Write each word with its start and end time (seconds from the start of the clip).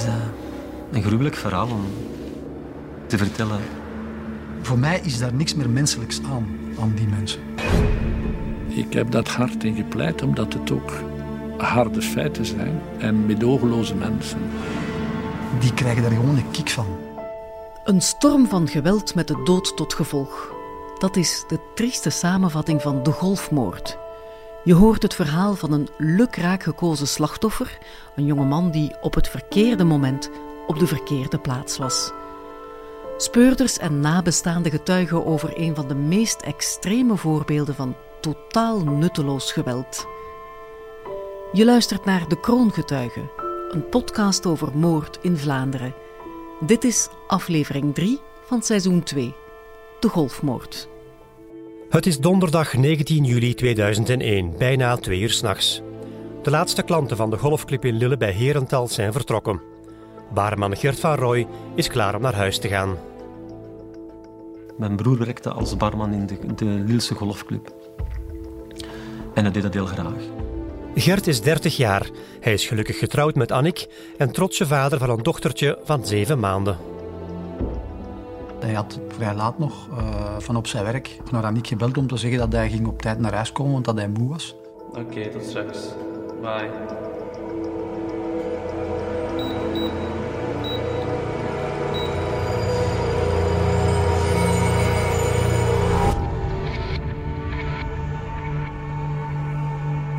is 0.00 0.06
uh, 0.06 0.14
een 0.92 1.02
gruwelijk 1.02 1.36
verhaal 1.36 1.68
om 1.68 1.84
te 3.06 3.18
vertellen. 3.18 3.60
Voor 4.62 4.78
mij 4.78 5.00
is 5.02 5.18
daar 5.18 5.34
niks 5.34 5.54
meer 5.54 5.70
menselijks 5.70 6.20
aan, 6.22 6.46
aan 6.80 6.92
die 6.94 7.06
mensen. 7.06 7.40
Ik 8.68 8.92
heb 8.92 9.10
dat 9.10 9.28
hard 9.28 9.64
in 9.64 9.74
gepleit 9.74 10.22
omdat 10.22 10.52
het 10.52 10.70
ook 10.70 10.92
harde 11.56 12.02
feiten 12.02 12.44
zijn 12.44 12.80
en 12.98 13.26
medogeloze 13.26 13.94
mensen. 13.94 14.38
Die 15.58 15.74
krijgen 15.74 16.02
daar 16.02 16.12
gewoon 16.12 16.36
een 16.36 16.50
kick 16.50 16.70
van. 16.70 16.86
Een 17.84 18.00
storm 18.00 18.46
van 18.46 18.68
geweld 18.68 19.14
met 19.14 19.28
de 19.28 19.42
dood 19.44 19.76
tot 19.76 19.94
gevolg. 19.94 20.52
Dat 20.98 21.16
is 21.16 21.44
de 21.48 21.58
trieste 21.74 22.10
samenvatting 22.10 22.82
van 22.82 23.02
de 23.02 23.12
golfmoord. 23.12 23.98
Je 24.64 24.74
hoort 24.74 25.02
het 25.02 25.14
verhaal 25.14 25.54
van 25.54 25.72
een 25.72 25.88
lukraak 25.98 26.62
gekozen 26.62 27.08
slachtoffer, 27.08 27.78
een 28.16 28.24
jongeman 28.24 28.70
die 28.70 28.94
op 29.00 29.14
het 29.14 29.28
verkeerde 29.28 29.84
moment 29.84 30.30
op 30.66 30.78
de 30.78 30.86
verkeerde 30.86 31.38
plaats 31.38 31.78
was. 31.78 32.12
Speurders 33.16 33.78
en 33.78 34.00
nabestaanden 34.00 34.72
getuigen 34.72 35.26
over 35.26 35.60
een 35.60 35.74
van 35.74 35.88
de 35.88 35.94
meest 35.94 36.40
extreme 36.40 37.16
voorbeelden 37.16 37.74
van 37.74 37.96
totaal 38.20 38.84
nutteloos 38.84 39.52
geweld. 39.52 40.06
Je 41.52 41.64
luistert 41.64 42.04
naar 42.04 42.28
De 42.28 42.40
Kroongetuigen, 42.40 43.30
een 43.70 43.88
podcast 43.88 44.46
over 44.46 44.76
moord 44.76 45.18
in 45.22 45.36
Vlaanderen. 45.36 45.94
Dit 46.60 46.84
is 46.84 47.08
aflevering 47.26 47.94
3 47.94 48.20
van 48.44 48.62
seizoen 48.62 49.02
2, 49.02 49.34
De 50.00 50.08
Golfmoord. 50.08 50.89
Het 51.90 52.06
is 52.06 52.18
donderdag 52.18 52.74
19 52.74 53.24
juli 53.24 53.54
2001, 53.54 54.54
bijna 54.58 54.96
twee 54.96 55.20
uur 55.20 55.30
s'nachts. 55.30 55.82
De 56.42 56.50
laatste 56.50 56.82
klanten 56.82 57.16
van 57.16 57.30
de 57.30 57.36
golfclub 57.36 57.84
in 57.84 57.96
Lille 57.96 58.16
bij 58.16 58.32
Herental 58.32 58.88
zijn 58.88 59.12
vertrokken. 59.12 59.60
Barman 60.34 60.76
Gert 60.76 61.00
van 61.00 61.14
Roy 61.14 61.46
is 61.74 61.88
klaar 61.88 62.14
om 62.14 62.22
naar 62.22 62.34
huis 62.34 62.58
te 62.58 62.68
gaan. 62.68 62.96
Mijn 64.78 64.96
broer 64.96 65.18
werkte 65.18 65.50
als 65.50 65.76
barman 65.76 66.12
in 66.12 66.26
de, 66.26 66.54
de 66.54 66.64
Lilse 66.64 67.14
golfclub. 67.14 67.74
En 69.34 69.42
hij 69.42 69.52
deed 69.52 69.62
dat 69.62 69.74
heel 69.74 69.86
graag. 69.86 70.22
Gert 70.94 71.26
is 71.26 71.40
30 71.40 71.76
jaar. 71.76 72.10
Hij 72.40 72.52
is 72.52 72.66
gelukkig 72.66 72.98
getrouwd 72.98 73.34
met 73.34 73.52
Annick 73.52 73.86
en 74.16 74.32
trotse 74.32 74.66
vader 74.66 74.98
van 74.98 75.10
een 75.10 75.22
dochtertje 75.22 75.78
van 75.84 76.06
zeven 76.06 76.38
maanden. 76.38 76.76
Hij 78.60 78.74
had 78.74 79.00
vrij 79.08 79.34
laat 79.34 79.58
nog 79.58 79.88
uh, 79.90 80.38
van 80.38 80.56
op 80.56 80.66
zijn 80.66 80.84
werk 80.84 81.16
naar 81.30 81.44
Annick 81.44 81.66
gebeld 81.66 81.98
om 81.98 82.06
te 82.06 82.16
zeggen 82.16 82.38
dat 82.38 82.52
hij 82.52 82.70
ging 82.70 82.86
op 82.86 83.02
tijd 83.02 83.18
naar 83.18 83.34
huis 83.34 83.52
komen, 83.52 83.72
want 83.72 83.84
dat 83.84 83.96
hij 83.96 84.08
moe 84.08 84.28
was. 84.28 84.54
Oké, 84.88 85.00
okay, 85.00 85.28
tot 85.28 85.44
straks. 85.44 85.78
Bye. 86.40 86.70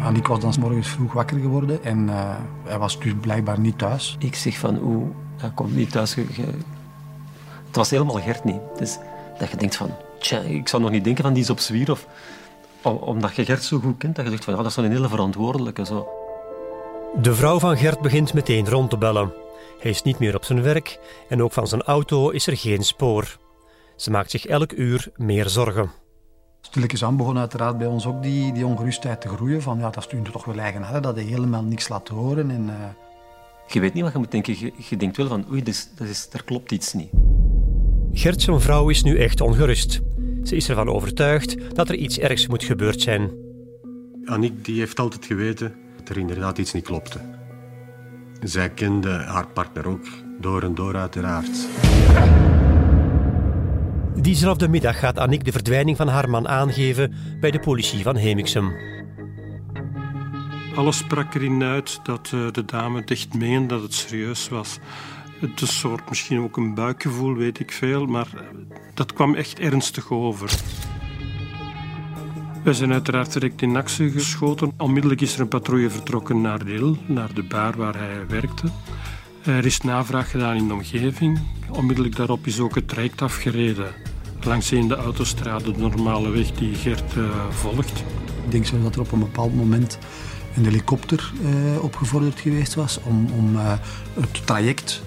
Annick 0.03 0.28
was 0.28 0.39
dan 0.39 0.53
morgens 0.59 0.88
vroeg 0.88 1.14
wakker 1.14 1.39
geworden 1.39 1.83
en 1.83 2.08
uh, 2.08 2.36
hij 2.64 2.78
was 2.78 3.00
dus 3.00 3.14
blijkbaar 3.22 3.59
niet 3.59 3.78
thuis. 3.78 4.16
Ik 4.20 4.36
zeg 4.36 4.58
van, 4.58 4.76
hoe, 4.76 5.08
hij 5.38 5.52
komt 5.55 5.76
niet 5.76 5.92
thuis. 5.92 6.17
Het 7.72 7.80
was 7.80 7.89
helemaal 7.89 8.22
Gert 8.22 8.44
niet. 8.44 8.61
Dus 8.77 8.97
dat 9.38 9.50
je 9.50 9.58
denkt 9.58 9.75
van, 9.75 9.89
tja, 10.19 10.39
ik 10.39 10.67
zou 10.67 10.81
nog 10.81 10.91
niet 10.91 11.03
denken 11.03 11.23
van 11.23 11.33
die 11.33 11.44
is 11.44 11.50
op 11.50 11.59
zwier. 11.59 11.91
Of, 11.91 12.08
omdat 12.81 13.36
je 13.36 13.45
Gert 13.45 13.64
zo 13.64 13.80
goed 13.80 13.97
kent, 13.97 14.16
dat 14.16 14.25
je 14.25 14.31
zegt 14.31 14.44
van, 14.44 14.55
ja, 14.55 14.61
dat 14.61 14.72
is 14.72 14.77
een 14.77 14.91
hele 14.91 15.09
verantwoordelijke. 15.09 15.86
Zo. 15.86 16.08
De 17.22 17.36
vrouw 17.36 17.59
van 17.59 17.77
Gert 17.77 18.02
begint 18.02 18.33
meteen 18.33 18.69
rond 18.69 18.89
te 18.89 18.97
bellen. 18.97 19.33
Hij 19.80 19.92
is 19.92 20.02
niet 20.02 20.19
meer 20.19 20.36
op 20.36 20.44
zijn 20.44 20.61
werk 20.61 20.99
en 21.30 21.44
ook 21.44 21.52
van 21.52 21.67
zijn 21.67 21.81
auto 21.81 22.30
is 22.30 22.47
er 22.47 22.58
geen 22.58 22.83
spoor. 22.83 23.38
Ze 23.95 24.11
maakt 24.11 24.31
zich 24.31 24.45
elk 24.45 24.71
uur 24.71 25.11
meer 25.15 25.49
zorgen. 25.49 25.92
Stilletjes 26.61 27.03
aan 27.03 27.17
begon 27.17 27.38
uiteraard 27.38 27.77
bij 27.77 27.88
ons 27.88 28.05
ook 28.05 28.23
die, 28.23 28.53
die 28.53 28.65
ongerustheid 28.65 29.21
te 29.21 29.27
groeien. 29.27 29.61
Van 29.61 29.77
ja, 29.77 29.89
dat 29.89 29.98
is 29.98 30.08
toen 30.08 30.23
toch 30.32 30.45
wel 30.45 30.58
eigenaardig 30.58 31.02
dat 31.02 31.15
hij 31.15 31.23
helemaal 31.23 31.64
niks 31.64 31.88
laat 31.88 32.08
horen. 32.08 32.52
En, 32.52 32.67
uh... 32.67 32.73
Je 33.67 33.80
weet 33.80 33.93
niet 33.93 34.03
wat 34.03 34.11
je 34.11 34.17
moet 34.17 34.32
denken. 34.32 34.59
Je, 34.59 34.73
je 34.89 34.98
denkt 34.98 35.17
wel 35.17 35.27
van 35.27 35.45
oei, 35.52 35.64
dat 35.64 35.73
is, 35.73 35.89
dat 35.95 36.08
is, 36.08 36.27
er 36.32 36.43
klopt 36.43 36.71
iets 36.71 36.93
niet. 36.93 37.09
Gert 38.14 38.42
zijn 38.42 38.61
vrouw 38.61 38.89
is 38.89 39.04
nu 39.04 39.17
echt 39.17 39.42
ongerust. 39.42 40.02
Ze 40.44 40.55
is 40.55 40.70
ervan 40.70 40.89
overtuigd 40.89 41.76
dat 41.76 41.89
er 41.89 41.95
iets 41.95 42.20
ergs 42.20 42.48
moet 42.48 42.64
gebeurd 42.64 43.02
zijn. 43.02 43.32
Annick 44.26 44.66
die 44.66 44.80
heeft 44.80 44.99
altijd 44.99 45.26
geweten 45.26 45.73
dat 45.98 46.10
er 46.10 46.17
inderdaad 46.17 46.58
iets 46.58 46.73
niet 46.73 46.83
klopte. 46.83 47.20
Zij 48.42 48.70
kende 48.70 49.10
haar 49.10 49.48
partner 49.48 49.88
ook 49.88 50.08
door 50.39 50.64
en 50.64 50.76
door 50.76 50.95
uiteraard. 50.95 51.67
Diezelfde 54.16 54.67
middag 54.67 55.00
gaat 55.00 55.17
Annick 55.17 55.45
de 55.45 55.52
verdwijning 55.52 55.98
van 55.98 56.08
haar 56.08 56.30
man 56.30 56.48
aangeven 56.48 57.14
bij 57.39 57.52
de 57.52 57.60
politie 57.60 58.04
van 58.04 58.16
Hemiksem. 58.16 58.73
Alles 60.76 60.98
sprak 60.98 61.33
erin 61.33 61.64
uit 61.64 62.00
dat 62.04 62.32
eh, 62.33 62.52
de 62.52 62.66
dame 62.66 63.04
dicht 63.04 63.33
meende 63.33 63.67
dat 63.67 63.82
het 63.82 63.94
serieus 63.94 64.50
was. 64.50 64.80
Het 65.41 65.61
een 65.61 65.67
soort 65.67 66.09
misschien 66.09 66.39
ook 66.39 66.57
een 66.57 66.73
buikgevoel, 66.73 67.35
weet 67.35 67.59
ik 67.59 67.71
veel, 67.71 68.05
maar 68.05 68.27
dat 68.93 69.13
kwam 69.13 69.35
echt 69.35 69.59
ernstig 69.59 70.11
over. 70.11 70.59
We 72.63 72.73
zijn 72.73 72.91
uiteraard 72.91 73.33
direct 73.33 73.61
in 73.61 73.75
actie 73.75 74.11
geschoten. 74.11 74.71
Onmiddellijk 74.77 75.21
is 75.21 75.33
er 75.33 75.39
een 75.39 75.47
patrouille 75.47 75.89
vertrokken 75.89 76.41
naar 76.41 76.63
Lille, 76.63 76.95
naar 77.05 77.33
de 77.33 77.43
bar 77.43 77.77
waar 77.77 77.97
hij 77.97 78.27
werkte. 78.27 78.67
Er 79.41 79.65
is 79.65 79.81
navraag 79.81 80.31
gedaan 80.31 80.55
in 80.55 80.67
de 80.67 80.73
omgeving. 80.73 81.39
Onmiddellijk 81.69 82.15
daarop 82.15 82.47
is 82.47 82.59
ook 82.59 82.75
het 82.75 82.87
traject 82.87 83.21
afgereden 83.21 83.93
langs 84.41 84.69
de 84.69 84.95
autostrade, 84.95 85.71
de 85.71 85.79
normale 85.79 86.29
weg 86.29 86.52
die 86.52 86.75
Gert 86.75 87.15
uh, 87.15 87.49
volgt. 87.49 87.99
Ik 88.45 88.52
denk 88.52 88.65
zo 88.65 88.81
dat 88.81 88.95
er 88.95 89.02
op 89.02 89.11
een 89.11 89.19
bepaald 89.19 89.55
moment 89.55 89.97
een 90.55 90.63
helikopter 90.63 91.31
uh, 91.41 91.83
opgevorderd 91.83 92.39
geweest 92.39 92.73
was 92.73 92.99
om, 93.03 93.27
om 93.37 93.55
het 94.13 94.45
traject 94.45 95.02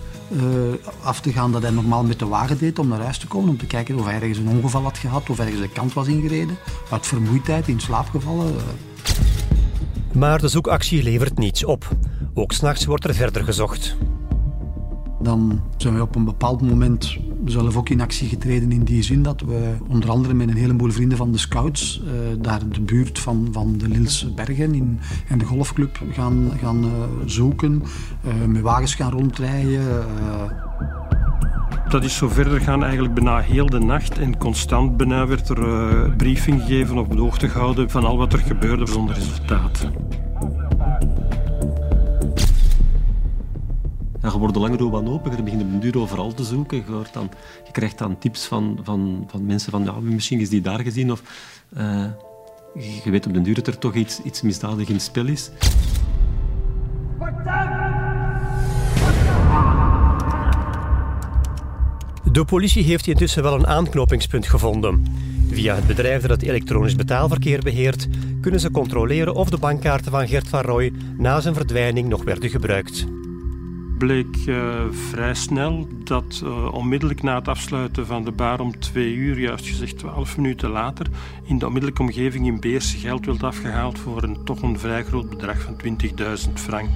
af 1.03 1.21
te 1.21 1.33
gaan 1.33 1.53
dat 1.53 1.63
hij 1.63 1.71
normaal 1.71 2.05
met 2.05 2.19
de 2.19 2.27
wagen 2.27 2.59
deed 2.59 2.79
om 2.79 2.89
naar 2.89 3.01
huis 3.01 3.19
te 3.19 3.27
komen. 3.27 3.49
Om 3.49 3.59
te 3.59 3.67
kijken 3.67 3.99
of 3.99 4.05
hij 4.05 4.15
ergens 4.15 4.39
een 4.39 4.49
ongeval 4.49 4.83
had 4.83 4.99
gehad 4.99 5.31
of 5.31 5.39
ergens 5.39 5.61
de 5.61 5.69
kant 5.69 5.93
was 5.93 6.07
ingereden. 6.07 6.57
Uit 6.91 7.07
vermoeidheid, 7.07 7.69
in 7.69 7.81
slaap 7.81 8.09
gevallen. 8.09 8.55
Maar 10.13 10.41
de 10.41 10.49
zoekactie 10.49 11.03
levert 11.03 11.39
niets 11.39 11.65
op. 11.65 11.89
Ook 12.35 12.53
s'nachts 12.53 12.85
wordt 12.85 13.05
er 13.05 13.15
verder 13.15 13.45
gezocht 13.45 13.97
dan 15.25 15.61
zijn 15.77 15.95
we 15.95 16.03
op 16.03 16.15
een 16.15 16.25
bepaald 16.25 16.63
moment 16.63 17.19
zelf 17.45 17.77
ook 17.77 17.89
in 17.89 18.01
actie 18.01 18.29
getreden 18.29 18.73
in 18.73 18.83
die 18.83 19.03
zin 19.03 19.23
dat 19.23 19.41
we 19.41 19.75
onder 19.89 20.11
andere 20.11 20.35
met 20.35 20.49
een 20.49 20.57
heleboel 20.57 20.91
vrienden 20.91 21.19
van 21.19 21.33
de 21.33 21.39
scouts 21.39 22.03
uh, 22.05 22.11
daar 22.41 22.69
de 22.69 22.81
buurt 22.81 23.19
van, 23.19 23.49
van 23.53 23.79
de 23.79 23.89
Lilse 23.89 24.33
Bergen 24.33 24.75
in, 24.75 25.01
en 25.29 25.39
de 25.39 25.45
golfclub 25.45 26.01
gaan, 26.13 26.51
gaan 26.61 26.85
uh, 26.85 26.91
zoeken, 27.25 27.83
uh, 28.27 28.45
met 28.47 28.63
wagens 28.63 28.95
gaan 28.95 29.11
rondrijden. 29.11 30.07
Dat 31.89 32.05
is 32.05 32.17
zo 32.17 32.29
verder 32.29 32.61
gaan 32.61 32.83
eigenlijk 32.83 33.15
bijna 33.15 33.39
heel 33.39 33.67
de 33.67 33.79
nacht 33.79 34.19
en 34.19 34.39
constant 34.39 34.97
bijna 34.97 35.27
werd 35.27 35.49
er 35.49 36.11
briefing 36.17 36.61
gegeven 36.61 36.99
op 36.99 37.13
de 37.13 37.21
hoogte 37.21 37.49
gehouden 37.49 37.91
van 37.91 38.05
al 38.05 38.17
wat 38.17 38.33
er 38.33 38.39
gebeurde 38.39 38.87
zonder 38.87 39.15
resultaten. 39.15 39.93
En 44.25 44.31
je 44.31 44.39
wordt 44.39 44.57
langer 44.57 44.91
wanhopiger, 44.91 45.37
je 45.39 45.43
begint 45.43 45.63
op 45.63 45.69
een 45.69 45.81
duur 45.81 45.99
overal 45.99 46.35
te 46.35 46.45
zoeken. 46.45 46.77
Je, 46.77 47.03
dan, 47.13 47.31
krijgt 47.73 47.99
dan 47.99 48.19
tips 48.19 48.45
van, 48.45 48.79
van, 48.83 49.25
van 49.31 49.47
mensen 49.47 49.71
van, 49.71 49.85
ja, 49.85 49.93
misschien 50.01 50.41
is 50.41 50.49
die 50.49 50.61
daar 50.61 50.81
gezien. 50.81 51.13
Of 51.13 51.23
uh, 51.79 52.05
je 53.05 53.11
weet 53.11 53.27
op 53.27 53.33
den 53.33 53.43
duur 53.43 53.55
dat 53.55 53.67
er 53.67 53.79
toch 53.79 53.95
iets, 53.95 54.21
iets 54.23 54.43
misdadig 54.43 54.89
in 54.89 54.95
het 54.95 55.03
spel 55.03 55.27
is. 55.27 55.51
De 62.33 62.45
politie 62.45 62.83
heeft 62.83 63.07
intussen 63.07 63.43
wel 63.43 63.55
een 63.55 63.67
aanknopingspunt 63.67 64.47
gevonden. 64.47 65.05
Via 65.51 65.75
het 65.75 65.87
bedrijf 65.87 66.21
dat 66.21 66.31
het 66.31 66.43
elektronisch 66.43 66.97
betaalverkeer 66.97 67.61
beheert, 67.63 68.09
kunnen 68.41 68.61
ze 68.61 68.71
controleren 68.71 69.35
of 69.35 69.51
de 69.51 69.59
bankkaarten 69.59 70.11
van 70.11 70.29
Gert 70.29 70.49
van 70.49 70.61
Roy 70.61 70.93
na 71.17 71.41
zijn 71.41 71.55
verdwijning 71.55 72.09
nog 72.09 72.25
werden 72.25 72.51
gebruikt 72.51 73.07
bleek 74.05 74.47
uh, 74.47 74.81
vrij 75.11 75.35
snel 75.35 75.89
dat 76.05 76.41
uh, 76.45 76.75
onmiddellijk 76.75 77.23
na 77.23 77.35
het 77.35 77.49
afsluiten 77.49 78.07
van 78.07 78.25
de 78.25 78.31
bar 78.31 78.61
om 78.61 78.79
twee 78.79 79.15
uur, 79.15 79.39
juist 79.39 79.67
gezegd 79.67 79.99
twaalf 79.99 80.37
minuten 80.37 80.71
later, 80.71 81.07
in 81.45 81.59
de 81.59 81.67
onmiddellijke 81.67 82.03
omgeving 82.03 82.47
in 82.47 82.61
Beersen 82.61 82.99
geld 82.99 83.27
werd 83.27 83.43
afgehaald 83.43 83.99
voor 83.99 84.23
een 84.23 84.45
toch 84.45 84.63
een 84.63 84.79
vrij 84.79 85.05
groot 85.05 85.29
bedrag 85.29 85.61
van 85.61 85.77
20.000 86.47 86.53
frank. 86.55 86.89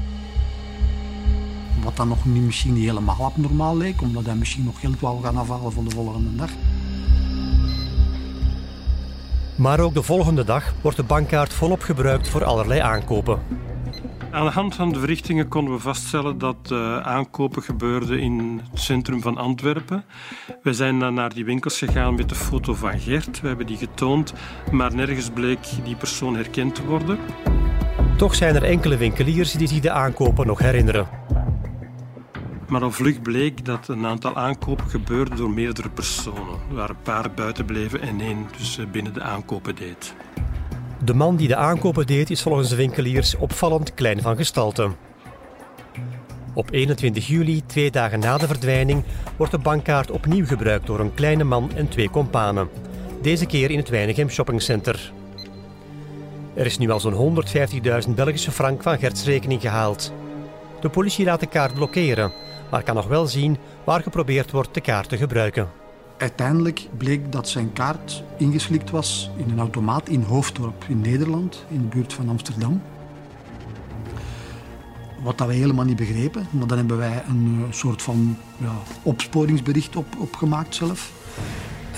Wat 1.84 1.96
dan 1.96 2.08
nog 2.08 2.24
niet, 2.24 2.42
misschien 2.42 2.72
niet 2.72 2.84
helemaal 2.84 3.24
abnormaal 3.24 3.76
leek, 3.76 4.02
omdat 4.02 4.26
hij 4.26 4.34
misschien 4.34 4.64
nog 4.64 4.80
geld 4.80 5.00
wou 5.00 5.22
gaan 5.22 5.36
afhalen 5.36 5.72
voor 5.72 5.84
de 5.84 5.90
volgende 5.90 6.34
dag. 6.36 6.50
Maar 9.56 9.80
ook 9.80 9.94
de 9.94 10.02
volgende 10.02 10.44
dag 10.44 10.74
wordt 10.80 10.96
de 10.96 11.02
bankkaart 11.02 11.52
volop 11.52 11.82
gebruikt 11.82 12.28
voor 12.28 12.44
allerlei 12.44 12.80
aankopen. 12.80 13.40
Aan 14.30 14.44
de 14.44 14.50
hand 14.50 14.74
van 14.74 14.92
de 14.92 14.98
verrichtingen 14.98 15.48
konden 15.48 15.74
we 15.74 15.80
vaststellen 15.80 16.38
dat 16.38 16.70
uh, 16.72 16.98
aankopen 16.98 17.62
gebeurden 17.62 18.18
in 18.20 18.60
het 18.70 18.80
centrum 18.80 19.22
van 19.22 19.36
Antwerpen. 19.36 20.04
We 20.62 20.72
zijn 20.72 20.98
dan 20.98 21.14
naar 21.14 21.34
die 21.34 21.44
winkels 21.44 21.78
gegaan 21.78 22.14
met 22.14 22.28
de 22.28 22.34
foto 22.34 22.74
van 22.74 22.98
Gert. 22.98 23.40
We 23.40 23.48
hebben 23.48 23.66
die 23.66 23.76
getoond, 23.76 24.34
maar 24.70 24.94
nergens 24.94 25.30
bleek 25.30 25.58
die 25.84 25.96
persoon 25.96 26.36
herkend 26.36 26.74
te 26.74 26.84
worden. 26.86 27.18
Toch 28.16 28.34
zijn 28.34 28.54
er 28.54 28.62
enkele 28.62 28.96
winkeliers 28.96 29.52
die 29.52 29.68
zich 29.68 29.80
de 29.80 29.90
aankopen 29.90 30.46
nog 30.46 30.58
herinneren. 30.58 31.08
Maar 32.68 32.82
al 32.82 32.90
vlug 32.90 33.22
bleek 33.22 33.64
dat 33.64 33.88
een 33.88 34.06
aantal 34.06 34.36
aankopen 34.36 34.88
gebeurde 34.88 35.34
door 35.34 35.50
meerdere 35.50 35.88
personen. 35.88 36.58
Er 36.68 36.74
waren 36.74 36.96
een 36.96 37.02
paar 37.02 37.30
buiten 37.30 37.64
bleven 37.64 38.00
en 38.00 38.20
één 38.20 38.46
dus 38.58 38.78
eh, 38.78 38.86
binnen 38.86 39.14
de 39.14 39.22
aankopen 39.22 39.74
deed. 39.74 40.14
De 41.04 41.14
man 41.14 41.36
die 41.36 41.48
de 41.48 41.56
aankopen 41.56 42.06
deed 42.06 42.30
is 42.30 42.42
volgens 42.42 42.68
de 42.68 42.76
winkeliers 42.76 43.36
opvallend 43.36 43.94
klein 43.94 44.22
van 44.22 44.36
gestalte. 44.36 44.90
Op 46.54 46.68
21 46.70 47.26
juli, 47.26 47.62
twee 47.66 47.90
dagen 47.90 48.18
na 48.18 48.38
de 48.38 48.46
verdwijning, 48.46 49.04
wordt 49.36 49.52
de 49.52 49.58
bankkaart 49.58 50.10
opnieuw 50.10 50.46
gebruikt 50.46 50.86
door 50.86 51.00
een 51.00 51.14
kleine 51.14 51.44
man 51.44 51.70
en 51.74 51.88
twee 51.88 52.10
kompanen. 52.10 52.68
Deze 53.22 53.46
keer 53.46 53.70
in 53.70 53.78
het 53.78 53.88
Weinigem 53.88 54.30
Shoppingcenter. 54.30 55.12
Er 56.54 56.66
is 56.66 56.78
nu 56.78 56.90
al 56.90 57.00
zo'n 57.00 57.44
150.000 58.06 58.14
Belgische 58.14 58.50
frank 58.50 58.82
van 58.82 58.98
Gerts 58.98 59.24
rekening 59.24 59.60
gehaald. 59.60 60.12
De 60.80 60.88
politie 60.88 61.24
laat 61.24 61.40
de 61.40 61.46
kaart 61.46 61.74
blokkeren, 61.74 62.32
maar 62.70 62.82
kan 62.82 62.94
nog 62.94 63.06
wel 63.06 63.26
zien 63.26 63.56
waar 63.84 64.02
geprobeerd 64.02 64.50
wordt 64.50 64.74
de 64.74 64.80
kaart 64.80 65.08
te 65.08 65.16
gebruiken. 65.16 65.68
Uiteindelijk 66.18 66.88
bleek 66.96 67.32
dat 67.32 67.48
zijn 67.48 67.72
kaart 67.72 68.22
ingeslikt 68.36 68.90
was 68.90 69.30
in 69.36 69.50
een 69.50 69.58
automaat 69.58 70.08
in 70.08 70.22
Hoofddorp 70.22 70.84
in 70.88 71.00
Nederland, 71.00 71.64
in 71.68 71.80
de 71.80 71.86
buurt 71.86 72.12
van 72.12 72.28
Amsterdam. 72.28 72.82
Wat 75.22 75.38
dat 75.38 75.46
wij 75.46 75.56
helemaal 75.56 75.84
niet 75.84 75.96
begrepen. 75.96 76.46
Maar 76.50 76.66
dan 76.66 76.78
hebben 76.78 76.96
wij 76.96 77.22
een 77.28 77.64
eh, 77.66 77.72
soort 77.72 78.02
van 78.02 78.36
ja, 78.56 78.72
opsporingsbericht 79.02 79.96
op, 79.96 80.06
opgemaakt 80.18 80.74
zelf. 80.74 81.12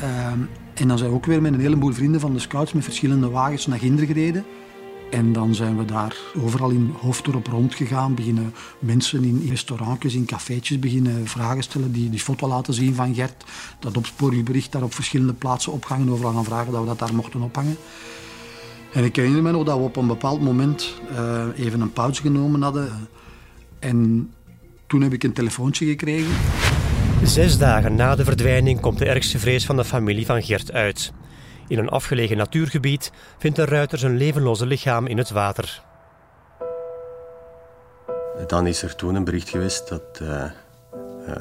Uh, 0.02 0.26
en 0.74 0.88
dan 0.88 0.98
zijn 0.98 1.10
we 1.10 1.16
ook 1.16 1.26
weer 1.26 1.42
met 1.42 1.52
een 1.52 1.60
heleboel 1.60 1.92
vrienden 1.92 2.20
van 2.20 2.32
de 2.32 2.38
scouts 2.38 2.72
met 2.72 2.84
verschillende 2.84 3.30
wagens 3.30 3.66
naar 3.66 3.78
Ginder 3.78 4.06
gereden. 4.06 4.44
En 5.10 5.32
dan 5.32 5.54
zijn 5.54 5.78
we 5.78 5.84
daar 5.84 6.16
overal 6.36 6.70
in 6.70 6.94
Hoofddorp 7.00 7.46
rondgegaan, 7.46 8.14
beginnen 8.14 8.54
mensen 8.78 9.24
in 9.24 9.46
restaurantjes, 9.48 10.14
in 10.14 10.24
cafeetjes 10.24 10.78
beginnen 10.78 11.26
vragen 11.26 11.62
stellen, 11.62 11.92
die 11.92 12.10
die 12.10 12.20
foto 12.20 12.48
laten 12.48 12.74
zien 12.74 12.94
van 12.94 13.14
Gert, 13.14 13.44
dat 13.80 13.96
opsporingsbericht 13.96 14.72
daar 14.72 14.82
op 14.82 14.94
verschillende 14.94 15.32
plaatsen 15.32 15.72
opgangen, 15.72 16.08
overal 16.08 16.32
gaan 16.32 16.44
vragen 16.44 16.72
dat 16.72 16.80
we 16.80 16.86
dat 16.86 16.98
daar 16.98 17.14
mochten 17.14 17.42
ophangen. 17.42 17.76
En 18.92 19.04
ik 19.04 19.16
herinner 19.16 19.42
me 19.42 19.50
nog 19.50 19.64
dat 19.64 19.76
we 19.76 19.82
op 19.82 19.96
een 19.96 20.06
bepaald 20.06 20.40
moment 20.40 20.94
uh, 21.12 21.44
even 21.56 21.80
een 21.80 21.92
pauze 21.92 22.22
genomen 22.22 22.62
hadden. 22.62 23.08
En 23.78 24.30
toen 24.86 25.02
heb 25.02 25.12
ik 25.12 25.22
een 25.22 25.32
telefoontje 25.32 25.86
gekregen. 25.86 26.32
Zes 27.24 27.58
dagen 27.58 27.94
na 27.94 28.14
de 28.16 28.24
verdwijning 28.24 28.80
komt 28.80 28.98
de 28.98 29.04
ergste 29.04 29.38
vrees 29.38 29.66
van 29.66 29.76
de 29.76 29.84
familie 29.84 30.26
van 30.26 30.42
Gert 30.42 30.72
uit. 30.72 31.12
In 31.70 31.78
een 31.78 31.88
afgelegen 31.88 32.36
natuurgebied 32.36 33.12
vindt 33.38 33.56
de 33.56 33.64
ruiter 33.64 33.98
zijn 33.98 34.16
levenloze 34.16 34.66
lichaam 34.66 35.06
in 35.06 35.18
het 35.18 35.30
water. 35.30 35.82
Dan 38.46 38.66
is 38.66 38.82
er 38.82 38.96
toen 38.96 39.14
een 39.14 39.24
bericht 39.24 39.48
geweest 39.48 39.88
dat, 39.88 40.18
uh, 40.22 40.44
uh, 41.28 41.34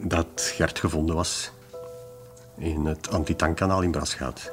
dat 0.00 0.52
Gert 0.54 0.78
gevonden 0.78 1.16
was 1.16 1.52
in 2.58 2.84
het 2.84 3.10
antitankanaal 3.10 3.82
in 3.82 3.90
Brasgaat. 3.90 4.52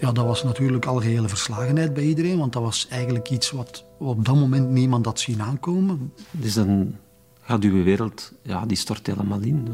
Ja, 0.00 0.12
dat 0.12 0.24
was 0.24 0.44
natuurlijk 0.44 0.86
algehele 0.86 1.28
verslagenheid 1.28 1.94
bij 1.94 2.04
iedereen, 2.04 2.38
want 2.38 2.52
dat 2.52 2.62
was 2.62 2.86
eigenlijk 2.90 3.30
iets 3.30 3.50
wat 3.50 3.84
op 3.98 4.24
dat 4.24 4.34
moment 4.34 4.70
niemand 4.70 5.04
had 5.04 5.20
zien 5.20 5.42
aankomen. 5.42 6.12
Dus 6.30 6.54
dan 6.54 6.96
gaat 7.44 7.62
uw 7.62 7.84
wereld, 7.84 8.32
ja, 8.42 8.66
die 8.66 8.76
stort 8.76 9.06
helemaal 9.06 9.40
in. 9.40 9.68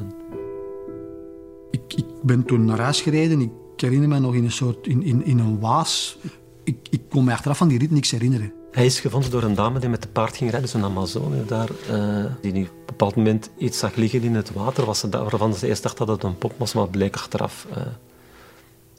Ik, 1.71 1.95
ik 1.95 2.07
ben 2.23 2.45
toen 2.45 2.65
naar 2.65 2.81
huis 2.81 3.01
gereden. 3.01 3.41
Ik 3.41 3.51
herinner 3.77 4.09
me 4.09 4.19
nog 4.19 4.35
in 4.35 4.45
een 4.45 4.53
soort, 4.53 4.87
in, 4.87 5.03
in, 5.03 5.25
in 5.25 5.39
een 5.39 5.61
waas. 5.61 6.19
Ik, 6.65 6.77
ik 6.91 7.01
kon 7.09 7.25
me 7.25 7.33
achteraf 7.33 7.59
van 7.59 7.69
die 7.69 7.79
rit 7.79 7.91
niks 7.91 8.11
herinneren. 8.11 8.53
Hij 8.71 8.87
is 8.87 9.01
gevonden 9.01 9.31
door 9.31 9.43
een 9.43 9.55
dame 9.55 9.79
die 9.79 9.89
met 9.89 10.03
de 10.03 10.09
paard 10.09 10.37
ging 10.37 10.51
rijden, 10.51 10.69
zo'n 10.69 10.85
Amazone 10.85 11.45
daar, 11.45 11.69
uh, 11.91 12.25
die 12.41 12.51
op 12.51 12.57
een 12.57 12.69
bepaald 12.87 13.17
moment 13.17 13.51
iets 13.59 13.79
zag 13.79 13.95
liggen 13.95 14.23
in 14.23 14.35
het 14.35 14.53
water, 14.53 14.85
was 14.85 14.99
ze, 14.99 15.09
waarvan 15.09 15.55
ze 15.55 15.67
eerst 15.67 15.83
dacht 15.83 15.99
dat 15.99 16.09
het 16.09 16.23
een 16.23 16.39
pop 16.39 16.53
was, 16.57 16.75
maar 16.75 16.89
bleek 16.89 17.15
achteraf 17.15 17.67
uh, 17.71 17.77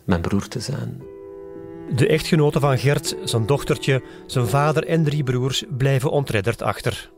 mijn 0.04 0.22
broer 0.22 0.48
te 0.48 0.60
zijn. 0.60 1.02
De 1.96 2.08
echtgenoten 2.08 2.62
van 2.62 2.78
Gert, 2.78 3.16
zijn 3.24 3.46
dochtertje, 3.46 4.04
zijn 4.26 4.48
vader 4.48 4.86
en 4.86 5.04
drie 5.04 5.24
broers 5.24 5.64
blijven 5.78 6.12
ontredderd 6.12 6.62
achter. 6.62 7.12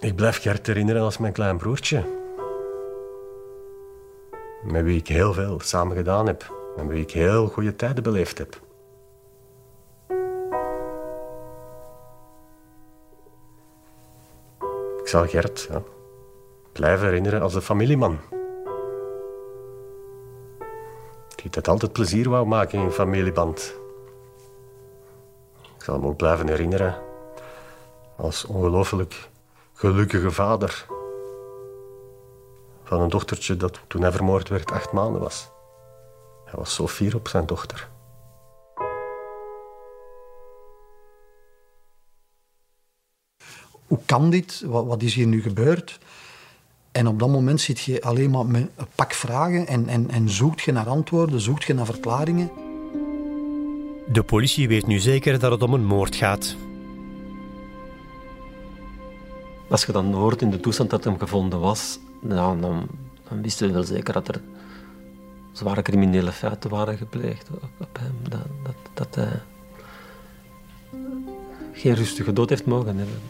Ik 0.00 0.16
blijf 0.16 0.40
Gert 0.40 0.66
herinneren 0.66 1.02
als 1.02 1.18
mijn 1.18 1.32
klein 1.32 1.56
broertje. 1.56 2.04
Met 4.62 4.84
wie 4.84 4.98
ik 4.98 5.08
heel 5.08 5.32
veel 5.32 5.60
samen 5.60 5.96
gedaan 5.96 6.26
heb. 6.26 6.54
En 6.76 6.86
met 6.86 6.94
wie 6.94 7.02
ik 7.02 7.10
heel 7.10 7.46
goede 7.46 7.76
tijden 7.76 8.02
beleefd 8.02 8.38
heb. 8.38 8.60
Ik 15.00 15.08
zal 15.08 15.26
Gert 15.26 15.68
blijven 16.72 17.06
herinneren 17.06 17.42
als 17.42 17.54
een 17.54 17.62
familieman. 17.62 18.18
Die 21.34 21.50
het 21.50 21.68
altijd 21.68 21.92
plezier 21.92 22.28
wou 22.28 22.46
maken 22.46 22.78
in 22.78 22.90
familieband. 22.90 23.74
Ik 25.76 25.82
zal 25.82 25.94
hem 25.94 26.06
ook 26.06 26.16
blijven 26.16 26.48
herinneren 26.48 26.98
als 28.16 28.44
ongelooflijk 28.44 29.29
gelukkige 29.80 30.30
vader 30.30 30.86
van 32.84 33.00
een 33.00 33.08
dochtertje 33.08 33.56
dat 33.56 33.80
toen 33.86 34.02
hij 34.02 34.12
vermoord 34.12 34.48
werd 34.48 34.70
acht 34.70 34.92
maanden 34.92 35.20
was. 35.20 35.48
Hij 36.44 36.54
was 36.58 36.74
zo 36.74 36.88
fier 36.88 37.14
op 37.14 37.28
zijn 37.28 37.46
dochter. 37.46 37.88
Hoe 43.86 43.98
kan 44.06 44.30
dit? 44.30 44.62
Wat, 44.66 45.02
is 45.02 45.14
hier 45.14 45.26
nu 45.26 45.42
gebeurd? 45.42 45.98
En 46.92 47.06
op 47.06 47.18
dat 47.18 47.28
moment 47.28 47.60
zit 47.60 47.80
je 47.80 48.02
alleen 48.02 48.30
maar 48.30 48.46
met 48.46 48.70
een 48.76 48.86
pak 48.94 49.12
vragen 49.12 49.66
en, 49.66 49.88
en, 49.88 50.10
en 50.10 50.28
zoekt 50.28 50.60
je 50.60 50.72
naar 50.72 50.88
antwoorden, 50.88 51.40
zoekt 51.40 51.64
je 51.64 51.74
naar 51.74 51.86
verklaringen. 51.86 52.50
De 54.12 54.22
politie 54.22 54.68
weet 54.68 54.86
nu 54.86 54.98
zeker 54.98 55.38
dat 55.38 55.50
het 55.50 55.62
om 55.62 55.74
een 55.74 55.84
moord 55.84 56.16
gaat. 56.16 56.56
Als 59.70 59.84
je 59.84 59.92
dan 59.92 60.12
hoort 60.12 60.42
in 60.42 60.50
de 60.50 60.60
toestand 60.60 60.90
dat 60.90 61.04
hem 61.04 61.18
gevonden 61.18 61.60
was, 61.60 61.98
dan, 62.22 62.60
dan 62.60 62.88
wisten 63.42 63.66
we 63.66 63.72
wel 63.72 63.82
zeker 63.82 64.12
dat 64.12 64.28
er 64.28 64.40
zware 65.52 65.82
criminele 65.82 66.32
feiten 66.32 66.70
waren 66.70 66.96
gepleegd 66.96 67.50
op 67.78 67.98
hem. 68.00 68.14
Dat, 68.28 68.46
dat, 68.62 68.74
dat 68.94 69.14
hij 69.14 69.42
geen 71.72 71.94
rustige 71.94 72.32
dood 72.32 72.48
heeft 72.48 72.66
mogen 72.66 72.96
hebben. 72.96 73.20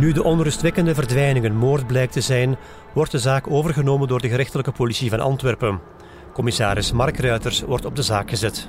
Nu 0.00 0.12
de 0.12 0.22
onrustwekkende 0.22 0.94
verdwijning 0.94 1.44
een 1.44 1.56
moord 1.56 1.86
blijkt 1.86 2.12
te 2.12 2.20
zijn, 2.20 2.56
wordt 2.94 3.10
de 3.10 3.18
zaak 3.18 3.50
overgenomen 3.50 4.08
door 4.08 4.20
de 4.20 4.28
gerechtelijke 4.28 4.72
politie 4.72 5.10
van 5.10 5.20
Antwerpen. 5.20 5.80
Commissaris 6.32 6.92
Mark 6.92 7.18
Ruiters 7.18 7.60
wordt 7.60 7.84
op 7.84 7.96
de 7.96 8.02
zaak 8.02 8.30
gezet. 8.30 8.68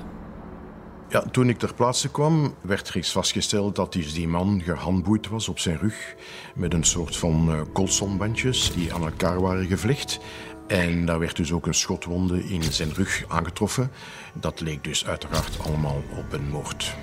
Ja, 1.10 1.24
toen 1.30 1.48
ik 1.48 1.58
ter 1.58 1.74
plaatse 1.74 2.10
kwam, 2.10 2.54
werd 2.60 2.90
reeds 2.90 3.12
vastgesteld 3.12 3.76
dat 3.76 3.92
die 3.92 4.28
man 4.28 4.62
gehandboeid 4.64 5.28
was 5.28 5.48
op 5.48 5.58
zijn 5.58 5.78
rug 5.78 6.14
met 6.54 6.74
een 6.74 6.84
soort 6.84 7.16
van 7.16 7.50
uh, 7.50 7.60
colsonbandjes 7.72 8.72
die 8.72 8.94
aan 8.94 9.02
elkaar 9.02 9.40
waren 9.40 9.66
gevlecht. 9.66 10.20
En 10.66 11.06
daar 11.06 11.18
werd 11.18 11.36
dus 11.36 11.52
ook 11.52 11.66
een 11.66 11.74
schotwonde 11.74 12.48
in 12.48 12.62
zijn 12.62 12.92
rug 12.92 13.24
aangetroffen. 13.28 13.90
Dat 14.32 14.60
leek 14.60 14.84
dus 14.84 15.06
uiteraard 15.06 15.58
allemaal 15.66 16.02
op 16.18 16.32
een 16.32 16.48
moord. 16.48 16.94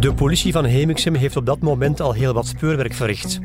De 0.00 0.14
politie 0.14 0.52
van 0.52 0.64
Hemiksem 0.64 1.14
heeft 1.14 1.36
op 1.36 1.46
dat 1.46 1.60
moment 1.60 2.00
al 2.00 2.12
heel 2.12 2.32
wat 2.32 2.46
speurwerk 2.46 2.94
verricht. 2.94 3.38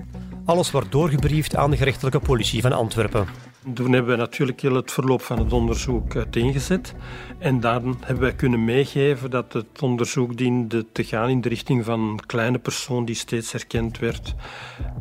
Alles 0.45 0.71
wordt 0.71 0.91
doorgebriefd 0.91 1.55
aan 1.55 1.71
de 1.71 1.77
gerechtelijke 1.77 2.19
politie 2.19 2.61
van 2.61 2.71
Antwerpen. 2.71 3.27
Toen 3.73 3.91
hebben 3.91 4.11
we 4.11 4.17
natuurlijk 4.17 4.61
heel 4.61 4.75
het 4.75 4.91
verloop 4.91 5.21
van 5.21 5.39
het 5.39 5.53
onderzoek 5.53 6.15
uiteengezet. 6.15 6.93
En 7.37 7.59
dan 7.59 7.97
hebben 7.99 8.23
wij 8.23 8.33
kunnen 8.33 8.65
meegeven 8.65 9.29
dat 9.29 9.53
het 9.53 9.81
onderzoek 9.81 10.37
diende 10.37 10.85
te 10.91 11.03
gaan 11.03 11.29
in 11.29 11.41
de 11.41 11.49
richting 11.49 11.85
van 11.85 11.99
een 11.99 12.25
kleine 12.25 12.59
persoon 12.59 13.05
die 13.05 13.15
steeds 13.15 13.51
herkend 13.51 13.99
werd. 13.99 14.35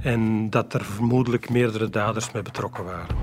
En 0.00 0.50
dat 0.50 0.74
er 0.74 0.84
vermoedelijk 0.84 1.50
meerdere 1.50 1.90
daders 1.90 2.32
mee 2.32 2.42
betrokken 2.42 2.84
waren. 2.84 3.16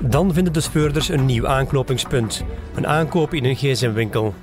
Dan 0.00 0.32
vinden 0.32 0.52
de 0.52 0.60
speurders 0.60 1.08
een 1.08 1.26
nieuw 1.26 1.46
aanknopingspunt. 1.46 2.44
Een 2.74 2.86
aankoop 2.86 3.34
in 3.34 3.44
een 3.44 3.56
gsm-winkel. 3.56 4.34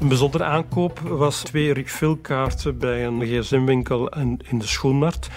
Een 0.00 0.08
bijzondere 0.08 0.44
aankoop 0.44 0.98
was 0.98 1.42
twee 1.42 1.72
rikvillkaarten 1.72 2.78
bij 2.78 3.06
een 3.06 3.20
gsm-winkel 3.20 4.08
in 4.48 4.58
de 4.58 4.66
schoenmarkt. 4.66 5.28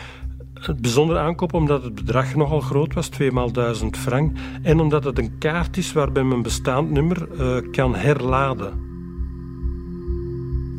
Het 0.65 0.81
bijzondere 0.81 1.19
aankoop 1.19 1.53
omdat 1.53 1.83
het 1.83 1.95
bedrag 1.95 2.35
nogal 2.35 2.59
groot 2.59 2.93
was, 2.93 3.07
2 3.07 3.31
maal 3.31 3.51
1000 3.51 3.97
frank. 3.97 4.37
En 4.61 4.79
omdat 4.79 5.03
het 5.03 5.17
een 5.17 5.37
kaart 5.37 5.77
is 5.77 5.93
waarbij 5.93 6.23
men 6.23 6.41
bestaand 6.41 6.89
nummer 6.89 7.27
uh, 7.39 7.71
kan 7.71 7.95
herladen. 7.95 8.91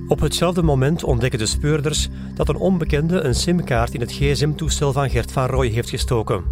Op 0.08 0.20
hetzelfde 0.20 0.62
moment 0.62 1.04
ontdekken 1.04 1.38
de 1.38 1.46
speurders 1.46 2.08
dat 2.34 2.48
een 2.48 2.56
onbekende 2.56 3.20
een 3.20 3.34
simkaart 3.34 3.94
in 3.94 4.00
het 4.00 4.12
gsm-toestel 4.12 4.92
van 4.92 5.10
Gert 5.10 5.32
van 5.32 5.46
Rooij 5.46 5.68
heeft 5.68 5.90
gestoken. 5.90 6.44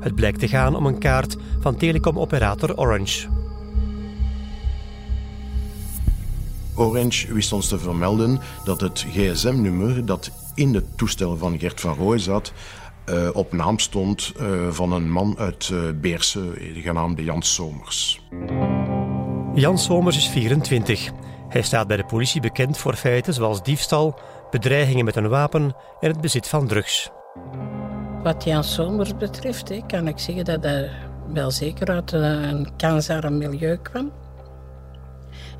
Het 0.00 0.14
blijkt 0.14 0.38
te 0.38 0.48
gaan 0.48 0.76
om 0.76 0.86
een 0.86 0.98
kaart 0.98 1.36
van 1.60 1.76
telecomoperator 1.76 2.76
Orange. 2.76 3.28
Orange 6.74 7.34
wist 7.34 7.52
ons 7.52 7.68
te 7.68 7.78
vermelden 7.78 8.40
dat 8.64 8.80
het 8.80 9.06
gsm-nummer 9.10 10.06
dat 10.06 10.30
in 10.56 10.74
het 10.74 10.96
toestel 10.96 11.36
van 11.36 11.58
Gert 11.58 11.80
van 11.80 11.94
Rooij 11.94 12.18
zat, 12.18 12.52
uh, 13.10 13.28
op 13.32 13.52
naam 13.52 13.78
stond 13.78 14.32
uh, 14.40 14.68
van 14.70 14.92
een 14.92 15.10
man 15.10 15.34
uit 15.38 15.68
uh, 15.72 15.80
Beerse, 15.94 16.52
genaamd 16.74 17.20
Jan 17.20 17.42
Somers. 17.42 18.20
Jan 19.54 19.78
Somers 19.78 20.16
is 20.16 20.28
24. 20.28 21.10
Hij 21.48 21.62
staat 21.62 21.86
bij 21.86 21.96
de 21.96 22.04
politie 22.04 22.40
bekend 22.40 22.78
voor 22.78 22.94
feiten 22.94 23.34
zoals 23.34 23.62
diefstal, 23.62 24.18
bedreigingen 24.50 25.04
met 25.04 25.16
een 25.16 25.28
wapen 25.28 25.76
en 26.00 26.10
het 26.10 26.20
bezit 26.20 26.48
van 26.48 26.66
drugs. 26.66 27.10
Wat 28.22 28.44
Jan 28.44 28.64
Somers 28.64 29.16
betreft, 29.16 29.86
kan 29.86 30.08
ik 30.08 30.18
zeggen 30.18 30.44
dat 30.44 30.62
hij 30.62 30.90
wel 31.32 31.50
zeker 31.50 31.88
uit 31.88 32.12
een 32.12 32.68
kansarm 32.76 33.38
milieu 33.38 33.76
kwam. 33.76 34.12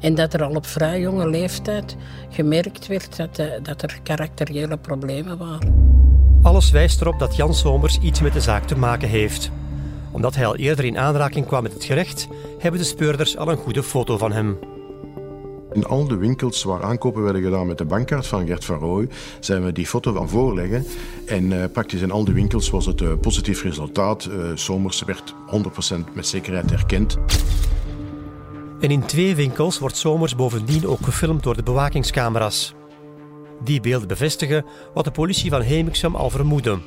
En 0.00 0.14
dat 0.14 0.34
er 0.34 0.42
al 0.42 0.54
op 0.54 0.66
vrij 0.66 1.00
jonge 1.00 1.28
leeftijd 1.28 1.96
gemerkt 2.30 2.86
werd 2.86 3.16
dat, 3.16 3.38
eh, 3.38 3.46
dat 3.62 3.82
er 3.82 3.98
karakteriële 4.02 4.76
problemen 4.76 5.38
waren. 5.38 5.94
Alles 6.42 6.70
wijst 6.70 7.00
erop 7.00 7.18
dat 7.18 7.36
Jan 7.36 7.54
Somers 7.54 7.98
iets 7.98 8.20
met 8.20 8.32
de 8.32 8.40
zaak 8.40 8.66
te 8.66 8.78
maken 8.78 9.08
heeft. 9.08 9.50
Omdat 10.10 10.34
hij 10.34 10.46
al 10.46 10.56
eerder 10.56 10.84
in 10.84 10.98
aanraking 10.98 11.46
kwam 11.46 11.62
met 11.62 11.72
het 11.72 11.84
gerecht, 11.84 12.28
hebben 12.58 12.80
de 12.80 12.86
speurders 12.86 13.36
al 13.36 13.50
een 13.50 13.56
goede 13.56 13.82
foto 13.82 14.18
van 14.18 14.32
hem. 14.32 14.58
In 15.72 15.84
al 15.84 16.08
de 16.08 16.16
winkels 16.16 16.62
waar 16.62 16.82
aankopen 16.82 17.22
werden 17.22 17.42
gedaan 17.42 17.66
met 17.66 17.78
de 17.78 17.84
bankkaart 17.84 18.26
van 18.26 18.46
Gert 18.46 18.64
van 18.64 18.78
Rooij, 18.78 19.08
zijn 19.40 19.64
we 19.64 19.72
die 19.72 19.86
foto 19.86 20.12
van 20.12 20.28
voorleggen. 20.28 20.86
En 21.26 21.50
uh, 21.50 21.64
praktisch 21.72 22.00
in 22.00 22.10
al 22.10 22.24
de 22.24 22.32
winkels 22.32 22.70
was 22.70 22.86
het 22.86 23.00
een 23.00 23.20
positief 23.20 23.62
resultaat. 23.62 24.28
Uh, 24.30 24.50
Somers 24.54 25.02
werd 25.02 25.34
100% 25.92 26.12
met 26.14 26.26
zekerheid 26.26 26.70
herkend. 26.70 27.18
En 28.80 28.90
in 28.90 29.06
twee 29.06 29.34
winkels 29.34 29.78
wordt 29.78 29.96
Somers 29.96 30.34
bovendien 30.34 30.86
ook 30.86 31.04
gefilmd 31.04 31.42
door 31.42 31.56
de 31.56 31.62
bewakingscamera's. 31.62 32.74
Die 33.64 33.80
beelden 33.80 34.08
bevestigen 34.08 34.64
wat 34.94 35.04
de 35.04 35.10
politie 35.10 35.50
van 35.50 35.62
Hemiksum 35.62 36.14
al 36.14 36.30
vermoedde. 36.30 36.78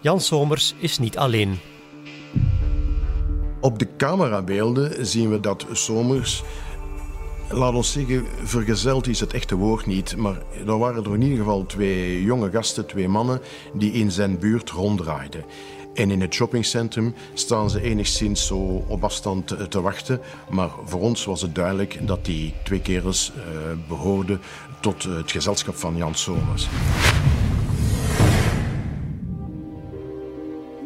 Jan 0.00 0.20
Somers 0.20 0.74
is 0.78 0.98
niet 0.98 1.18
alleen. 1.18 1.58
Op 3.60 3.78
de 3.78 3.88
camerabeelden 3.96 5.06
zien 5.06 5.30
we 5.30 5.40
dat 5.40 5.66
Somers, 5.72 6.42
laat 7.50 7.74
ons 7.74 7.92
zeggen, 7.92 8.26
vergezeld 8.42 9.06
is 9.06 9.20
het 9.20 9.32
echte 9.32 9.54
woord 9.54 9.86
niet, 9.86 10.16
maar 10.16 10.42
er 10.66 10.78
waren 10.78 11.04
er 11.04 11.14
in 11.14 11.22
ieder 11.22 11.38
geval 11.38 11.66
twee 11.66 12.22
jonge 12.22 12.50
gasten, 12.50 12.86
twee 12.86 13.08
mannen, 13.08 13.40
die 13.74 13.92
in 13.92 14.10
zijn 14.10 14.38
buurt 14.38 14.70
ronddraaiden. 14.70 15.44
En 15.94 16.10
in 16.10 16.20
het 16.20 16.34
shoppingcentrum 16.34 17.14
staan 17.34 17.70
ze 17.70 17.80
enigszins 17.80 18.46
zo 18.46 18.84
op 18.88 19.04
afstand 19.04 19.70
te, 19.70 19.80
wachten. 19.80 20.20
Maar 20.50 20.70
voor 20.84 21.00
ons 21.00 21.24
was 21.24 21.42
het 21.42 21.54
duidelijk 21.54 21.98
dat 22.06 22.24
die 22.24 22.54
twee 22.64 22.80
kerels 22.80 23.32
uh, 23.36 23.42
behoorden 23.88 24.40
tot 24.80 25.02
het 25.02 25.30
gezelschap 25.30 25.76
van 25.76 25.96
Jan 25.96 26.14
Somers. 26.14 26.68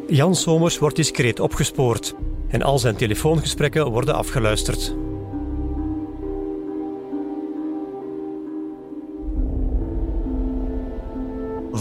Jan 0.09 0.35
Somers 0.35 0.78
wordt 0.78 0.97
discreet 0.97 1.40
opgespoord 1.40 2.14
en 2.49 2.62
al 2.62 2.78
zijn 2.78 2.97
telefoongesprekken 2.97 3.90
worden 3.90 4.14
afgeluisterd. 4.14 4.94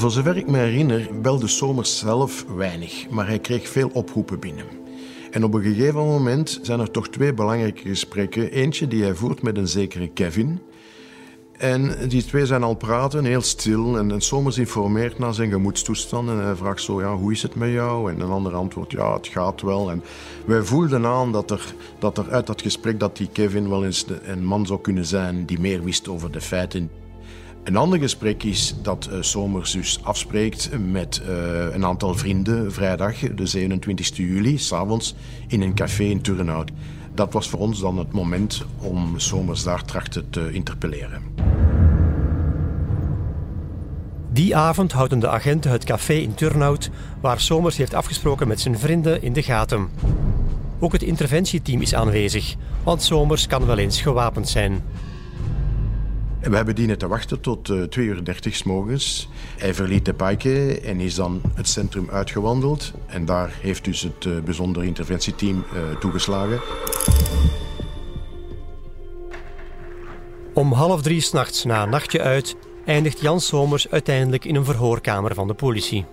Voor 0.01 0.11
zover 0.11 0.37
ik 0.37 0.47
me 0.47 0.57
herinner, 0.57 1.09
belde 1.21 1.47
Somers 1.47 1.99
zelf 1.99 2.45
weinig, 2.55 3.09
maar 3.09 3.27
hij 3.27 3.39
kreeg 3.39 3.67
veel 3.67 3.89
oproepen 3.93 4.39
binnen. 4.39 4.65
En 5.31 5.43
op 5.43 5.53
een 5.53 5.61
gegeven 5.61 5.99
moment 5.99 6.59
zijn 6.61 6.79
er 6.79 6.91
toch 6.91 7.09
twee 7.09 7.33
belangrijke 7.33 7.81
gesprekken. 7.81 8.51
Eentje 8.51 8.87
die 8.87 9.03
hij 9.03 9.15
voert 9.15 9.41
met 9.41 9.57
een 9.57 9.67
zekere 9.67 10.07
Kevin. 10.07 10.59
En 11.57 11.95
die 12.07 12.25
twee 12.25 12.45
zijn 12.45 12.63
al 12.63 12.75
praten, 12.75 13.25
heel 13.25 13.41
stil. 13.41 13.97
En, 13.97 14.11
en 14.11 14.21
Somers 14.21 14.57
informeert 14.57 15.19
naar 15.19 15.33
zijn 15.33 15.51
gemoedstoestand. 15.51 16.29
En 16.29 16.43
hij 16.43 16.55
vraagt 16.55 16.81
zo, 16.81 17.01
ja, 17.01 17.15
hoe 17.15 17.31
is 17.31 17.41
het 17.41 17.55
met 17.55 17.71
jou? 17.71 18.11
En 18.11 18.19
een 18.19 18.29
ander 18.29 18.53
antwoord, 18.53 18.91
ja, 18.91 19.13
het 19.13 19.27
gaat 19.27 19.61
wel. 19.61 19.91
En 19.91 20.03
wij 20.45 20.61
voelden 20.61 21.05
aan 21.05 21.31
dat 21.31 21.51
er, 21.51 21.73
dat 21.99 22.17
er 22.17 22.29
uit 22.29 22.47
dat 22.47 22.61
gesprek 22.61 22.99
dat 22.99 23.17
die 23.17 23.29
Kevin 23.31 23.69
wel 23.69 23.85
eens 23.85 24.05
een 24.23 24.45
man 24.45 24.65
zou 24.65 24.81
kunnen 24.81 25.05
zijn 25.05 25.45
die 25.45 25.59
meer 25.59 25.83
wist 25.83 26.07
over 26.07 26.31
de 26.31 26.41
feiten. 26.41 27.00
Een 27.63 27.75
ander 27.77 27.99
gesprek 27.99 28.43
is 28.43 28.75
dat 28.81 29.09
uh, 29.11 29.21
Somers 29.21 29.71
dus 29.71 29.99
afspreekt 30.03 30.69
met 30.91 31.21
uh, 31.27 31.73
een 31.73 31.85
aantal 31.85 32.15
vrienden 32.15 32.71
vrijdag, 32.71 33.19
de 33.19 33.45
27 33.45 34.17
juli, 34.17 34.57
s'avonds 34.57 35.15
in 35.47 35.61
een 35.61 35.73
café 35.73 36.03
in 36.03 36.21
Turnhout. 36.21 36.71
Dat 37.13 37.33
was 37.33 37.49
voor 37.49 37.59
ons 37.59 37.79
dan 37.79 37.97
het 37.97 38.11
moment 38.11 38.65
om 38.77 39.19
Somers 39.19 39.63
daar 39.63 39.85
trachten 39.85 40.29
te 40.29 40.51
interpelleren. 40.51 41.21
Die 44.31 44.55
avond 44.55 44.91
houden 44.91 45.19
de 45.19 45.29
agenten 45.29 45.71
het 45.71 45.83
café 45.83 46.13
in 46.13 46.33
Turnhout, 46.33 46.89
waar 47.19 47.39
Somers 47.39 47.77
heeft 47.77 47.93
afgesproken 47.93 48.47
met 48.47 48.59
zijn 48.59 48.79
vrienden, 48.79 49.21
in 49.21 49.33
de 49.33 49.43
gaten. 49.43 49.89
Ook 50.79 50.91
het 50.91 51.03
interventieteam 51.03 51.81
is 51.81 51.95
aanwezig, 51.95 52.55
want 52.83 53.03
Somers 53.03 53.47
kan 53.47 53.65
wel 53.65 53.77
eens 53.77 54.01
gewapend 54.01 54.49
zijn. 54.49 54.83
We 56.41 56.55
hebben 56.55 56.75
dienen 56.75 56.97
te 56.97 57.07
wachten 57.07 57.41
tot 57.41 57.69
uh, 57.69 57.83
2 57.83 58.05
uur 58.05 58.23
30 58.23 58.55
s 58.55 58.63
morgens. 58.63 59.29
Hij 59.57 59.73
verliet 59.73 60.05
de 60.05 60.13
Pike 60.13 60.79
en 60.79 60.99
is 60.99 61.15
dan 61.15 61.41
het 61.53 61.67
centrum 61.67 62.09
uitgewandeld. 62.09 62.93
En 63.05 63.25
daar 63.25 63.53
heeft 63.61 63.83
dus 63.83 64.01
het 64.01 64.25
uh, 64.25 64.39
bijzondere 64.39 64.85
interventieteam 64.85 65.65
uh, 65.73 65.97
toegeslagen. 65.99 66.59
Om 70.53 70.73
half 70.73 71.01
drie 71.01 71.21
s'nachts 71.21 71.63
na 71.63 71.83
een 71.83 71.89
nachtje 71.89 72.21
uit 72.21 72.55
eindigt 72.85 73.19
Jan 73.19 73.41
Somers 73.41 73.89
uiteindelijk 73.89 74.45
in 74.45 74.55
een 74.55 74.65
verhoorkamer 74.65 75.33
van 75.33 75.47
de 75.47 75.53
politie. 75.53 76.05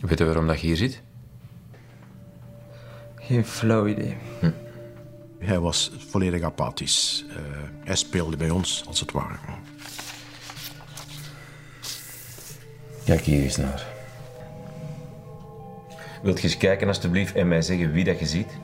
Weet 0.00 0.18
je 0.18 0.24
waarom 0.24 0.46
dat 0.46 0.60
je 0.60 0.66
hier 0.66 0.76
zit? 0.76 1.02
Geen 3.26 3.44
flauw 3.44 3.86
idee. 3.86 4.16
Hm. 4.40 4.50
Hij 5.38 5.60
was 5.60 5.92
volledig 6.08 6.42
apathisch. 6.42 7.24
Uh, 7.28 7.36
hij 7.84 7.96
speelde 7.96 8.36
bij 8.36 8.50
ons, 8.50 8.84
als 8.86 9.00
het 9.00 9.12
ware. 9.12 9.36
Kijk 13.04 13.20
hier 13.20 13.42
eens 13.42 13.56
naar. 13.56 13.86
Wilt 16.22 16.40
je 16.40 16.44
eens 16.44 16.56
kijken, 16.56 16.88
alstublieft, 16.88 17.34
en 17.34 17.48
mij 17.48 17.62
zeggen 17.62 17.92
wie 17.92 18.04
dat 18.04 18.18
je 18.18 18.26
ziet? 18.26 18.58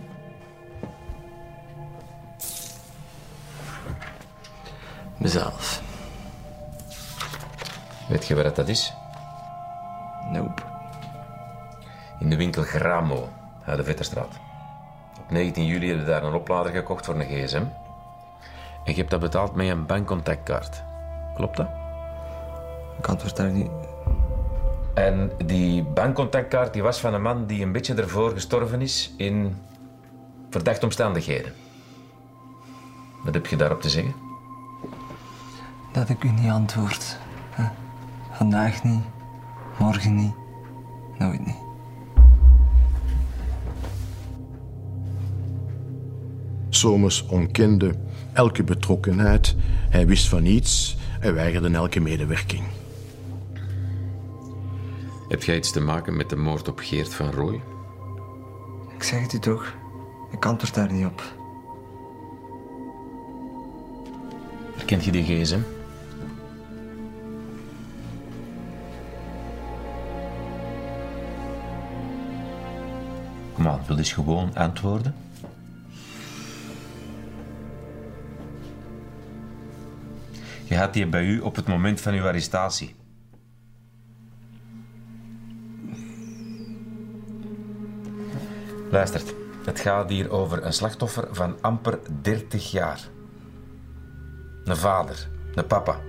Mezelf. 5.18 5.82
Weet 8.08 8.26
je 8.26 8.34
waar 8.34 8.54
dat 8.54 8.68
is? 8.68 8.92
Nope. 10.32 10.62
In 12.18 12.30
de 12.30 12.36
winkel 12.36 12.62
Gramo, 12.62 13.28
aan 13.64 13.76
de 13.76 13.84
Vetterstraat. 13.84 14.50
Op 15.32 15.38
19 15.38 15.66
juli 15.66 15.86
hebben 15.86 16.04
we 16.04 16.10
daar 16.10 16.24
een 16.24 16.34
oplader 16.34 16.72
gekocht 16.72 17.04
voor 17.04 17.14
een 17.14 17.26
gsm. 17.26 17.56
En 17.56 17.70
je 18.84 18.94
hebt 18.94 19.10
dat 19.10 19.20
betaald 19.20 19.54
met 19.54 19.68
een 19.68 19.86
bankcontactkaart. 19.86 20.82
Klopt 21.34 21.56
dat? 21.56 21.68
Ik 22.98 23.08
antwoord 23.08 23.36
daar 23.36 23.50
niet. 23.50 23.70
En 24.94 25.30
die 25.44 25.82
bankcontactkaart 25.82 26.72
die 26.72 26.82
was 26.82 27.00
van 27.00 27.14
een 27.14 27.22
man 27.22 27.46
die 27.46 27.62
een 27.62 27.72
beetje 27.72 27.94
ervoor 27.94 28.30
gestorven 28.30 28.80
is 28.80 29.12
in 29.16 29.56
verdachte 30.50 30.84
omstandigheden. 30.84 31.52
Wat 33.24 33.34
heb 33.34 33.46
je 33.46 33.56
daarop 33.56 33.80
te 33.80 33.90
zeggen? 33.90 34.14
Dat 35.92 36.08
ik 36.08 36.24
u 36.24 36.30
niet 36.30 36.50
antwoord. 36.50 37.18
Vandaag 38.30 38.84
niet, 38.84 39.04
morgen 39.78 40.14
niet, 40.14 40.34
nooit 41.18 41.46
niet. 41.46 41.61
Somers 46.74 47.26
ontkende 47.26 47.94
elke 48.32 48.62
betrokkenheid. 48.64 49.54
Hij 49.90 50.06
wist 50.06 50.28
van 50.28 50.42
niets 50.42 50.96
en 51.20 51.34
weigerde 51.34 51.70
elke 51.70 52.00
medewerking. 52.00 52.62
Heb 55.28 55.42
jij 55.42 55.56
iets 55.56 55.72
te 55.72 55.80
maken 55.80 56.16
met 56.16 56.30
de 56.30 56.36
moord 56.36 56.68
op 56.68 56.78
Geert 56.78 57.14
van 57.14 57.30
Rooij? 57.30 57.60
Ik 58.96 59.02
zeg 59.02 59.22
het 59.22 59.32
u 59.32 59.38
toch. 59.38 59.74
Ik 60.30 60.46
antwoord 60.46 60.74
daar 60.74 60.92
niet 60.92 61.06
op. 61.06 61.22
Kent 64.92 65.04
je 65.04 65.10
die 65.10 65.22
gsm? 65.22 65.58
Kom 73.52 73.68
aan, 73.68 73.80
wil 73.86 73.98
eens 73.98 74.12
gewoon 74.12 74.54
antwoorden? 74.54 75.14
Je 80.72 80.78
had 80.78 80.92
die 80.92 81.06
bij 81.06 81.24
u 81.24 81.40
op 81.40 81.56
het 81.56 81.66
moment 81.66 82.00
van 82.00 82.14
uw 82.14 82.26
arrestatie. 82.26 82.96
Luistert, 88.90 89.34
het 89.64 89.80
gaat 89.80 90.10
hier 90.10 90.30
over 90.30 90.64
een 90.64 90.72
slachtoffer 90.72 91.28
van 91.30 91.62
amper 91.62 91.98
30 92.22 92.70
jaar. 92.70 93.00
Een 94.64 94.76
vader, 94.76 95.28
een 95.54 95.66
papa. 95.66 96.00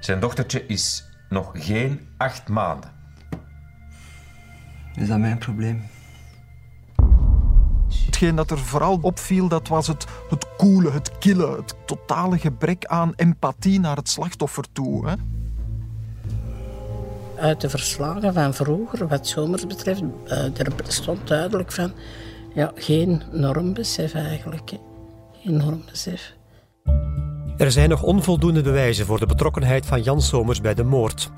Zijn 0.00 0.20
dochtertje 0.20 0.66
is 0.66 1.08
nog 1.28 1.50
geen 1.52 2.08
acht 2.16 2.48
maanden. 2.48 2.92
Is 4.94 5.08
dat 5.08 5.18
mijn 5.18 5.38
probleem? 5.38 5.82
Hetgeen 8.08 8.34
dat 8.34 8.50
er 8.50 8.58
vooral 8.58 8.98
opviel, 9.02 9.48
dat 9.48 9.68
was 9.68 9.86
het, 9.86 10.06
het 10.28 10.46
koele, 10.56 10.90
het 10.90 11.18
kille, 11.18 11.56
het 11.56 11.74
totale 11.86 12.38
gebrek 12.38 12.84
aan 12.84 13.12
empathie 13.16 13.80
naar 13.80 13.96
het 13.96 14.08
slachtoffer 14.08 14.64
toe. 14.72 15.08
Hè? 15.08 15.14
Uit 17.40 17.60
de 17.60 17.68
verslagen 17.68 18.34
van 18.34 18.54
vroeger, 18.54 19.08
wat 19.08 19.26
zomers 19.26 19.66
betreft, 19.66 20.02
uh, 20.26 20.58
er 20.58 20.72
stond 20.86 21.28
duidelijk 21.28 21.72
van 21.72 21.92
ja, 22.54 22.72
geen 22.74 23.22
normbesef 23.32 24.14
eigenlijk. 24.14 24.70
Hè. 24.70 24.78
Geen 25.42 25.56
normbesef. 25.56 26.34
Er 27.56 27.72
zijn 27.72 27.88
nog 27.88 28.02
onvoldoende 28.02 28.62
bewijzen 28.62 29.06
voor 29.06 29.18
de 29.18 29.26
betrokkenheid 29.26 29.86
van 29.86 30.02
Jan 30.02 30.22
Somers 30.22 30.60
bij 30.60 30.74
de 30.74 30.84
moord. 30.84 31.30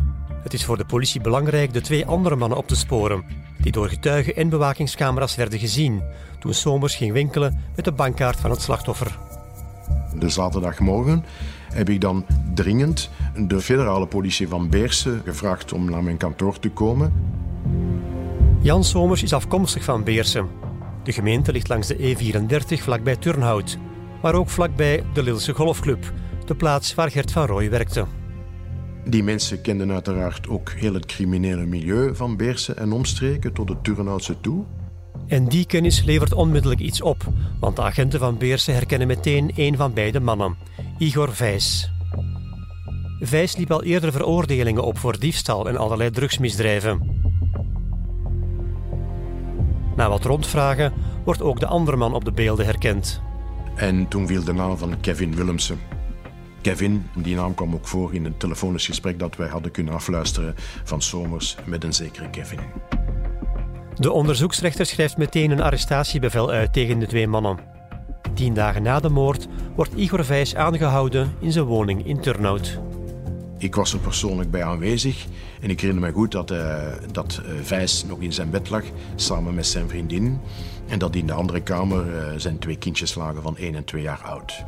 Het 0.42 0.52
is 0.52 0.64
voor 0.64 0.76
de 0.76 0.84
politie 0.84 1.20
belangrijk 1.20 1.72
de 1.72 1.80
twee 1.80 2.06
andere 2.06 2.36
mannen 2.36 2.58
op 2.58 2.68
te 2.68 2.76
sporen, 2.76 3.24
die 3.60 3.72
door 3.72 3.88
getuigen 3.88 4.36
en 4.36 4.48
bewakingscamera's 4.48 5.36
werden 5.36 5.58
gezien 5.58 6.02
toen 6.38 6.54
Somers 6.54 6.94
ging 6.94 7.12
winkelen 7.12 7.60
met 7.76 7.84
de 7.84 7.92
bankkaart 7.92 8.40
van 8.40 8.50
het 8.50 8.62
slachtoffer. 8.62 9.18
De 10.18 10.28
zaterdagmorgen 10.28 11.24
heb 11.72 11.88
ik 11.88 12.00
dan 12.00 12.26
dringend 12.54 13.10
de 13.36 13.60
federale 13.60 14.06
politie 14.06 14.48
van 14.48 14.68
Beersen 14.68 15.22
gevraagd 15.24 15.72
om 15.72 15.90
naar 15.90 16.02
mijn 16.02 16.16
kantoor 16.16 16.58
te 16.58 16.68
komen. 16.68 17.12
Jan 18.60 18.84
Somers 18.84 19.22
is 19.22 19.32
afkomstig 19.32 19.84
van 19.84 20.04
Beersen. 20.04 20.48
De 21.02 21.12
gemeente 21.12 21.52
ligt 21.52 21.68
langs 21.68 21.86
de 21.86 21.96
E34 21.96 22.82
vlakbij 22.82 23.16
Turnhout, 23.16 23.78
maar 24.22 24.34
ook 24.34 24.48
vlakbij 24.48 25.04
de 25.12 25.22
Lilse 25.22 25.52
Golfclub, 25.52 26.12
de 26.46 26.54
plaats 26.54 26.94
waar 26.94 27.10
Gert 27.10 27.32
van 27.32 27.46
Rooij 27.46 27.70
werkte. 27.70 28.19
Die 29.04 29.22
mensen 29.22 29.60
kenden 29.60 29.92
uiteraard 29.92 30.48
ook 30.48 30.70
heel 30.70 30.94
het 30.94 31.06
criminele 31.06 31.64
milieu 31.64 32.14
van 32.14 32.36
Beersen 32.36 32.76
en 32.76 32.92
omstreken 32.92 33.52
tot 33.52 33.68
het 33.68 33.84
Turnhoutse 33.84 34.40
toe. 34.40 34.64
En 35.26 35.48
die 35.48 35.66
kennis 35.66 36.02
levert 36.02 36.32
onmiddellijk 36.32 36.80
iets 36.80 37.02
op, 37.02 37.22
want 37.60 37.76
de 37.76 37.82
agenten 37.82 38.18
van 38.18 38.38
Beersen 38.38 38.74
herkennen 38.74 39.06
meteen 39.06 39.50
een 39.54 39.76
van 39.76 39.92
beide 39.92 40.20
mannen, 40.20 40.56
Igor 40.98 41.34
Vijs. 41.34 41.90
Vijs 43.20 43.56
liep 43.56 43.70
al 43.70 43.82
eerder 43.82 44.12
veroordelingen 44.12 44.84
op 44.84 44.98
voor 44.98 45.18
diefstal 45.18 45.68
en 45.68 45.76
allerlei 45.76 46.10
drugsmisdrijven. 46.10 47.18
Na 49.96 50.08
wat 50.08 50.24
rondvragen 50.24 50.92
wordt 51.24 51.42
ook 51.42 51.60
de 51.60 51.66
andere 51.66 51.96
man 51.96 52.14
op 52.14 52.24
de 52.24 52.32
beelden 52.32 52.66
herkend. 52.66 53.22
En 53.74 54.08
toen 54.08 54.26
viel 54.26 54.44
de 54.44 54.52
naam 54.52 54.76
van 54.76 55.00
Kevin 55.00 55.34
Willemsen. 55.34 55.78
Kevin, 56.60 57.06
die 57.14 57.36
naam 57.36 57.54
kwam 57.54 57.74
ook 57.74 57.88
voor 57.88 58.14
in 58.14 58.24
een 58.24 58.36
telefonisch 58.36 58.86
gesprek 58.86 59.18
dat 59.18 59.36
wij 59.36 59.48
hadden 59.48 59.70
kunnen 59.70 59.94
afluisteren 59.94 60.54
van 60.84 61.02
Somers 61.02 61.56
met 61.64 61.84
een 61.84 61.94
zekere 61.94 62.30
Kevin. 62.30 62.58
De 63.94 64.12
onderzoeksrechter 64.12 64.86
schrijft 64.86 65.16
meteen 65.16 65.50
een 65.50 65.60
arrestatiebevel 65.60 66.50
uit 66.50 66.72
tegen 66.72 66.98
de 66.98 67.06
twee 67.06 67.26
mannen. 67.28 67.58
Tien 68.34 68.54
dagen 68.54 68.82
na 68.82 69.00
de 69.00 69.08
moord 69.08 69.48
wordt 69.74 69.94
Igor 69.94 70.24
Vijs 70.24 70.54
aangehouden 70.54 71.32
in 71.40 71.52
zijn 71.52 71.64
woning 71.64 72.06
in 72.06 72.20
Turnhout. 72.20 72.78
Ik 73.58 73.74
was 73.74 73.92
er 73.92 73.98
persoonlijk 73.98 74.50
bij 74.50 74.64
aanwezig 74.64 75.26
en 75.60 75.70
ik 75.70 75.80
herinner 75.80 76.06
me 76.08 76.12
goed 76.12 76.32
dat, 76.32 76.50
uh, 76.50 76.76
dat 77.12 77.42
uh, 77.42 77.52
Vijs 77.62 78.04
nog 78.04 78.20
in 78.20 78.32
zijn 78.32 78.50
bed 78.50 78.70
lag 78.70 78.84
samen 79.14 79.54
met 79.54 79.66
zijn 79.66 79.88
vriendin 79.88 80.40
en 80.88 80.98
dat 80.98 81.14
in 81.14 81.26
de 81.26 81.32
andere 81.32 81.60
kamer 81.60 82.06
uh, 82.06 82.22
zijn 82.36 82.58
twee 82.58 82.76
kindjes 82.76 83.14
lagen 83.14 83.42
van 83.42 83.56
1 83.56 83.74
en 83.74 83.84
2 83.84 84.02
jaar 84.02 84.22
oud. 84.22 84.64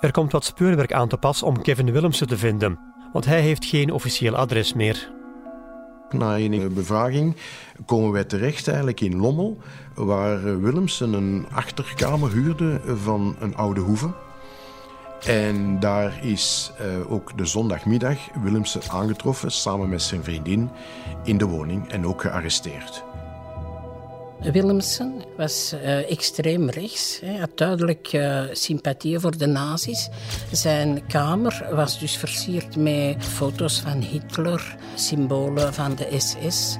Er 0.00 0.12
komt 0.12 0.32
wat 0.32 0.44
speurwerk 0.44 0.92
aan 0.92 1.08
te 1.08 1.16
pas 1.16 1.42
om 1.42 1.62
Kevin 1.62 1.92
Willemsen 1.92 2.26
te 2.26 2.38
vinden, 2.38 2.78
want 3.12 3.24
hij 3.24 3.40
heeft 3.40 3.64
geen 3.64 3.92
officieel 3.92 4.36
adres 4.36 4.72
meer. 4.72 5.10
Na 6.10 6.38
een 6.38 6.74
bevraging 6.74 7.36
komen 7.86 8.12
wij 8.12 8.24
terecht 8.24 8.68
eigenlijk 8.68 9.00
in 9.00 9.16
Lommel, 9.16 9.58
waar 9.94 10.60
Willemsen 10.60 11.12
een 11.12 11.46
achterkamer 11.52 12.32
huurde 12.32 12.80
van 12.84 13.36
een 13.38 13.56
oude 13.56 13.80
hoeve. 13.80 14.10
En 15.26 15.80
daar 15.80 16.24
is 16.24 16.72
uh, 16.80 17.12
ook 17.12 17.38
de 17.38 17.44
zondagmiddag 17.44 18.18
Willemsen 18.42 18.90
aangetroffen 18.90 19.50
samen 19.50 19.88
met 19.88 20.02
zijn 20.02 20.24
vriendin 20.24 20.70
in 21.24 21.38
de 21.38 21.46
woning 21.46 21.88
en 21.88 22.06
ook 22.06 22.20
gearresteerd. 22.20 23.04
Willemsen 24.42 25.24
was 25.36 25.74
uh, 25.74 26.10
extreem 26.10 26.70
rechts. 26.70 27.20
Hij 27.24 27.36
had 27.36 27.50
duidelijk 27.54 28.12
uh, 28.12 28.42
sympathie 28.52 29.18
voor 29.18 29.36
de 29.36 29.46
nazi's. 29.46 30.08
Zijn 30.52 31.06
kamer 31.06 31.66
was 31.72 31.98
dus 31.98 32.16
versierd 32.16 32.76
met 32.76 33.24
foto's 33.24 33.80
van 33.80 34.00
Hitler, 34.00 34.76
symbolen 34.94 35.74
van 35.74 35.94
de 35.94 36.14
SS. 36.18 36.78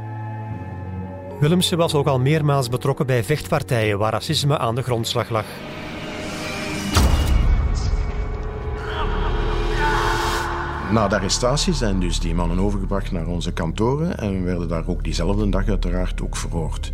Willemsen 1.40 1.78
was 1.78 1.94
ook 1.94 2.06
al 2.06 2.18
meermaals 2.18 2.68
betrokken 2.68 3.06
bij 3.06 3.24
vechtpartijen 3.24 3.98
waar 3.98 4.12
racisme 4.12 4.58
aan 4.58 4.74
de 4.74 4.82
grondslag 4.82 5.28
lag. 5.28 5.46
Na 10.92 11.08
de 11.08 11.16
arrestatie 11.16 11.72
zijn 11.72 12.00
dus 12.00 12.20
die 12.20 12.34
mannen 12.34 12.58
overgebracht 12.58 13.12
naar 13.12 13.26
onze 13.26 13.52
kantoren 13.52 14.18
en 14.18 14.44
werden 14.44 14.68
daar 14.68 14.86
ook 14.86 15.04
diezelfde 15.04 15.48
dag 15.48 15.68
uiteraard 15.68 16.22
ook 16.22 16.36
verhoord. 16.36 16.92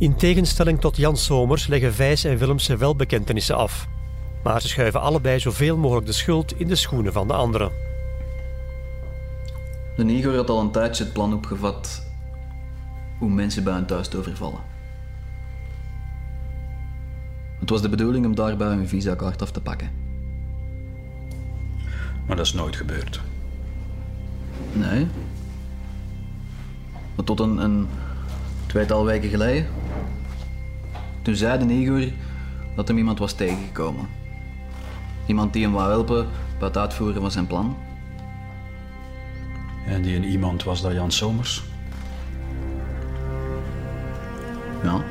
In 0.00 0.16
tegenstelling 0.16 0.80
tot 0.80 0.96
Jan 0.96 1.16
Somers 1.16 1.66
leggen 1.66 1.94
Vijs 1.94 2.24
en 2.24 2.38
Willemsen 2.38 2.78
wel 2.78 2.96
bekentenissen 2.96 3.56
af. 3.56 3.88
Maar 4.42 4.60
ze 4.60 4.68
schuiven 4.68 5.00
allebei 5.00 5.40
zoveel 5.40 5.76
mogelijk 5.76 6.06
de 6.06 6.12
schuld 6.12 6.58
in 6.58 6.68
de 6.68 6.74
schoenen 6.74 7.12
van 7.12 7.26
de 7.26 7.32
anderen. 7.32 7.70
De 9.96 10.04
Igor 10.04 10.36
had 10.36 10.50
al 10.50 10.60
een 10.60 10.70
tijdje 10.70 11.04
het 11.04 11.12
plan 11.12 11.34
opgevat 11.34 12.06
om 13.20 13.34
mensen 13.34 13.64
bij 13.64 13.72
hun 13.72 13.86
thuis 13.86 14.08
te 14.08 14.18
overvallen. 14.18 14.60
Het 17.58 17.70
was 17.70 17.82
de 17.82 17.88
bedoeling 17.88 18.26
om 18.26 18.34
daarbij 18.34 18.68
hun 18.68 18.88
visakaart 18.88 19.42
af 19.42 19.50
te 19.50 19.60
pakken. 19.60 19.90
Maar 22.26 22.36
dat 22.36 22.46
is 22.46 22.52
nooit 22.52 22.76
gebeurd. 22.76 23.20
Nee. 24.72 25.06
Maar 27.14 27.24
tot 27.24 27.40
een, 27.40 27.58
een 27.58 27.88
tweetal 28.70 29.04
weken 29.04 29.28
geleden. 29.28 29.66
Toen 31.22 31.34
zei 31.34 31.66
de 31.66 31.74
Igor 31.74 32.12
dat 32.76 32.88
hem 32.88 32.98
iemand 32.98 33.18
was 33.18 33.32
tegengekomen. 33.32 34.08
Iemand 35.26 35.52
die 35.52 35.62
hem 35.62 35.72
wou 35.72 35.90
helpen 35.90 36.28
bij 36.58 36.68
het 36.68 36.76
uitvoeren 36.76 37.20
van 37.20 37.30
zijn 37.30 37.46
plan. 37.46 37.76
En 39.86 40.02
die 40.02 40.16
een 40.16 40.24
iemand 40.24 40.64
was 40.64 40.82
dat 40.82 40.92
Jan 40.92 41.10
Somers? 41.10 41.62
Ja. 44.82 45.04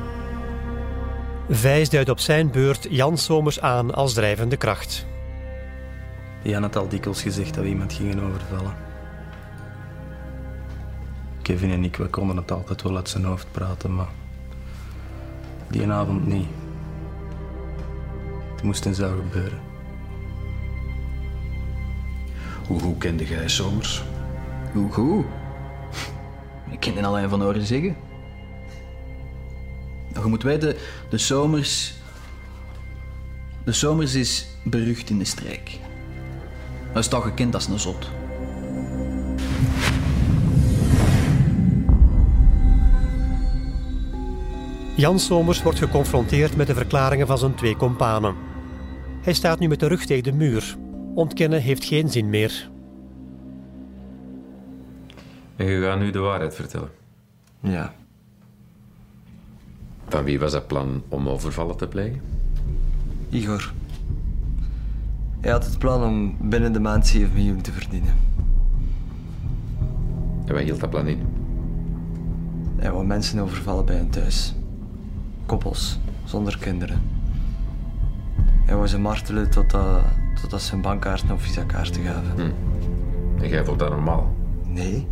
Vijs 1.48 1.90
duidt 1.90 2.10
op 2.10 2.18
zijn 2.18 2.50
beurt 2.50 2.86
Jan 2.90 3.18
Somers 3.18 3.60
aan 3.60 3.94
als 3.94 4.12
drijvende 4.12 4.56
kracht. 4.56 5.06
Jan 6.42 6.62
had 6.62 6.76
al 6.76 6.88
dikwijls 6.88 7.22
gezegd 7.22 7.54
dat 7.54 7.64
we 7.64 7.70
iemand 7.70 7.92
gingen 7.92 8.20
overvallen. 8.22 8.89
Kevin 11.50 11.70
en 11.70 11.84
ik, 11.84 11.96
we 11.96 12.06
konden 12.06 12.36
het 12.36 12.50
altijd 12.50 12.82
wel 12.82 12.96
uit 12.96 13.08
zijn 13.08 13.24
hoofd 13.24 13.46
praten, 13.50 13.94
maar 13.94 14.08
die 15.68 15.90
avond 15.90 16.26
niet. 16.26 16.46
Het 18.52 18.62
moest 18.62 18.86
en 18.86 18.94
zou 18.94 19.16
gebeuren. 19.16 19.60
Hoe 22.66 22.80
goed 22.80 22.98
kende 22.98 23.26
jij 23.26 23.48
Somers? 23.48 24.02
Hoe 24.72 24.92
goed? 24.92 25.24
Ik 26.72 26.80
ken 26.80 26.94
hem 26.94 27.04
alleen 27.04 27.28
van 27.28 27.42
horen 27.42 27.66
zeggen. 27.66 27.96
Je 30.14 30.20
moet 30.24 30.42
weten, 30.42 30.76
de 31.08 31.18
Somers... 31.18 31.94
De 33.64 33.72
Somers 33.72 34.14
is 34.14 34.46
berucht 34.64 35.10
in 35.10 35.18
de 35.18 35.24
streek. 35.24 35.78
Hij 36.90 37.00
is 37.00 37.08
toch 37.08 37.22
gekend 37.22 37.54
als 37.54 37.68
een 37.68 37.78
zot. 37.78 38.19
Jan 45.00 45.18
Somers 45.18 45.62
wordt 45.62 45.78
geconfronteerd 45.78 46.56
met 46.56 46.66
de 46.66 46.74
verklaringen 46.74 47.26
van 47.26 47.38
zijn 47.38 47.54
twee 47.54 47.76
kompanen. 47.76 48.34
Hij 49.22 49.32
staat 49.32 49.58
nu 49.58 49.68
met 49.68 49.80
de 49.80 49.86
rug 49.86 50.04
tegen 50.04 50.22
de 50.22 50.32
muur. 50.32 50.76
Ontkennen 51.14 51.60
heeft 51.60 51.84
geen 51.84 52.08
zin 52.08 52.30
meer. 52.30 52.70
En 55.56 55.66
je 55.66 55.82
gaat 55.82 55.98
nu 55.98 56.10
de 56.10 56.18
waarheid 56.18 56.54
vertellen? 56.54 56.90
Ja. 57.60 57.94
Van 60.08 60.24
wie 60.24 60.38
was 60.38 60.52
dat 60.52 60.66
plan 60.66 61.02
om 61.08 61.28
overvallen 61.28 61.76
te 61.76 61.88
plegen? 61.88 62.20
Igor. 63.28 63.72
Hij 65.40 65.50
had 65.50 65.64
het 65.64 65.78
plan 65.78 66.04
om 66.04 66.36
binnen 66.48 66.72
de 66.72 66.80
maand 66.80 67.06
7 67.06 67.32
miljoen 67.34 67.60
te 67.60 67.72
verdienen. 67.72 68.14
En 70.44 70.54
wat 70.54 70.62
hield 70.62 70.80
dat 70.80 70.90
plan 70.90 71.06
in? 71.06 71.26
Hij 72.76 72.92
wou 72.92 73.06
mensen 73.06 73.38
overvallen 73.38 73.84
bij 73.84 73.96
hen 73.96 74.10
thuis. 74.10 74.54
Koppels, 75.50 75.98
zonder 76.24 76.58
kinderen. 76.58 77.02
Hij 78.64 78.74
wou 78.74 78.86
ze 78.86 78.98
martelen 78.98 79.50
totdat, 79.50 80.02
totdat 80.40 80.62
ze 80.62 80.74
een 80.74 80.80
bankkaarten 80.80 81.30
of 81.30 81.42
visakaarten 81.42 82.02
gaven. 82.02 82.32
Hm. 82.34 82.50
En 83.42 83.48
jij 83.48 83.64
vond 83.64 83.78
dat 83.78 83.90
normaal? 83.90 84.34
Nee. 84.66 85.06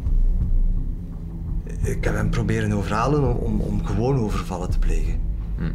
Ik 1.83 2.05
heb 2.05 2.15
hem 2.15 2.31
proberen 2.31 2.73
overhalen 2.73 3.37
om, 3.37 3.37
om, 3.37 3.61
om 3.61 3.85
gewoon 3.85 4.19
overvallen 4.19 4.71
te 4.71 4.79
plegen. 4.79 5.21
Hm. 5.57 5.71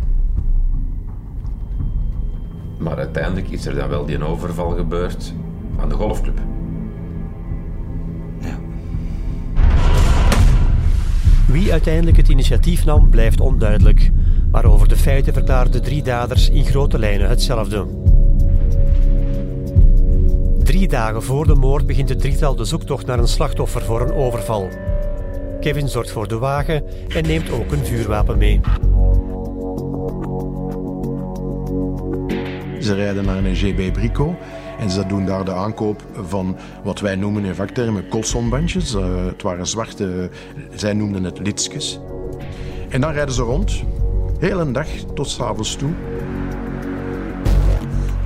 Maar 2.84 2.98
uiteindelijk 2.98 3.50
is 3.50 3.66
er 3.66 3.76
dan 3.76 3.90
wel 3.90 4.06
die 4.06 4.24
overval 4.24 4.70
gebeurd 4.70 5.34
aan 5.80 5.90
de 5.90 5.96
golfclub. 5.96 6.40
Wie 11.48 11.72
uiteindelijk 11.72 12.18
het 12.18 12.30
initiatief 12.30 12.86
nam, 12.86 13.10
blijft 13.10 13.40
onduidelijk. 13.40 14.12
Maar 14.54 14.66
over 14.66 14.88
de 14.88 14.98
feiten 14.98 15.34
verklaren 15.34 15.72
de 15.72 15.80
drie 15.80 16.04
daders 16.04 16.50
in 16.50 16.66
grote 16.66 17.00
lijnen 17.00 17.30
hetzelfde. 17.30 17.86
Drie 20.64 20.88
dagen 20.88 21.24
voor 21.24 21.48
de 21.48 21.56
moord 21.56 21.86
begint 21.86 22.10
het 22.10 22.20
drietal 22.20 22.56
de 22.56 22.66
zoektocht 22.66 23.06
naar 23.06 23.20
een 23.20 23.28
slachtoffer 23.28 23.82
voor 23.82 24.02
een 24.02 24.14
overval. 24.14 24.70
Kevin 25.60 25.90
zorgt 25.90 26.12
voor 26.12 26.28
de 26.28 26.38
wagen 26.38 26.84
en 27.08 27.24
neemt 27.24 27.52
ook 27.52 27.72
een 27.72 27.86
vuurwapen 27.86 28.38
mee. 28.38 28.60
Ze 32.80 32.94
rijden 32.94 33.26
naar 33.26 33.44
een 33.44 33.56
GB 33.56 33.94
Brico 33.94 34.36
en 34.80 34.90
ze 34.90 35.06
doen 35.06 35.26
daar 35.26 35.46
de 35.46 35.54
aankoop 35.54 36.04
van 36.14 36.58
wat 36.84 37.00
wij 37.00 37.16
noemen 37.16 37.46
in 37.46 37.56
vaktermen 37.56 38.08
Colsonbandjes. 38.08 38.96
Uh, 38.96 39.26
het 39.26 39.42
waren 39.42 39.68
zwarte, 39.68 40.30
zij 40.76 40.94
noemden 40.94 41.24
het 41.24 41.40
litskes. 41.40 42.00
En 42.90 43.02
dan 43.02 43.12
rijden 43.12 43.36
ze 43.36 43.42
rond, 43.42 43.84
heel 44.44 44.60
een 44.60 44.72
dag 44.72 44.88
tot 45.14 45.30
s'avonds 45.30 45.76
toe. 45.76 45.92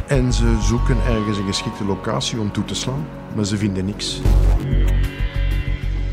En 0.08 0.34
ze 0.34 0.58
zoeken 0.62 0.98
ergens 1.08 1.38
een 1.38 1.46
geschikte 1.46 1.86
locatie 1.86 2.40
om 2.40 2.52
toe 2.52 2.66
te 2.66 2.76
slaan, 2.76 3.08
maar 3.36 3.46
ze 3.46 3.58
vinden 3.58 3.86
niks. 3.86 4.22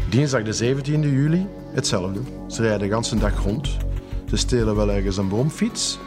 Dinsdag 0.08 0.42
de 0.42 0.74
17e 0.74 1.00
juli, 1.00 1.46
hetzelfde. 1.72 2.20
Ze 2.48 2.62
rijden 2.62 2.88
de 2.88 2.94
hele 2.94 3.20
dag 3.20 3.42
rond. 3.42 3.76
Ze 4.28 4.36
stelen 4.36 4.76
wel 4.76 4.90
ergens 4.90 5.16
een 5.16 5.28
bromfiets. 5.28 5.98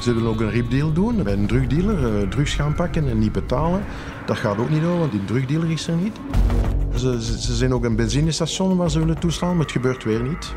Ze 0.00 0.14
willen 0.14 0.30
ook 0.30 0.40
een 0.40 0.50
ripdeal 0.50 0.92
doen 0.92 1.22
bij 1.22 1.32
een 1.32 1.46
drugdealer, 1.46 2.28
drugs 2.28 2.54
gaan 2.54 2.74
pakken 2.74 3.08
en 3.08 3.18
niet 3.18 3.32
betalen. 3.32 3.84
Dat 4.26 4.36
gaat 4.36 4.58
ook 4.58 4.70
niet 4.70 4.82
door, 4.82 4.98
want 4.98 5.12
die 5.12 5.24
drugdealer 5.24 5.70
is 5.70 5.86
er 5.86 5.96
niet. 5.96 6.16
Ze, 6.94 7.22
ze, 7.22 7.40
ze 7.40 7.54
zijn 7.54 7.74
ook 7.74 7.84
een 7.84 7.96
benzinestation 7.96 8.76
waar 8.76 8.90
ze 8.90 8.98
willen 8.98 9.18
toeslaan, 9.18 9.56
maar 9.56 9.64
het 9.64 9.72
gebeurt 9.72 10.04
weer 10.04 10.22
niet. 10.22 10.54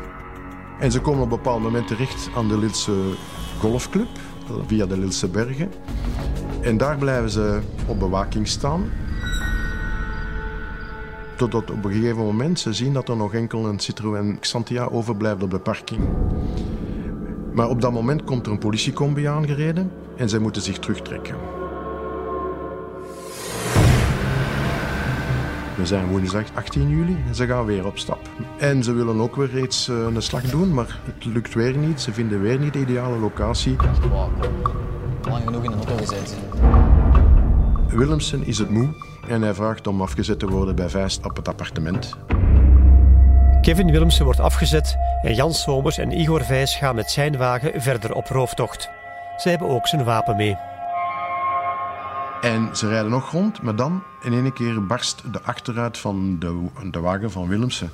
En 0.78 0.92
ze 0.92 1.00
komen 1.00 1.22
op 1.22 1.28
bepaald 1.28 1.62
moment 1.62 1.86
terecht 1.86 2.30
aan 2.36 2.48
de 2.48 2.58
Lilse 2.58 3.14
Golfclub, 3.60 4.08
via 4.66 4.86
de 4.86 4.98
Lilse 4.98 5.28
Bergen. 5.28 5.70
En 6.60 6.76
daar 6.76 6.98
blijven 6.98 7.30
ze 7.30 7.60
op 7.86 7.98
bewaking 7.98 8.48
staan. 8.48 8.90
Totdat 11.36 11.70
op 11.70 11.84
een 11.84 11.92
gegeven 11.92 12.24
moment 12.24 12.60
ze 12.60 12.72
zien 12.72 12.92
dat 12.92 13.08
er 13.08 13.16
nog 13.16 13.34
enkel 13.34 13.66
een 13.66 13.78
Citroën 13.78 14.38
Xantia 14.40 14.84
overblijft 14.84 15.42
op 15.42 15.50
de 15.50 15.58
parking. 15.58 16.08
Maar 17.54 17.68
op 17.68 17.80
dat 17.80 17.92
moment 17.92 18.24
komt 18.24 18.46
er 18.46 18.52
een 18.52 18.58
politiecombi 18.58 19.24
aangereden 19.24 19.90
en 20.16 20.28
zij 20.28 20.38
moeten 20.38 20.62
zich 20.62 20.78
terugtrekken. 20.78 21.63
We 25.76 25.86
zijn 25.86 26.06
woensdag 26.06 26.44
18 26.54 26.88
juli 26.88 27.16
en 27.28 27.34
ze 27.34 27.46
gaan 27.46 27.64
weer 27.64 27.86
op 27.86 27.98
stap. 27.98 28.28
En 28.58 28.82
ze 28.82 28.92
willen 28.92 29.20
ook 29.20 29.36
weer 29.36 29.54
uh, 29.54 29.66
een 29.88 30.22
slag 30.22 30.42
doen, 30.42 30.74
maar 30.74 31.00
het 31.04 31.24
lukt 31.24 31.54
weer 31.54 31.76
niet. 31.76 32.00
Ze 32.00 32.12
vinden 32.12 32.40
weer 32.40 32.58
niet 32.58 32.72
de 32.72 32.78
ideale 32.78 33.18
locatie. 33.18 33.76
Lang 35.28 35.44
genoeg 35.44 35.64
in 35.64 35.70
de 35.70 35.76
auto 35.76 35.96
gezeten. 35.96 36.36
Willemsen 37.88 38.46
is 38.46 38.58
het 38.58 38.70
moe 38.70 38.88
en 39.28 39.42
hij 39.42 39.54
vraagt 39.54 39.86
om 39.86 40.02
afgezet 40.02 40.38
te 40.38 40.46
worden 40.46 40.74
bij 40.74 40.88
Vijst 40.88 41.24
op 41.24 41.36
het 41.36 41.48
appartement. 41.48 42.16
Kevin 43.62 43.90
Willemsen 43.90 44.24
wordt 44.24 44.40
afgezet 44.40 44.96
en 45.22 45.34
Jan 45.34 45.52
Somers 45.52 45.98
en 45.98 46.20
Igor 46.20 46.44
Vijs 46.44 46.76
gaan 46.76 46.94
met 46.94 47.10
zijn 47.10 47.36
wagen 47.36 47.82
verder 47.82 48.14
op 48.14 48.26
rooftocht. 48.26 48.90
Ze 49.36 49.48
hebben 49.48 49.68
ook 49.68 49.86
zijn 49.86 50.04
wapen 50.04 50.36
mee. 50.36 50.56
En 52.44 52.76
ze 52.76 52.88
rijden 52.88 53.10
nog 53.10 53.30
rond, 53.30 53.62
maar 53.62 53.76
dan 53.76 54.02
in 54.22 54.32
één 54.32 54.52
keer 54.52 54.86
barst 54.86 55.22
de 55.32 55.42
achteruit 55.42 55.98
van 55.98 56.38
de, 56.38 56.66
de 56.90 57.00
wagen 57.00 57.30
van 57.30 57.48
Willemsen. 57.48 57.90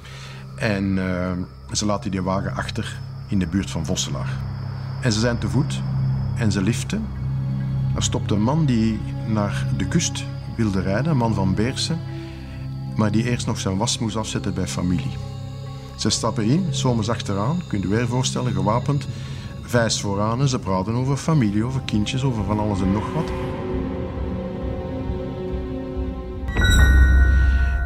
En 0.56 0.96
uh, 0.96 1.32
ze 1.72 1.86
laten 1.86 2.10
die 2.10 2.22
wagen 2.22 2.54
achter 2.54 3.00
in 3.28 3.38
de 3.38 3.46
buurt 3.46 3.70
van 3.70 3.86
Vosselaar. 3.86 4.38
En 5.02 5.12
ze 5.12 5.20
zijn 5.20 5.38
te 5.38 5.48
voet 5.48 5.80
en 6.36 6.52
ze 6.52 6.62
liften. 6.62 7.06
Er 7.94 8.02
stopt 8.02 8.30
een 8.30 8.42
man 8.42 8.64
die 8.64 9.00
naar 9.26 9.66
de 9.76 9.88
kust 9.88 10.24
wilde 10.56 10.80
rijden, 10.80 11.10
een 11.10 11.16
man 11.16 11.34
van 11.34 11.54
Beersen, 11.54 11.98
maar 12.96 13.10
die 13.10 13.30
eerst 13.30 13.46
nog 13.46 13.58
zijn 13.58 13.76
was 13.76 13.98
moest 13.98 14.16
afzetten 14.16 14.54
bij 14.54 14.66
familie. 14.66 15.16
Ze 15.96 16.10
stappen 16.10 16.44
in, 16.44 16.66
zomers 16.70 17.08
achteraan, 17.08 17.62
kunt 17.68 17.84
u 17.84 17.88
weer 17.88 18.08
voorstellen, 18.08 18.52
gewapend. 18.52 19.06
Vijs 19.62 20.00
vooraan 20.00 20.40
en 20.40 20.48
ze 20.48 20.58
praten 20.58 20.94
over 20.94 21.16
familie, 21.16 21.64
over 21.64 21.80
kindjes, 21.80 22.22
over 22.22 22.44
van 22.44 22.58
alles 22.58 22.80
en 22.80 22.92
nog 22.92 23.12
wat. 23.12 23.30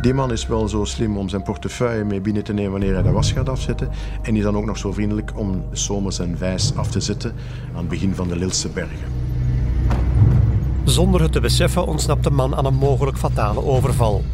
Die 0.05 0.15
man 0.15 0.33
is 0.33 0.47
wel 0.47 0.69
zo 0.69 0.85
slim 0.85 1.17
om 1.17 1.29
zijn 1.29 1.43
portefeuille 1.43 2.05
mee 2.05 2.21
binnen 2.21 2.45
te 2.45 2.53
nemen 2.53 2.71
wanneer 2.71 2.93
hij 2.93 3.03
de 3.03 3.11
was 3.11 3.33
gaat 3.33 3.49
afzetten. 3.49 3.89
En 4.23 4.37
is 4.37 4.43
dan 4.43 4.57
ook 4.57 4.65
nog 4.65 4.79
zo 4.79 4.93
vriendelijk 4.93 5.33
om 5.37 5.65
Somers 5.73 6.19
en 6.19 6.39
Vijs 6.39 6.77
af 6.77 6.91
te 6.91 7.01
zetten 7.01 7.35
aan 7.73 7.79
het 7.79 7.89
begin 7.89 8.15
van 8.15 8.29
de 8.29 8.37
Lilse 8.37 8.69
bergen. 8.69 9.13
Zonder 10.85 11.23
het 11.23 11.33
te 11.33 11.41
beseffen 11.41 11.87
ontsnapt 11.87 12.25
de 12.25 12.31
man 12.31 12.55
aan 12.55 12.65
een 12.65 12.75
mogelijk 12.75 13.19
fatale 13.19 13.65
overval. 13.65 14.25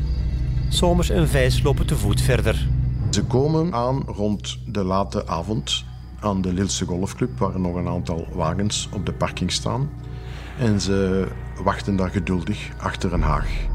Somers 0.68 1.10
en 1.10 1.28
Vijs 1.28 1.62
lopen 1.62 1.86
te 1.86 1.96
voet 1.96 2.20
verder. 2.20 2.68
Ze 3.10 3.24
komen 3.24 3.74
aan 3.74 4.02
rond 4.06 4.58
de 4.66 4.84
late 4.84 5.26
avond 5.26 5.84
aan 6.20 6.40
de 6.40 6.52
Lilse 6.52 6.84
Golfclub, 6.84 7.38
waar 7.38 7.60
nog 7.60 7.74
een 7.74 7.88
aantal 7.88 8.26
wagens 8.32 8.88
op 8.94 9.06
de 9.06 9.12
parking 9.12 9.52
staan. 9.52 9.90
En 10.58 10.80
ze 10.80 11.26
wachten 11.62 11.96
daar 11.96 12.10
geduldig 12.10 12.68
achter 12.78 13.12
een 13.12 13.22
haag. 13.22 13.69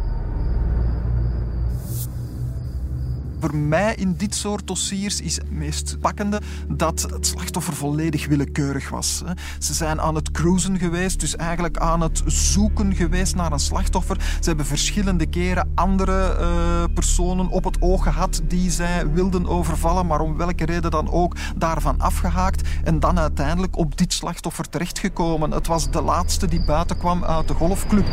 Voor 3.40 3.56
mij 3.56 3.96
in 3.96 4.16
dit 4.18 4.36
soort 4.36 4.68
dossiers 4.68 5.22
is 5.22 5.36
het 5.36 5.52
meest 5.52 6.00
pakkende 6.00 6.42
dat 6.68 7.02
het 7.02 7.28
slachtoffer 7.28 7.74
volledig 7.74 8.28
willekeurig 8.28 8.90
was. 8.90 9.24
Ze 9.60 9.74
zijn 9.74 10.02
aan 10.02 10.16
het 10.16 10.32
cruisen 10.32 10.80
geweest, 10.80 11.20
dus 11.20 11.36
eigenlijk 11.36 11.78
aan 11.78 12.02
het 12.02 12.24
zoeken 12.26 12.96
geweest 12.96 13.36
naar 13.36 13.52
een 13.52 13.60
slachtoffer. 13.60 14.18
Ze 14.40 14.48
hebben 14.48 14.66
verschillende 14.66 15.26
keren 15.26 15.72
andere 15.76 16.38
uh, 16.40 16.84
personen 16.94 17.48
op 17.48 17.64
het 17.64 17.82
oog 17.82 18.04
gehad 18.04 18.42
die 18.48 18.72
zij 18.72 19.12
wilden 19.12 19.48
overvallen, 19.48 20.06
maar 20.06 20.20
om 20.20 20.38
welke 20.38 20.66
reden 20.66 20.92
dan 20.92 21.12
ook 21.12 21.36
daarvan 21.56 22.00
afgehaakt 22.00 22.70
en 22.84 23.00
dan 23.00 23.20
uiteindelijk 23.20 23.78
op 23.78 23.98
dit 23.98 24.14
slachtoffer 24.14 24.70
terechtgekomen. 24.70 25.52
Het 25.52 25.68
was 25.68 25.92
de 25.92 26.02
laatste 26.02 26.48
die 26.48 26.66
buiten 26.66 26.98
kwam 26.98 27.24
uit 27.24 27.48
de 27.48 27.54
golfclub. 27.54 28.08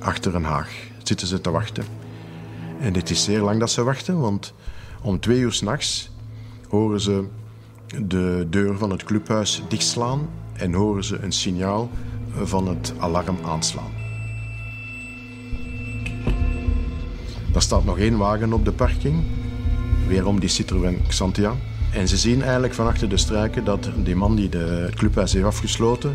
Achter 0.00 0.34
een 0.34 0.44
haag 0.44 0.91
zitten 1.12 1.26
ze 1.30 1.40
te 1.40 1.50
wachten. 1.50 1.84
En 2.80 2.94
het 2.94 3.10
is 3.10 3.24
zeer 3.24 3.40
lang 3.40 3.60
dat 3.60 3.70
ze 3.70 3.82
wachten, 3.82 4.20
want 4.20 4.52
om 5.02 5.20
twee 5.20 5.38
uur 5.38 5.52
s'nachts 5.52 6.10
horen 6.68 7.00
ze 7.00 7.24
de 8.02 8.46
deur 8.50 8.78
van 8.78 8.90
het 8.90 9.04
clubhuis 9.04 9.62
dichtslaan 9.68 10.28
en 10.52 10.72
horen 10.72 11.04
ze 11.04 11.18
een 11.18 11.32
signaal 11.32 11.90
van 12.42 12.68
het 12.68 12.92
alarm 12.98 13.36
aanslaan. 13.44 13.90
Er 17.54 17.62
staat 17.62 17.84
nog 17.84 17.98
één 17.98 18.16
wagen 18.16 18.52
op 18.52 18.64
de 18.64 18.72
parking, 18.72 19.22
weerom 20.08 20.40
die 20.40 20.48
Citroën 20.48 20.98
Xantia. 21.08 21.54
En 21.92 22.08
ze 22.08 22.16
zien 22.16 22.42
eigenlijk 22.42 22.74
van 22.74 22.86
achter 22.86 23.08
de 23.08 23.16
struiken 23.16 23.64
dat 23.64 23.90
die 24.04 24.16
man 24.16 24.36
die 24.36 24.48
de, 24.48 24.58
het 24.58 24.94
clubhuis 24.94 25.32
heeft 25.32 25.44
afgesloten, 25.44 26.14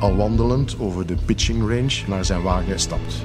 al 0.00 0.16
wandelend 0.16 0.76
over 0.78 1.06
de 1.06 1.16
pitching 1.24 1.60
range 1.60 2.02
naar 2.06 2.24
zijn 2.24 2.42
wagen 2.42 2.80
stapt. 2.80 3.24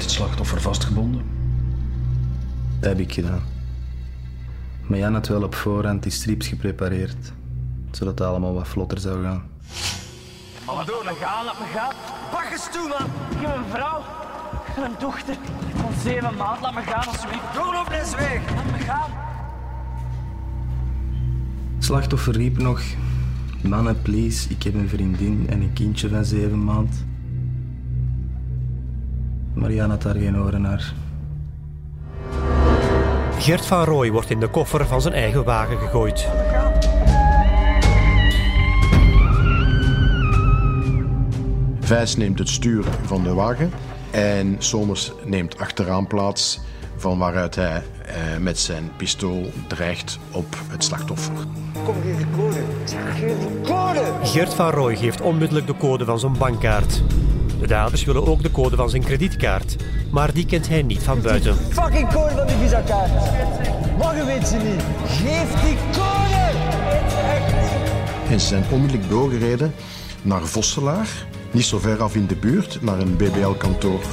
heeft 0.00 0.12
het 0.12 0.22
slachtoffer 0.22 0.60
vastgebonden? 0.60 1.22
Dat 2.78 2.88
heb 2.88 2.98
ik 2.98 3.12
gedaan. 3.12 3.42
Maar 4.86 4.98
Jan 4.98 5.14
had 5.14 5.28
wel 5.28 5.42
op 5.42 5.54
voorhand 5.54 6.02
die 6.02 6.12
strips 6.12 6.46
geprepareerd. 6.46 7.32
Zodat 7.90 8.18
het 8.18 8.28
allemaal 8.28 8.54
wat 8.54 8.68
vlotter 8.68 8.98
zou 8.98 9.22
gaan. 9.22 9.42
Laat 10.66 10.86
me 10.86 11.14
gaan, 11.20 11.44
laat 11.44 11.58
me 11.58 11.66
gaan. 11.74 11.92
Pak 12.30 12.50
eens 12.52 12.68
toe, 12.72 12.88
man. 12.88 13.06
Ik 13.40 13.46
heb 13.46 13.56
een 13.56 13.70
vrouw 13.70 14.02
en 14.76 14.82
een 14.82 14.96
dochter 14.98 15.36
van 15.74 15.92
zeven 16.02 16.36
maanden. 16.36 16.62
Laat 16.62 16.74
me 16.74 16.82
gaan, 16.82 17.06
alsjeblieft. 17.06 17.54
Doorloop 17.54 17.90
eens 17.90 18.14
weg. 18.14 18.54
Laat 18.54 18.70
me 18.70 18.78
gaan. 18.78 19.10
Het 21.74 21.84
slachtoffer 21.84 22.36
riep 22.36 22.58
nog... 22.58 22.82
Mannen, 23.62 24.02
please, 24.02 24.48
ik 24.48 24.62
heb 24.62 24.74
een 24.74 24.88
vriendin 24.88 25.46
en 25.48 25.60
een 25.60 25.72
kindje 25.72 26.08
van 26.08 26.24
zeven 26.24 26.64
maand. 26.64 27.04
Maar 29.60 29.72
Jan 29.72 29.90
had 29.90 30.02
daar 30.02 30.14
geen 30.14 30.38
oren 30.38 30.62
naar. 30.62 30.92
Gert 33.38 33.66
van 33.66 33.84
Rooij 33.84 34.10
wordt 34.10 34.30
in 34.30 34.40
de 34.40 34.48
koffer 34.48 34.86
van 34.86 35.00
zijn 35.00 35.14
eigen 35.14 35.44
wagen 35.44 35.78
gegooid. 35.78 36.28
Vijs 41.80 42.16
neemt 42.16 42.38
het 42.38 42.48
stuur 42.48 42.84
van 43.02 43.22
de 43.22 43.34
wagen 43.34 43.70
en 44.10 44.56
Somers 44.58 45.12
neemt 45.24 45.58
achteraan 45.58 46.06
plaats 46.06 46.60
van 46.96 47.18
waaruit 47.18 47.54
hij 47.54 47.82
eh, 48.06 48.14
met 48.40 48.58
zijn 48.58 48.90
pistool 48.96 49.50
dreigt 49.66 50.18
op 50.30 50.56
het 50.68 50.84
slachtoffer. 50.84 51.34
Kom, 51.84 51.94
geef 52.02 52.16
de 52.16 52.24
code. 52.36 52.62
Geef 53.14 53.38
de 53.38 53.60
code. 53.62 54.02
Gert 54.22 54.54
van 54.54 54.70
Rooij 54.70 54.96
geeft 54.96 55.20
onmiddellijk 55.20 55.66
de 55.66 55.76
code 55.76 56.04
van 56.04 56.18
zijn 56.18 56.38
bankkaart. 56.38 57.02
De 57.60 57.66
daders 57.66 58.04
willen 58.04 58.26
ook 58.26 58.42
de 58.42 58.50
code 58.50 58.76
van 58.76 58.90
zijn 58.90 59.04
kredietkaart, 59.04 59.76
maar 60.10 60.32
die 60.32 60.46
kent 60.46 60.68
hij 60.68 60.82
niet 60.82 61.02
van 61.02 61.22
buiten. 61.22 61.56
Fucking 61.56 62.12
code 62.12 62.34
van 62.36 62.46
die 62.46 62.56
visa-kaart. 62.56 63.10
Morgen 63.98 64.26
weet 64.26 64.48
ze 64.48 64.56
niet. 64.56 64.82
Geef 65.06 65.62
die 65.62 65.76
code. 65.92 66.30
En 68.30 68.40
ze 68.40 68.46
zijn 68.46 68.64
onmiddellijk 68.70 69.08
doorgereden 69.08 69.74
naar 70.22 70.42
Vosselaar, 70.42 71.08
niet 71.50 71.64
zo 71.64 71.78
ver 71.78 72.02
af 72.02 72.14
in 72.14 72.26
de 72.26 72.36
buurt, 72.36 72.82
naar 72.82 72.98
een 72.98 73.16
BBL-kantoor. 73.16 74.04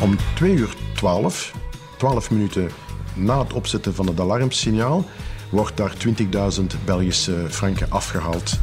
Om 0.00 0.16
2 0.34 0.52
uur 0.52 0.74
12, 0.94 1.52
12 1.96 2.30
minuten 2.30 2.70
na 3.14 3.38
het 3.38 3.52
opzetten 3.52 3.94
van 3.94 4.06
het 4.06 4.20
alarmsignaal, 4.20 5.04
wordt 5.50 5.76
daar 5.76 5.92
20.000 6.60 6.64
Belgische 6.84 7.46
franken 7.48 7.90
afgehaald. 7.90 8.60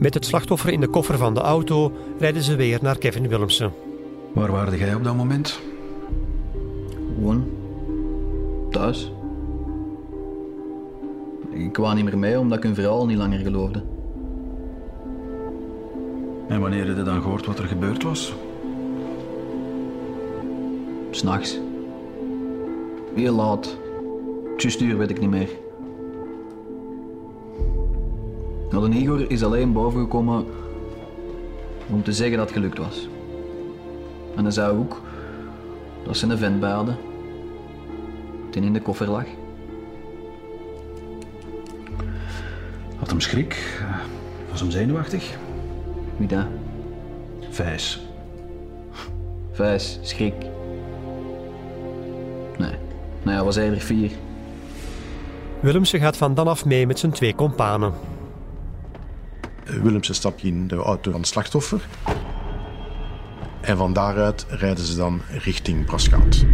Met 0.00 0.14
het 0.14 0.24
slachtoffer 0.24 0.72
in 0.72 0.80
de 0.80 0.88
koffer 0.88 1.18
van 1.18 1.34
de 1.34 1.40
auto 1.40 1.92
rijden 2.18 2.42
ze 2.42 2.56
weer 2.56 2.78
naar 2.82 2.98
Kevin 2.98 3.28
Willemsen. 3.28 3.72
Waar 4.32 4.52
waarde 4.52 4.78
jij 4.78 4.94
op 4.94 5.04
dat 5.04 5.16
moment? 5.16 5.60
Gewoon 7.14 7.44
thuis. 8.70 9.12
Ik 11.50 11.72
kwam 11.72 11.94
niet 11.94 12.04
meer 12.04 12.18
mee 12.18 12.38
omdat 12.38 12.58
ik 12.58 12.64
hun 12.64 12.74
verhaal 12.74 13.06
niet 13.06 13.16
langer 13.16 13.38
geloofde. 13.38 13.82
En 16.48 16.60
wanneer 16.60 16.86
heb 16.86 16.96
je 16.96 17.02
dan 17.02 17.22
gehoord 17.22 17.46
wat 17.46 17.58
er 17.58 17.66
gebeurd 17.66 18.02
was? 18.02 18.34
S'nachts. 21.10 21.58
Heel 23.14 23.34
laat. 23.34 23.76
Juist 24.56 24.80
uur 24.80 24.98
weet 24.98 25.10
ik 25.10 25.20
niet 25.20 25.30
meer. 25.30 25.48
Nou, 28.70 28.90
de 28.90 28.96
Igor 28.96 29.30
is 29.30 29.44
alleen 29.44 29.72
bovengekomen 29.72 30.46
om 31.88 32.02
te 32.02 32.12
zeggen 32.12 32.36
dat 32.36 32.46
het 32.46 32.56
gelukt 32.56 32.78
was. 32.78 33.08
En 34.36 34.42
hij 34.42 34.52
zei 34.52 34.78
ook 34.78 35.02
dat 36.04 36.16
ze 36.16 36.26
een 36.26 36.38
vent 36.38 36.60
bij 36.60 36.70
hadden. 36.70 36.96
Die 38.50 38.62
in 38.62 38.72
de 38.72 38.80
koffer 38.80 39.10
lag. 39.10 39.24
Had 42.96 43.10
hem 43.10 43.20
schrik? 43.20 43.78
Eh, 43.80 43.96
Was 44.50 44.60
hem 44.60 44.70
zenuwachtig? 44.70 45.36
Wie 46.16 46.28
dat? 46.28 46.46
Vijs. 47.50 48.00
Vijs, 49.52 49.98
schrik. 50.02 50.34
Nee. 52.58 52.74
Nou 53.22 53.36
ja, 53.36 53.44
was 53.44 53.56
hij 53.56 53.70
er 53.70 53.80
vier. 53.80 54.10
Willemsen 55.60 56.00
gaat 56.00 56.16
van 56.16 56.34
dan 56.34 56.48
af 56.48 56.64
mee 56.64 56.86
met 56.86 56.98
zijn 56.98 57.12
twee 57.12 57.34
kompanen. 57.34 57.92
Willemsen 59.82 60.14
stapt 60.14 60.42
in 60.42 60.68
de 60.68 60.76
auto 60.76 61.10
van 61.10 61.20
het 61.20 61.28
slachtoffer. 61.28 61.80
En 63.60 63.76
van 63.76 63.92
daaruit 63.92 64.46
rijden 64.48 64.84
ze 64.84 64.96
dan 64.96 65.20
richting 65.28 65.84
Braschaat. 65.84 66.44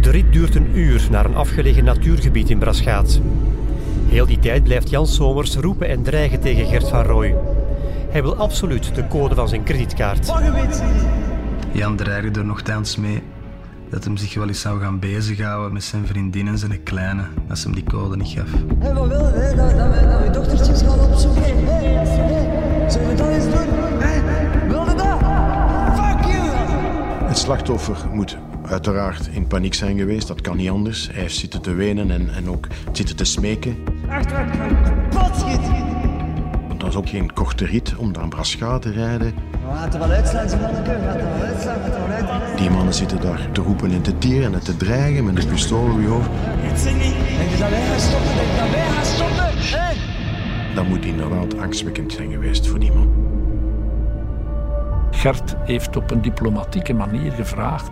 De 0.00 0.10
rit 0.10 0.32
duurt 0.32 0.54
een 0.54 0.78
uur 0.78 1.06
naar 1.10 1.24
een 1.24 1.36
afgelegen 1.36 1.84
natuurgebied 1.84 2.50
in 2.50 2.58
Braschaat. 2.58 3.20
Heel 4.06 4.26
die 4.26 4.38
tijd 4.38 4.62
blijft 4.62 4.90
Jan 4.90 5.06
Somers 5.06 5.56
roepen 5.56 5.88
en 5.88 6.02
dreigen 6.02 6.40
tegen 6.40 6.66
Gert 6.66 6.88
van 6.88 7.02
Rooij. 7.02 7.34
Hij 8.10 8.22
wil 8.22 8.36
absoluut 8.36 8.94
de 8.94 9.08
code 9.08 9.34
van 9.34 9.48
zijn 9.48 9.62
kredietkaart. 9.62 10.32
Jan 11.72 11.96
dreigde 11.96 12.40
er 12.40 12.44
nogthans 12.46 12.96
mee 12.96 13.22
dat 13.90 14.04
hem 14.04 14.16
zich 14.16 14.34
wel 14.34 14.48
eens 14.48 14.60
zou 14.60 14.80
gaan 14.80 14.98
bezighouden 14.98 15.72
met 15.72 15.84
zijn 15.84 16.06
vriendin 16.06 16.48
en 16.48 16.58
zijn 16.58 16.82
kleine 16.82 17.22
als 17.48 17.64
hem 17.64 17.74
die 17.74 17.84
code 17.84 18.16
niet 18.16 18.28
gaf. 18.28 18.50
Hé, 18.78 18.92
wat 18.94 19.08
wil 19.08 19.26
je? 19.26 19.52
Dat, 19.56 19.76
dat, 19.76 19.90
we, 19.90 20.06
dat 20.08 20.22
we 20.22 20.30
dochtertjes 20.30 20.82
gaan 20.82 21.00
opzoeken. 21.00 21.42
Hé, 21.42 21.72
hé, 21.72 22.04
hé. 22.04 22.90
Zullen 22.90 23.08
we 23.08 23.14
dat 23.14 23.28
eens 23.28 23.44
doen? 23.44 23.98
Hé, 23.98 24.68
wilde 24.68 24.94
dat? 24.94 25.18
Fuck 25.98 26.32
you! 26.32 26.48
Het 27.26 27.38
slachtoffer 27.38 27.96
moet 28.12 28.36
uiteraard 28.62 29.26
in 29.26 29.46
paniek 29.46 29.74
zijn 29.74 29.98
geweest. 29.98 30.28
Dat 30.28 30.40
kan 30.40 30.56
niet 30.56 30.70
anders. 30.70 31.08
Hij 31.12 31.20
heeft 31.20 31.36
zitten 31.36 31.62
te 31.62 31.74
wenen 31.74 32.10
en, 32.10 32.34
en 32.34 32.48
ook 32.48 32.66
zitten 32.92 33.16
te 33.16 33.24
smeken. 33.24 33.76
Schieten. 35.32 35.72
Want 36.68 36.80
dat 36.80 36.88
is 36.88 36.96
ook 36.96 37.08
geen 37.08 37.32
korte 37.32 37.64
rit 37.64 37.96
om 37.96 38.10
naar 38.10 38.28
Braschaat 38.28 38.82
te 38.82 38.90
rijden. 38.90 39.34
We 39.50 39.74
laten 39.74 39.98
wel 39.98 40.10
uitslaan, 40.10 40.48
ze 40.48 40.56
mannen. 40.56 40.82
We 40.82 40.88
laten 40.88 41.38
wel 41.38 41.46
uitslaan, 41.46 41.74
we 41.74 41.90
wel 41.90 41.90
uitslaan. 41.90 42.03
Die 42.56 42.70
mannen 42.70 42.94
zitten 42.94 43.20
daar 43.20 43.48
te 43.52 43.60
roepen 43.60 43.90
en 43.90 44.02
te 44.02 44.18
tieren 44.18 44.54
en 44.54 44.60
te 44.60 44.76
dreigen 44.76 45.24
met 45.24 45.44
een 45.44 45.50
pistool 45.50 45.90
op 45.90 46.00
je 46.00 46.06
hoofd. 46.06 46.28
Het 46.32 46.80
zit 46.80 46.92
niet. 46.92 47.14
Denk 47.38 47.50
je 47.50 47.56
dat 47.58 47.70
wij 47.70 47.82
gaan 47.86 48.00
stoppen? 48.00 48.34
Denk 48.34 48.50
je 48.50 48.56
dat 48.56 48.70
wij 48.70 48.86
gaan 48.94 49.04
stoppen? 49.04 49.44
Hé! 49.78 49.94
Dat 50.74 50.86
moet 50.86 51.04
inderdaad 51.04 51.58
angstwekkend 51.58 52.12
zijn 52.12 52.30
geweest 52.30 52.66
voor 52.66 52.78
die 52.78 52.92
man. 52.92 53.12
Gert 55.10 55.54
heeft 55.64 55.96
op 55.96 56.10
een 56.10 56.22
diplomatieke 56.22 56.92
manier 56.92 57.32
gevraagd: 57.32 57.90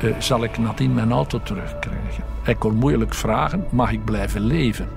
eh, 0.00 0.10
zal 0.18 0.44
ik 0.44 0.58
nadien 0.58 0.94
mijn 0.94 1.12
auto 1.12 1.42
terugkrijgen? 1.42 2.24
Hij 2.42 2.54
kon 2.54 2.74
moeilijk 2.74 3.14
vragen: 3.14 3.64
mag 3.70 3.92
ik 3.92 4.04
blijven 4.04 4.40
leven? 4.40 4.88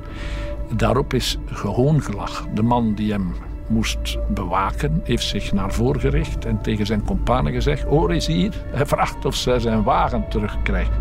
Daarop 0.75 1.13
is 1.13 1.37
gehoongelach. 1.45 2.47
De 2.53 2.63
man 2.63 2.93
die 2.93 3.11
hem 3.11 3.33
moest 3.67 4.17
bewaken, 4.34 5.01
heeft 5.04 5.28
zich 5.28 5.54
naar 5.54 5.73
voren 5.73 6.01
gericht 6.01 6.45
en 6.45 6.62
tegen 6.62 6.86
zijn 6.86 7.04
companen 7.04 7.54
gezegd: 7.54 7.84
Hoor 7.84 8.12
eens 8.12 8.28
hier, 8.28 8.54
hij 8.65 8.86
vraagt 8.86 9.25
of 9.25 9.36
zij 9.36 9.60
zijn 9.60 9.84
wagen 9.84 10.30
terugkrijgt. 10.30 10.91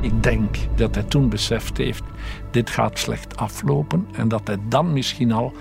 Ik 0.00 0.22
denk 0.22 0.56
dat 0.76 0.94
hij 0.94 1.04
toen 1.04 1.28
beseft 1.28 1.76
heeft: 1.76 2.02
dit 2.50 2.70
gaat 2.70 2.98
slecht 2.98 3.36
aflopen 3.36 4.06
en 4.12 4.28
dat 4.28 4.40
hij 4.44 4.56
dan 4.68 4.92
misschien 4.92 5.32
al 5.32 5.52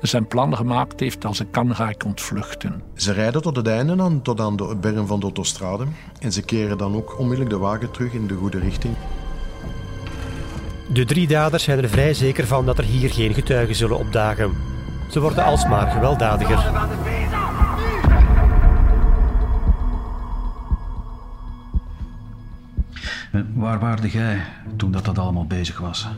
zijn 0.00 0.26
plan 0.26 0.56
gemaakt 0.56 1.00
heeft: 1.00 1.24
als 1.24 1.40
ik 1.40 1.46
kan, 1.50 1.74
ga 1.74 1.88
ik 1.88 2.04
ontvluchten. 2.04 2.82
Ze 2.94 3.12
rijden 3.12 3.42
tot 3.42 3.56
het 3.56 3.66
einde 3.66 4.02
aan, 4.02 4.22
tot 4.22 4.40
aan 4.40 4.56
de 4.56 4.76
berm 4.80 5.06
van 5.06 5.18
de 5.20 5.24
autostrade. 5.24 5.84
En 6.20 6.32
ze 6.32 6.42
keren 6.42 6.78
dan 6.78 6.94
ook 6.94 7.18
onmiddellijk 7.18 7.50
de 7.50 7.58
wagen 7.58 7.90
terug 7.90 8.12
in 8.12 8.26
de 8.26 8.34
goede 8.34 8.58
richting. 8.58 8.94
De 10.92 11.04
drie 11.04 11.26
daders 11.26 11.62
zijn 11.62 11.82
er 11.82 11.88
vrij 11.88 12.14
zeker 12.14 12.46
van 12.46 12.66
dat 12.66 12.78
er 12.78 12.84
hier 12.84 13.10
geen 13.10 13.34
getuigen 13.34 13.74
zullen 13.74 13.98
opdagen. 13.98 14.77
Ze 15.08 15.20
worden 15.20 15.44
alsmaar 15.44 15.90
gewelddadiger. 15.90 16.58
En 23.32 23.52
waar 23.54 23.78
waarde 23.78 24.10
jij 24.10 24.42
toen 24.76 24.90
dat, 24.90 25.04
dat 25.04 25.18
allemaal 25.18 25.46
bezig 25.46 25.78
was? 25.78 26.08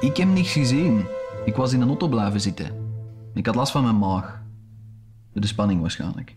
Ik 0.00 0.16
heb 0.16 0.28
niks 0.28 0.52
gezien. 0.52 1.04
Ik 1.44 1.56
was 1.56 1.72
in 1.72 1.80
een 1.80 1.88
auto 1.88 2.08
blijven 2.08 2.40
zitten. 2.40 2.70
Ik 3.34 3.46
had 3.46 3.54
last 3.54 3.72
van 3.72 3.82
mijn 3.82 3.98
maag. 3.98 4.40
De 5.32 5.46
spanning 5.46 5.80
waarschijnlijk. 5.80 6.34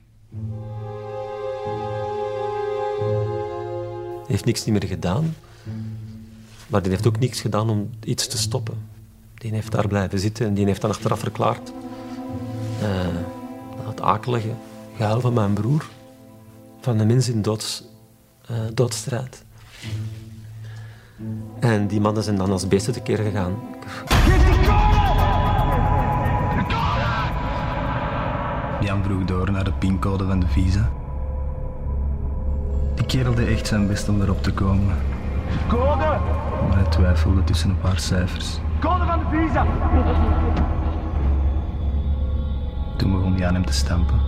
Hij 4.22 4.40
heeft 4.40 4.46
niks 4.46 4.66
niet 4.66 4.80
meer 4.80 4.90
gedaan. 4.90 5.36
Maar 6.68 6.82
die 6.82 6.92
heeft 6.92 7.08
ook 7.08 7.20
niets 7.20 7.42
gedaan 7.42 7.70
om 7.70 7.90
iets 8.04 8.28
te 8.28 8.38
stoppen. 8.38 8.91
Die 9.42 9.52
heeft 9.52 9.72
daar 9.72 9.88
blijven 9.88 10.20
zitten 10.20 10.46
en 10.46 10.54
die 10.54 10.66
heeft 10.66 10.82
dan 10.82 10.90
achteraf 10.90 11.20
verklaard. 11.20 11.72
Uh, 12.82 12.88
het 13.88 14.02
akelige 14.02 14.54
gehuil 14.96 15.22
van 15.22 15.34
mijn 15.34 15.54
broer. 15.54 15.86
Van 16.82 16.98
de 16.98 17.06
mensen 17.06 17.34
in 17.34 17.42
doods, 17.42 17.84
uh, 18.52 18.58
doodstrijd. 18.74 19.44
En 21.60 21.88
die 21.88 22.02
mannen 22.02 22.24
zijn 22.24 22.36
dan 22.36 22.52
als 22.52 22.68
beesten 22.68 22.94
tekeer 22.94 23.18
gegaan. 23.18 23.54
Jan 28.82 29.04
vroeg 29.04 29.26
door 29.26 29.52
naar 29.52 29.64
de 29.64 29.74
pincode 29.74 30.26
van 30.26 30.40
de 30.40 30.48
visa. 30.48 30.92
Die 32.96 33.06
kerel 33.06 33.36
deed 33.36 33.48
echt 33.48 33.68
zijn 33.68 33.88
best 33.88 34.10
om 34.10 34.22
erop 34.22 34.44
te 34.44 34.54
komen. 34.54 34.96
Code! 35.70 36.20
Maar 36.68 36.78
hij 36.78 36.90
twijfelde 36.90 37.44
tussen 37.44 37.70
een 37.70 37.80
paar 37.80 38.00
cijfers. 38.00 38.60
Code 38.82 39.06
van 39.06 39.20
de 39.20 39.26
visa! 39.30 39.66
Toen 42.98 43.12
begon 43.12 43.34
hij 43.36 43.48
aan 43.48 43.54
hem 43.54 43.66
te 43.66 43.74
stampen. 43.74 44.20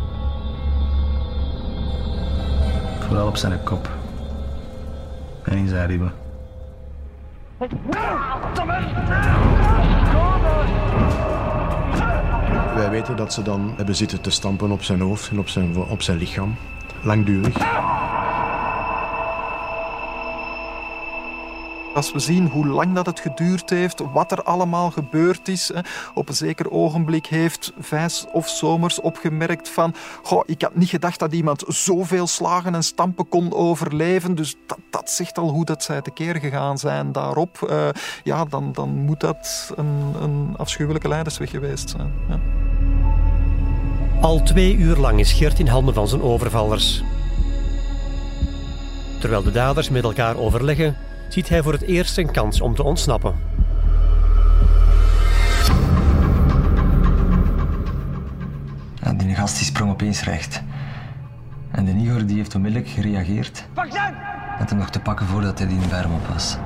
Vooral 3.00 3.28
op 3.28 3.38
zijn 3.38 3.64
kop. 3.64 3.90
En 5.44 5.58
in 5.58 5.68
zijn 5.68 5.88
ribben. 5.88 6.14
Wij 12.76 12.90
weten 12.90 13.16
dat 13.16 13.34
ze 13.34 13.42
dan 13.42 13.74
hebben 13.76 13.96
zitten 13.96 14.22
te 14.22 14.30
stampen 14.30 14.72
op 14.72 14.84
zijn 14.84 15.02
hoofd 15.02 15.30
en 15.30 15.40
op 15.40 15.50
zijn, 15.50 15.78
op 15.78 16.02
zijn 16.02 16.18
lichaam. 16.18 16.56
Langdurig. 17.04 17.92
Als 21.94 22.12
we 22.12 22.20
zien 22.20 22.48
hoe 22.48 22.68
lang 22.68 22.96
dat 22.96 23.06
het 23.06 23.20
geduurd 23.20 23.70
heeft, 23.70 24.02
wat 24.14 24.32
er 24.32 24.44
allemaal 24.44 24.92
gebeurd 24.92 25.48
is. 25.48 25.72
Op 26.14 26.30
een 26.30 26.36
zeker 26.36 26.72
ogenblik 26.72 27.26
heeft 27.26 27.74
Vijs 27.80 28.26
of 28.32 28.48
Somers 28.48 29.02
opgemerkt 29.02 29.70
van... 29.70 29.94
Goh, 30.24 30.44
ik 30.46 30.62
had 30.62 30.76
niet 30.76 30.90
gedacht 30.90 31.20
dat 31.20 31.34
iemand 31.34 31.64
zoveel 31.68 32.28
slagen 32.28 32.76
en 32.76 32.84
stampen 32.84 33.30
kon 33.30 33.54
overleven. 33.54 34.36
Dus 34.36 34.56
dat, 34.90 35.10
zegt 35.10 35.38
al 35.38 35.50
hoe 35.50 35.66
dat 35.66 35.84
zij 35.84 36.02
tekeer 36.02 36.36
gegaan 36.36 36.78
zijn 36.78 37.12
daarop. 37.12 37.68
Uh, 37.70 37.88
ja, 38.24 38.46
dan, 38.46 38.72
dan 38.72 38.90
moet 38.90 39.20
dat 39.20 39.72
een, 39.76 40.14
een 40.22 40.54
afschuwelijke 40.58 41.08
leidersweg 41.08 41.50
geweest 41.50 41.90
zijn. 41.90 42.14
Ja. 42.30 42.40
Al 44.22 44.44
twee 44.44 44.76
uur 44.76 44.98
lang 44.98 45.20
is 45.20 45.34
Gert 45.34 45.60
in 45.60 45.68
handen 45.68 45.94
van 45.94 46.08
zijn 46.08 46.22
overvallers. 46.22 47.04
Terwijl 49.20 49.44
de 49.44 49.52
daders 49.52 49.90
met 49.90 50.04
elkaar 50.04 50.38
overleggen, 50.38 50.98
ziet 51.34 51.50
hij 51.50 51.64
voor 51.64 51.74
het 51.74 51.82
eerst 51.82 52.18
een 52.18 52.32
kans 52.32 52.62
om 52.62 52.76
te 52.76 52.84
ontsnappen. 52.84 53.36
Ja, 58.94 59.14
die 59.14 59.36
gast 59.36 59.58
die 59.58 59.66
sprong 59.66 59.92
opeens 59.92 60.24
recht. 60.24 60.64
En 61.72 61.86
de 61.86 61.92
Igor 61.92 62.26
die 62.26 62.36
heeft 62.36 62.56
onmiddellijk 62.56 62.90
gereageerd. 62.92 63.68
Met 64.60 64.70
hem 64.70 64.80
nog 64.80 64.90
te 64.90 65.00
pakken 65.00 65.26
voordat 65.26 65.60
hij 65.60 65.68
die 65.68 65.82
in 65.82 65.90
berm 65.90 66.12
op 66.12 66.28
was. 66.28 66.58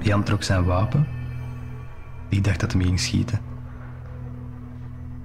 Jan 0.00 0.22
trok 0.22 0.42
zijn 0.42 0.64
wapen. 0.64 1.06
Ik 2.28 2.44
dacht 2.44 2.60
dat 2.60 2.72
hij 2.72 2.80
me 2.80 2.86
ging 2.86 3.00
schieten. 3.00 3.40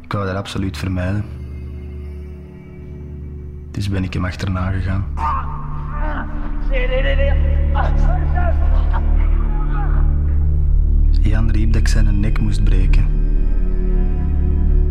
Ik 0.01 0.11
wou 0.11 0.25
dat 0.25 0.35
absoluut 0.35 0.77
vermijden. 0.77 1.25
Dus 3.71 3.89
ben 3.89 4.03
ik 4.03 4.13
hem 4.13 4.25
achterna 4.25 4.71
gegaan. 4.71 5.05
Jan 11.21 11.51
riep 11.51 11.73
dat 11.73 11.81
ik 11.81 11.87
zijn 11.87 12.19
nek 12.19 12.39
moest 12.39 12.63
breken. 12.63 13.05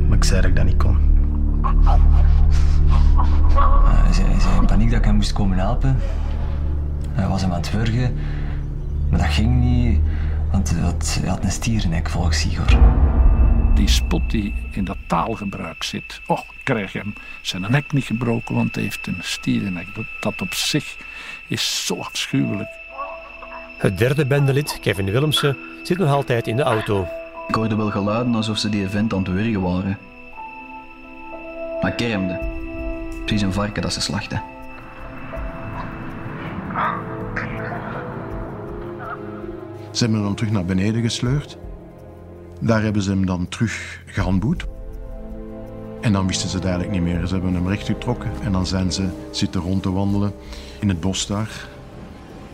Maar 0.08 0.16
ik 0.16 0.24
zei 0.24 0.40
dat 0.40 0.50
ik 0.50 0.56
dat 0.56 0.64
niet 0.64 0.76
kon. 0.76 0.96
Hij 3.84 4.12
zei, 4.12 4.28
in 4.60 4.66
paniek 4.66 4.90
dat 4.90 4.98
ik 4.98 5.04
hem 5.04 5.14
moest 5.14 5.32
komen 5.32 5.58
helpen. 5.58 5.96
Hij 7.12 7.28
was 7.28 7.42
hem 7.42 7.50
aan 7.50 7.56
het 7.56 7.70
wurgen. 7.70 8.14
Maar 9.10 9.18
dat 9.18 9.28
ging 9.28 9.60
niet, 9.60 10.00
want 10.50 10.70
hij 10.70 10.80
had, 11.28 11.44
een 11.44 11.50
stierennek 11.50 12.08
volgens 12.08 12.46
Igor. 12.46 12.78
Die 13.80 13.88
spot 13.88 14.30
die 14.30 14.54
in 14.70 14.84
dat 14.84 14.96
taalgebruik 15.06 15.82
zit. 15.82 16.20
Och, 16.26 16.40
ik 16.40 16.64
krijg 16.64 16.92
hem 16.92 17.14
zijn 17.40 17.66
nek 17.70 17.92
niet 17.92 18.04
gebroken, 18.04 18.54
want 18.54 18.74
hij 18.74 18.84
heeft 18.84 19.06
een 19.06 19.18
stierennek. 19.20 19.94
Dat, 19.94 20.04
dat 20.20 20.40
op 20.40 20.54
zich 20.54 20.96
is 21.46 21.86
zo 21.86 21.96
afschuwelijk. 21.96 22.68
Het 23.76 23.98
derde 23.98 24.26
bendelid, 24.26 24.78
Kevin 24.80 25.10
Willemsen, 25.10 25.56
zit 25.82 25.98
nog 25.98 26.10
altijd 26.10 26.46
in 26.46 26.56
de 26.56 26.62
auto. 26.62 27.08
Ik 27.48 27.54
hoorde 27.54 27.76
wel 27.76 27.90
geluiden 27.90 28.34
alsof 28.34 28.58
ze 28.58 28.68
die 28.68 28.84
event 28.84 29.12
aan 29.12 29.18
het 29.18 29.32
wurgen 29.32 29.60
waren. 29.60 29.98
Maar 31.82 31.92
kermde. 31.92 32.38
Precies 33.24 33.42
een 33.42 33.52
varken 33.52 33.82
dat 33.82 33.92
ze 33.92 34.00
slachten. 34.00 34.42
Ze 39.90 39.98
hebben 39.98 40.18
hem 40.18 40.26
dan 40.26 40.34
terug 40.34 40.52
naar 40.52 40.64
beneden 40.64 41.02
gesleurd. 41.02 41.58
Daar 42.60 42.82
hebben 42.82 43.02
ze 43.02 43.10
hem 43.10 43.26
dan 43.26 43.48
terug 43.48 44.02
gehandboet. 44.06 44.66
En 46.00 46.12
dan 46.12 46.26
wisten 46.26 46.48
ze 46.48 46.56
het 46.56 46.64
eigenlijk 46.64 46.94
niet 46.94 47.02
meer. 47.02 47.26
Ze 47.26 47.34
hebben 47.34 47.54
hem 47.54 47.68
rechtgetrokken 47.68 48.30
en 48.42 48.52
dan 48.52 48.66
zijn 48.66 48.92
ze 48.92 49.08
zitten 49.30 49.60
rond 49.60 49.82
te 49.82 49.92
wandelen 49.92 50.32
in 50.80 50.88
het 50.88 51.00
bos 51.00 51.26
daar. 51.26 51.68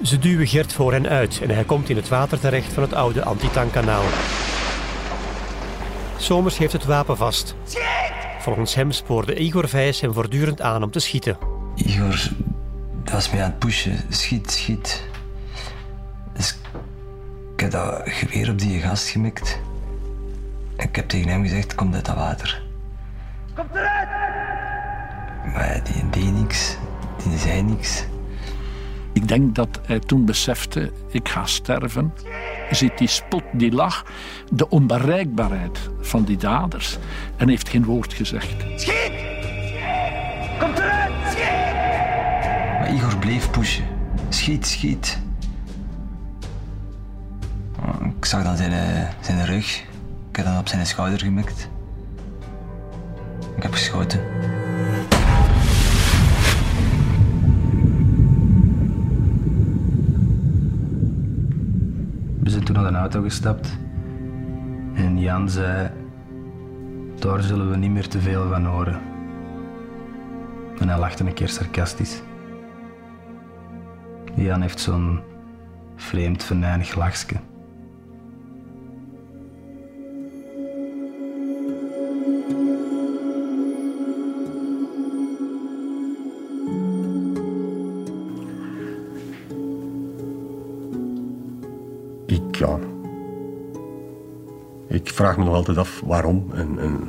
Ze 0.02 0.18
duwen 0.18 0.46
Gert 0.46 0.72
voor 0.72 0.92
hen 0.92 1.08
uit 1.08 1.40
en 1.42 1.50
hij 1.50 1.64
komt 1.64 1.88
in 1.88 1.96
het 1.96 2.08
water 2.08 2.40
terecht 2.40 2.72
van 2.72 2.82
het 2.82 2.94
oude 2.94 3.24
antitankanaal. 3.24 4.04
Somers 6.18 6.58
heeft 6.58 6.72
het 6.72 6.84
wapen 6.84 7.16
vast. 7.16 7.54
Volgens 8.40 8.74
hem 8.74 8.92
spoorde 8.92 9.34
Igor 9.34 9.68
Vijs 9.68 10.00
hem 10.00 10.12
voortdurend 10.12 10.60
aan 10.60 10.82
om 10.82 10.90
te 10.90 11.00
schieten. 11.00 11.38
Igor 11.74 12.30
was 13.12 13.30
mij 13.30 13.42
aan 13.42 13.50
het 13.50 13.58
pushen. 13.58 13.98
Schiet, 14.08 14.50
schiet. 14.50 15.04
Dus 16.32 16.58
ik 17.54 17.60
heb 17.60 17.70
dat 17.70 18.02
geweer 18.04 18.50
op 18.50 18.58
die 18.58 18.80
gast 18.80 19.08
gemikt. 19.08 19.58
En 20.86 20.92
ik 20.92 20.98
heb 20.98 21.08
tegen 21.08 21.30
hem 21.30 21.42
gezegd, 21.42 21.74
kom 21.74 21.94
uit 21.94 22.04
dat 22.04 22.14
water. 22.14 22.62
Kom 23.54 23.66
eruit! 23.72 24.08
Maar 25.52 25.80
die 25.84 26.10
deed 26.10 26.32
niks. 26.32 26.76
Die 27.28 27.38
zei 27.38 27.62
niks. 27.62 28.04
Ik 29.12 29.28
denk 29.28 29.54
dat 29.54 29.80
hij 29.86 29.98
toen 29.98 30.24
besefte, 30.24 30.92
ik 31.10 31.28
ga 31.28 31.46
sterven. 31.46 32.12
Je 32.68 32.74
ziet 32.74 32.98
die 32.98 33.08
spot 33.08 33.42
die 33.52 33.72
lag, 33.72 34.04
de 34.52 34.68
onbereikbaarheid 34.68 35.78
van 36.00 36.24
die 36.24 36.36
daders. 36.36 36.98
En 37.36 37.48
heeft 37.48 37.68
geen 37.68 37.84
woord 37.84 38.12
gezegd. 38.12 38.64
Schiet! 38.76 39.12
Kom 40.58 40.70
eruit! 40.74 41.12
Schiet! 41.30 41.72
Maar 42.78 42.94
Igor 42.94 43.18
bleef 43.18 43.50
pushen. 43.50 43.84
Schiet, 44.28 44.66
schiet. 44.66 45.18
Ik 48.16 48.24
zag 48.24 48.42
dan 48.42 48.56
zijn, 48.56 48.72
eh, 48.72 49.08
zijn 49.20 49.44
rug. 49.44 49.84
Ik 50.36 50.42
heb 50.42 50.50
dan 50.50 50.60
op 50.60 50.68
zijn 50.68 50.86
schouder 50.86 51.20
gemikt. 51.20 51.68
Ik 53.56 53.62
heb 53.62 53.72
geschoten. 53.72 54.20
We 62.42 62.50
zijn 62.50 62.64
toen 62.64 62.74
naar 62.74 62.92
de 62.92 62.98
auto 62.98 63.22
gestapt. 63.22 63.78
En 64.94 65.20
Jan 65.20 65.50
zei... 65.50 65.90
Daar 67.18 67.42
zullen 67.42 67.70
we 67.70 67.76
niet 67.76 67.90
meer 67.90 68.08
te 68.08 68.20
veel 68.20 68.48
van 68.48 68.64
horen. 68.64 69.00
En 70.78 70.88
hij 70.88 70.98
lachte 70.98 71.24
een 71.24 71.34
keer 71.34 71.48
sarcastisch. 71.48 72.22
Jan 74.34 74.60
heeft 74.60 74.80
zo'n 74.80 75.20
vreemd 75.96 76.44
venijnig 76.44 76.94
lachje. 76.94 77.36
vraag 95.16 95.36
me 95.36 95.44
nog 95.44 95.54
altijd 95.54 95.78
af 95.78 96.00
waarom. 96.04 96.44
En, 96.52 96.78
en 96.78 97.08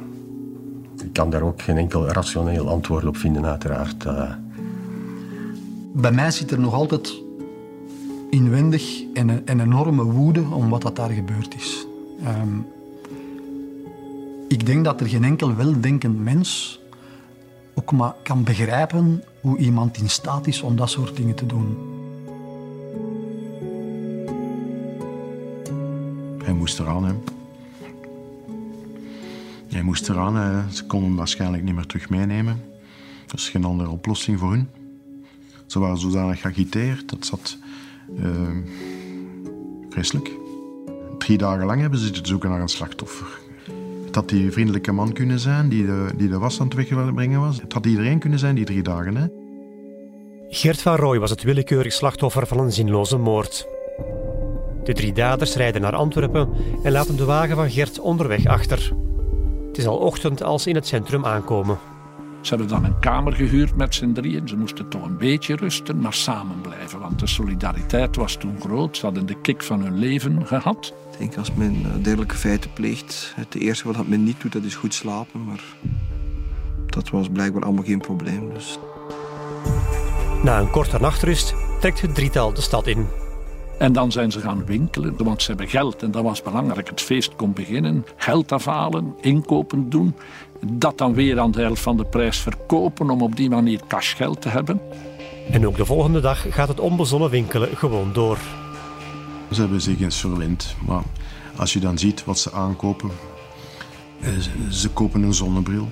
ik 1.03 1.13
kan 1.13 1.29
daar 1.29 1.41
ook 1.41 1.61
geen 1.61 1.77
enkel 1.77 2.07
rationeel 2.07 2.69
antwoord 2.69 3.05
op 3.05 3.17
vinden, 3.17 3.45
uiteraard. 3.45 4.05
Eh, 4.05 4.31
Bij 5.93 6.11
mij 6.11 6.31
zit 6.31 6.51
er 6.51 6.59
nog 6.59 6.73
altijd 6.73 7.21
inwendig 8.29 9.03
en 9.13 9.29
een, 9.45 9.59
enorme 9.59 10.03
woede 10.03 10.43
om 10.51 10.69
wat 10.69 10.81
dat 10.81 10.95
daar 10.95 11.09
gebeurd 11.09 11.55
is. 11.55 11.87
Ehm, 12.23 12.57
ik 14.47 14.65
denk 14.65 14.85
dat 14.85 15.01
er 15.01 15.07
geen 15.07 15.23
enkel 15.23 15.55
weldenkend 15.55 16.23
mens 16.23 16.79
ook 17.75 17.91
maar 17.91 18.15
kan 18.23 18.43
begrijpen 18.43 19.23
hoe 19.41 19.57
iemand 19.57 19.97
in 19.97 20.09
staat 20.09 20.47
is 20.47 20.61
om 20.61 20.75
dat 20.75 20.89
soort 20.89 21.15
dingen 21.15 21.35
te 21.35 21.45
doen. 21.45 21.77
Hij 26.43 26.53
moest 26.53 26.79
eraan, 26.79 27.05
hè. 27.05 27.13
Hij 29.77 29.85
moest 29.85 30.09
eraan. 30.09 30.65
Ze 30.71 30.85
konden 30.85 31.07
hem 31.07 31.17
waarschijnlijk 31.17 31.63
niet 31.63 31.75
meer 31.75 31.85
terug 31.85 32.09
meenemen. 32.09 32.61
Is 33.35 33.49
geen 33.49 33.63
andere 33.63 33.89
oplossing 33.89 34.39
voor 34.39 34.51
hun. 34.51 34.69
Ze 35.65 35.79
waren 35.79 35.97
zodanig 35.97 36.41
geagiteerd. 36.41 37.09
Dat 37.09 37.25
zat 37.25 37.57
uh, 38.19 38.31
vreselijk. 39.89 40.31
Drie 41.17 41.37
dagen 41.37 41.65
lang 41.65 41.81
hebben 41.81 41.99
ze 41.99 42.05
zitten 42.05 42.25
zoeken 42.25 42.49
naar 42.49 42.61
een 42.61 42.67
slachtoffer. 42.67 43.27
Het 44.05 44.15
had 44.15 44.29
die 44.29 44.51
vriendelijke 44.51 44.91
man 44.91 45.13
kunnen 45.13 45.39
zijn 45.39 45.69
die 45.69 45.85
de, 45.85 46.09
die 46.15 46.29
de 46.29 46.37
was 46.37 46.59
aan 46.59 46.67
het 46.67 46.75
wegbrengen 46.75 47.39
was. 47.39 47.61
Het 47.61 47.73
had 47.73 47.85
iedereen 47.85 48.19
kunnen 48.19 48.39
zijn 48.39 48.55
die 48.55 48.65
drie 48.65 48.83
dagen. 48.83 49.15
Hè. 49.15 49.27
Gert 50.49 50.81
van 50.81 50.95
Rooij 50.95 51.19
was 51.19 51.29
het 51.29 51.43
willekeurig 51.43 51.93
slachtoffer 51.93 52.47
van 52.47 52.59
een 52.59 52.71
zinloze 52.71 53.17
moord. 53.17 53.67
De 54.83 54.93
drie 54.93 55.13
daders 55.13 55.55
rijden 55.55 55.81
naar 55.81 55.95
Antwerpen 55.95 56.49
en 56.83 56.91
laten 56.91 57.17
de 57.17 57.25
wagen 57.25 57.55
van 57.55 57.69
Gert 57.69 57.99
onderweg 57.99 58.45
achter. 58.45 58.93
Het 59.77 59.85
is 59.85 59.91
al 59.91 59.97
ochtend 59.97 60.43
als 60.43 60.63
ze 60.63 60.69
in 60.69 60.75
het 60.75 60.87
centrum 60.87 61.25
aankomen. 61.25 61.77
Ze 62.41 62.49
hadden 62.49 62.67
dan 62.67 62.83
een 62.83 62.99
kamer 62.99 63.33
gehuurd 63.33 63.75
met 63.75 63.95
z'n 63.95 64.11
drieën. 64.11 64.47
Ze 64.47 64.57
moesten 64.57 64.89
toch 64.89 65.03
een 65.03 65.17
beetje 65.17 65.55
rusten, 65.55 65.99
maar 65.99 66.13
samen 66.13 66.61
blijven. 66.61 66.99
Want 66.99 67.19
de 67.19 67.27
solidariteit 67.27 68.15
was 68.15 68.35
toen 68.35 68.59
groot. 68.59 68.97
Ze 68.97 69.05
hadden 69.05 69.25
de 69.25 69.41
kick 69.41 69.63
van 69.63 69.81
hun 69.81 69.97
leven 69.99 70.45
gehad. 70.45 70.93
Ik 71.11 71.17
denk 71.17 71.37
als 71.37 71.53
men 71.53 71.73
eh, 71.73 72.03
dergelijke 72.03 72.35
feiten 72.35 72.73
pleegt, 72.73 73.33
het 73.35 73.55
eerste 73.55 73.91
wat 73.91 74.07
men 74.07 74.23
niet 74.23 74.41
doet, 74.41 74.51
dat 74.51 74.63
is 74.63 74.75
goed 74.75 74.93
slapen. 74.93 75.45
Maar 75.45 75.63
dat 76.85 77.09
was 77.09 77.29
blijkbaar 77.29 77.63
allemaal 77.63 77.83
geen 77.83 78.01
probleem. 78.01 78.53
Dus. 78.53 78.79
Na 80.43 80.59
een 80.59 80.69
korte 80.69 80.99
nachtrust 80.99 81.53
trekt 81.79 82.01
het 82.01 82.15
drietal 82.15 82.53
de 82.53 82.61
stad 82.61 82.87
in. 82.87 83.07
En 83.79 83.93
dan 83.93 84.11
zijn 84.11 84.31
ze 84.31 84.39
gaan 84.39 84.65
winkelen, 84.65 85.23
want 85.23 85.41
ze 85.41 85.47
hebben 85.47 85.67
geld 85.67 86.03
en 86.03 86.11
dat 86.11 86.23
was 86.23 86.41
belangrijk. 86.41 86.89
Het 86.89 87.01
feest 87.01 87.35
kon 87.35 87.53
beginnen, 87.53 88.05
geld 88.15 88.51
afhalen, 88.51 89.15
inkopen 89.21 89.89
doen. 89.89 90.15
Dat 90.65 90.97
dan 90.97 91.13
weer 91.13 91.39
aan 91.39 91.51
de 91.51 91.61
helft 91.61 91.81
van 91.81 91.97
de 91.97 92.05
prijs 92.05 92.37
verkopen 92.37 93.09
om 93.09 93.21
op 93.21 93.35
die 93.35 93.49
manier 93.49 93.79
cashgeld 93.87 94.41
te 94.41 94.49
hebben. 94.49 94.81
En 95.51 95.67
ook 95.67 95.77
de 95.77 95.85
volgende 95.85 96.19
dag 96.19 96.45
gaat 96.49 96.67
het 96.67 96.79
onbezonnen 96.79 97.29
winkelen 97.29 97.69
gewoon 97.77 98.13
door. 98.13 98.37
Ze 99.51 99.61
hebben 99.61 99.81
zich 99.81 99.99
eens 100.01 100.19
verwend, 100.19 100.75
maar 100.87 101.03
als 101.55 101.73
je 101.73 101.79
dan 101.79 101.97
ziet 101.97 102.23
wat 102.25 102.39
ze 102.39 102.51
aankopen. 102.51 103.09
eh, 104.21 104.29
Ze, 104.71 104.89
kopen 104.89 105.23
een 105.23 105.33
zonnebril, 105.33 105.87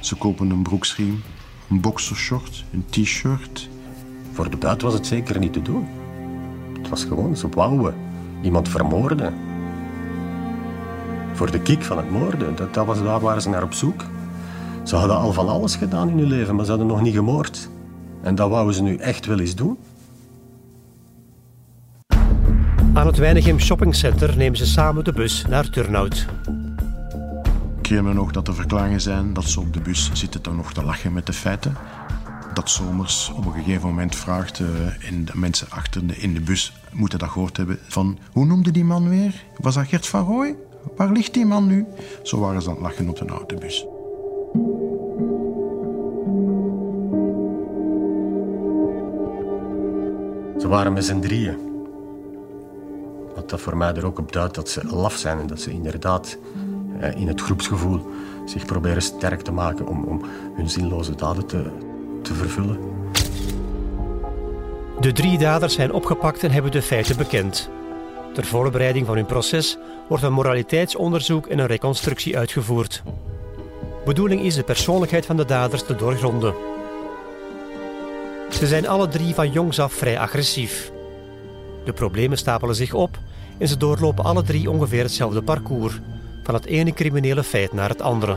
ze 0.00 0.14
kopen 0.16 0.50
een 0.50 0.62
broeksriem, 0.62 1.22
een 1.70 1.80
boxershort, 1.80 2.64
een 2.72 2.84
t-shirt. 2.90 3.68
Voor 4.32 4.50
de 4.50 4.56
buit 4.56 4.82
was 4.82 4.94
het 4.94 5.06
zeker 5.06 5.38
niet 5.38 5.52
te 5.52 5.62
doen. 5.62 5.88
Het 6.88 6.98
was 6.98 7.08
gewoon, 7.08 7.36
ze 7.36 7.48
wouden 7.48 7.94
iemand 8.42 8.68
vermoorden. 8.68 9.34
Voor 11.32 11.50
de 11.50 11.60
kick 11.60 11.82
van 11.82 11.96
het 11.96 12.10
moorden, 12.10 12.56
dat, 12.56 12.74
dat 12.74 12.86
was, 12.86 13.02
daar 13.02 13.20
waren 13.20 13.42
ze 13.42 13.48
naar 13.48 13.62
op 13.62 13.72
zoek. 13.72 14.04
Ze 14.82 14.96
hadden 14.96 15.16
al 15.16 15.32
van 15.32 15.48
alles 15.48 15.76
gedaan 15.76 16.08
in 16.08 16.18
hun 16.18 16.28
leven, 16.28 16.54
maar 16.54 16.64
ze 16.64 16.70
hadden 16.70 16.88
nog 16.88 17.02
niet 17.02 17.14
gemoord. 17.14 17.68
En 18.22 18.34
dat 18.34 18.50
wouden 18.50 18.74
ze 18.74 18.82
nu 18.82 18.96
echt 18.96 19.26
wel 19.26 19.38
eens 19.38 19.54
doen. 19.54 19.78
Aan 22.94 23.06
het 23.06 23.16
Weinigem 23.16 23.60
Shoppingcenter 23.60 24.36
nemen 24.36 24.58
ze 24.58 24.66
samen 24.66 25.04
de 25.04 25.12
bus 25.12 25.44
naar 25.48 25.70
Turnhout. 25.70 26.26
Ik 27.78 27.86
herinner 27.86 28.14
me 28.14 28.20
nog 28.20 28.32
dat 28.32 28.48
er 28.48 28.54
verklaringen 28.54 29.00
zijn 29.00 29.32
dat 29.32 29.44
ze 29.44 29.60
op 29.60 29.72
de 29.72 29.80
bus 29.80 30.10
zitten 30.12 30.42
dan 30.42 30.56
nog 30.56 30.72
te 30.72 30.84
lachen 30.84 31.12
met 31.12 31.26
de 31.26 31.32
feiten. 31.32 31.76
Dat 32.54 32.70
Somers 32.70 33.32
op 33.36 33.46
een 33.46 33.52
gegeven 33.52 33.88
moment 33.88 34.16
vraagt, 34.16 34.60
eh, 34.60 35.08
en 35.08 35.24
de 35.24 35.32
mensen 35.34 35.70
achter 35.70 36.06
de, 36.06 36.16
in 36.16 36.34
de 36.34 36.40
bus 36.40 36.72
moeten 36.92 37.18
dat 37.18 37.28
gehoord 37.28 37.56
hebben, 37.56 37.78
van 37.88 38.18
hoe 38.32 38.44
noemde 38.44 38.70
die 38.70 38.84
man 38.84 39.08
weer? 39.08 39.44
Was 39.56 39.74
dat 39.74 39.86
Gert 39.86 40.06
van 40.06 40.24
Rooij? 40.24 40.56
Waar 40.96 41.12
ligt 41.12 41.34
die 41.34 41.46
man 41.46 41.66
nu? 41.66 41.86
Zo 42.22 42.40
waren 42.40 42.62
ze 42.62 42.68
aan 42.68 42.74
het 42.74 42.82
lachen 42.82 43.08
op 43.08 43.18
de 43.18 43.26
autobus. 43.26 43.86
Ze 50.60 50.68
waren 50.68 50.92
met 50.92 51.04
z'n 51.04 51.20
drieën. 51.20 51.56
Wat 53.34 53.50
dat 53.50 53.60
voor 53.60 53.76
mij 53.76 53.94
er 53.94 54.06
ook 54.06 54.18
op 54.18 54.32
duidt 54.32 54.54
dat 54.54 54.68
ze 54.68 54.86
laf 54.86 55.16
zijn 55.16 55.38
en 55.38 55.46
dat 55.46 55.60
ze 55.60 55.70
inderdaad 55.70 56.38
eh, 57.00 57.20
in 57.20 57.28
het 57.28 57.40
groepsgevoel 57.40 58.06
zich 58.44 58.64
proberen 58.64 59.02
sterk 59.02 59.40
te 59.40 59.52
maken 59.52 59.86
om, 59.86 60.04
om 60.04 60.22
hun 60.54 60.70
zinloze 60.70 61.14
daden 61.14 61.46
te, 61.46 61.70
te 62.22 62.34
vervullen. 62.34 62.78
De 65.00 65.12
drie 65.12 65.38
daders 65.38 65.74
zijn 65.74 65.92
opgepakt 65.92 66.42
en 66.42 66.50
hebben 66.50 66.70
de 66.70 66.82
feiten 66.82 67.16
bekend. 67.16 67.70
Ter 68.32 68.44
voorbereiding 68.44 69.06
van 69.06 69.16
hun 69.16 69.26
proces 69.26 69.78
wordt 70.08 70.24
een 70.24 70.32
moraliteitsonderzoek 70.32 71.46
en 71.46 71.58
een 71.58 71.66
reconstructie 71.66 72.38
uitgevoerd. 72.38 73.02
Bedoeling 74.04 74.42
is 74.42 74.54
de 74.54 74.62
persoonlijkheid 74.62 75.26
van 75.26 75.36
de 75.36 75.44
daders 75.44 75.82
te 75.82 75.96
doorgronden. 75.96 76.54
Ze 78.50 78.66
zijn 78.66 78.88
alle 78.88 79.08
drie 79.08 79.34
van 79.34 79.52
jongs 79.52 79.80
af 79.80 79.92
vrij 79.92 80.18
agressief. 80.18 80.92
De 81.84 81.92
problemen 81.92 82.38
stapelen 82.38 82.74
zich 82.74 82.94
op 82.94 83.18
en 83.58 83.68
ze 83.68 83.76
doorlopen 83.76 84.24
alle 84.24 84.42
drie 84.42 84.70
ongeveer 84.70 85.02
hetzelfde 85.02 85.42
parcours, 85.42 86.00
van 86.42 86.54
het 86.54 86.64
ene 86.64 86.92
criminele 86.92 87.42
feit 87.42 87.72
naar 87.72 87.88
het 87.88 88.02
andere. 88.02 88.36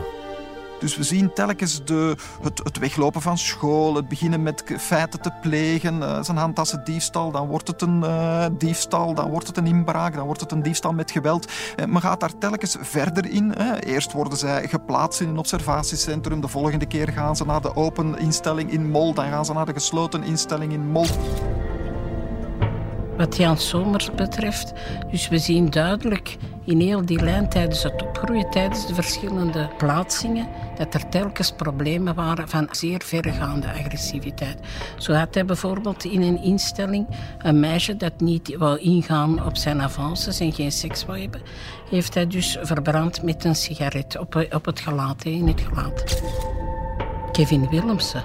Dus 0.82 0.96
we 0.96 1.02
zien 1.02 1.32
telkens 1.32 1.84
de, 1.84 2.16
het, 2.42 2.60
het 2.64 2.78
weglopen 2.78 3.22
van 3.22 3.38
school, 3.38 3.94
het 3.94 4.08
beginnen 4.08 4.42
met 4.42 4.64
feiten 4.78 5.20
te 5.20 5.30
plegen, 5.40 5.96
uh, 5.96 6.22
zijn 6.22 6.36
handtassen 6.36 6.84
diefstal, 6.84 7.30
dan 7.30 7.46
wordt 7.46 7.68
het 7.68 7.82
een 7.82 8.00
uh, 8.02 8.46
diefstal, 8.58 9.14
dan 9.14 9.30
wordt 9.30 9.46
het 9.46 9.56
een 9.56 9.66
inbraak, 9.66 10.14
dan 10.14 10.24
wordt 10.24 10.40
het 10.40 10.52
een 10.52 10.62
diefstal 10.62 10.92
met 10.92 11.10
geweld. 11.10 11.52
Uh, 11.76 11.86
men 11.86 12.00
gaat 12.00 12.20
daar 12.20 12.38
telkens 12.38 12.76
verder 12.80 13.30
in. 13.30 13.52
Eerst 13.80 14.12
worden 14.12 14.38
zij 14.38 14.68
geplaatst 14.68 15.20
in 15.20 15.28
een 15.28 15.38
observatiecentrum, 15.38 16.40
de 16.40 16.48
volgende 16.48 16.86
keer 16.86 17.08
gaan 17.08 17.36
ze 17.36 17.44
naar 17.44 17.60
de 17.60 17.76
open 17.76 18.18
instelling 18.18 18.70
in 18.70 18.90
Mol, 18.90 19.14
dan 19.14 19.28
gaan 19.30 19.44
ze 19.44 19.52
naar 19.52 19.66
de 19.66 19.72
gesloten 19.72 20.22
instelling 20.22 20.72
in 20.72 20.90
Mol. 20.90 21.06
Wat 23.22 23.36
Jan 23.36 23.58
Somers 23.58 24.10
betreft, 24.10 24.72
dus 25.10 25.28
we 25.28 25.38
zien 25.38 25.70
duidelijk 25.70 26.36
in 26.64 26.80
heel 26.80 27.06
die 27.06 27.22
lijn 27.22 27.48
tijdens 27.48 27.82
het 27.82 28.02
opgroeien, 28.02 28.50
tijdens 28.50 28.86
de 28.86 28.94
verschillende 28.94 29.70
plaatsingen, 29.78 30.48
dat 30.78 30.94
er 30.94 31.08
telkens 31.08 31.52
problemen 31.52 32.14
waren 32.14 32.48
van 32.48 32.68
zeer 32.70 33.00
verregaande 33.04 33.66
agressiviteit. 33.66 34.58
Zo 34.98 35.12
had 35.12 35.34
hij 35.34 35.44
bijvoorbeeld 35.44 36.04
in 36.04 36.22
een 36.22 36.42
instelling 36.42 37.06
een 37.38 37.60
meisje 37.60 37.96
dat 37.96 38.20
niet 38.20 38.56
wou 38.56 38.78
ingaan 38.78 39.44
op 39.46 39.56
zijn 39.56 39.80
avances 39.80 40.40
en 40.40 40.52
geen 40.52 40.72
seks 40.72 41.04
wou 41.04 41.20
hebben, 41.20 41.40
heeft 41.90 42.14
hij 42.14 42.26
dus 42.26 42.58
verbrand 42.62 43.22
met 43.22 43.44
een 43.44 43.56
sigaret 43.56 44.18
op, 44.50 44.64
het 44.64 44.80
gelaat, 44.80 45.24
in 45.24 45.48
het 45.48 45.60
gelaat. 45.60 46.22
Kevin 47.32 47.68
Willemsen 47.68 48.24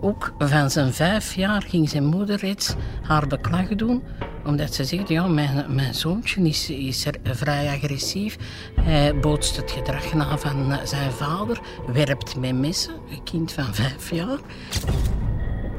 ook 0.00 0.32
van 0.38 0.70
zijn 0.70 0.92
vijf 0.92 1.34
jaar 1.34 1.62
ging 1.62 1.88
zijn 1.88 2.04
moeder 2.04 2.36
reeds 2.36 2.74
haar 3.02 3.26
beklag 3.26 3.68
doen. 3.68 4.02
Omdat 4.44 4.74
ze 4.74 4.84
zegt, 4.84 5.08
ja, 5.08 5.26
mijn, 5.26 5.64
mijn 5.68 5.94
zoontje 5.94 6.40
is, 6.40 6.70
is 6.70 7.06
er 7.06 7.14
vrij 7.22 7.68
agressief. 7.76 8.36
Hij 8.80 9.18
bootst 9.18 9.56
het 9.56 9.70
gedrag 9.70 10.14
na 10.14 10.38
van 10.38 10.78
zijn 10.84 11.12
vader. 11.12 11.60
Werpt 11.92 12.36
met 12.36 12.54
messen, 12.54 12.94
een 13.10 13.22
kind 13.22 13.52
van 13.52 13.74
vijf 13.74 14.10
jaar. 14.10 14.38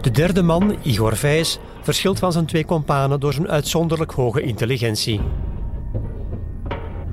De 0.01 0.11
derde 0.11 0.41
man, 0.41 0.75
Igor 0.81 1.15
Vijs, 1.15 1.59
verschilt 1.81 2.19
van 2.19 2.31
zijn 2.31 2.45
twee 2.45 2.65
companen 2.65 3.19
door 3.19 3.33
zijn 3.33 3.47
uitzonderlijk 3.49 4.11
hoge 4.11 4.41
intelligentie. 4.41 5.21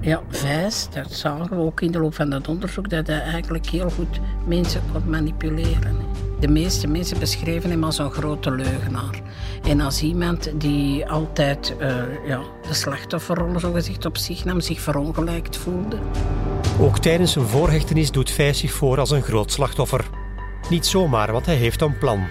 Ja, 0.00 0.22
Vijs, 0.28 0.88
dat 0.90 1.12
zagen 1.12 1.56
we 1.56 1.62
ook 1.62 1.80
in 1.80 1.92
de 1.92 1.98
loop 1.98 2.14
van 2.14 2.30
dat 2.30 2.48
onderzoek, 2.48 2.90
dat 2.90 3.06
hij 3.06 3.20
eigenlijk 3.20 3.66
heel 3.66 3.90
goed 3.90 4.20
mensen 4.46 4.80
kon 4.92 5.10
manipuleren. 5.10 5.96
De 6.42 6.48
meeste 6.48 6.86
mensen 6.86 7.18
beschreven 7.18 7.70
hem 7.70 7.84
als 7.84 7.98
een 7.98 8.10
grote 8.10 8.50
leugenaar. 8.50 9.20
En 9.68 9.80
als 9.80 10.02
iemand 10.02 10.52
die 10.60 11.08
altijd 11.08 11.74
uh, 11.80 12.02
ja, 12.26 12.40
de 12.68 12.74
slachtofferrol 12.74 13.58
zogezegd 13.58 14.04
op 14.04 14.16
zich 14.16 14.44
nam, 14.44 14.60
zich 14.60 14.80
verongelijkt 14.80 15.56
voelde. 15.56 15.98
Ook 16.80 16.98
tijdens 16.98 17.32
zijn 17.32 17.44
voorhechtenis 17.44 18.10
doet 18.10 18.30
Vijs 18.30 18.58
zich 18.58 18.72
voor 18.72 18.98
als 18.98 19.10
een 19.10 19.22
groot 19.22 19.52
slachtoffer. 19.52 20.04
Niet 20.70 20.86
zomaar, 20.86 21.32
want 21.32 21.46
hij 21.46 21.54
heeft 21.54 21.80
een 21.80 21.98
plan. 21.98 22.26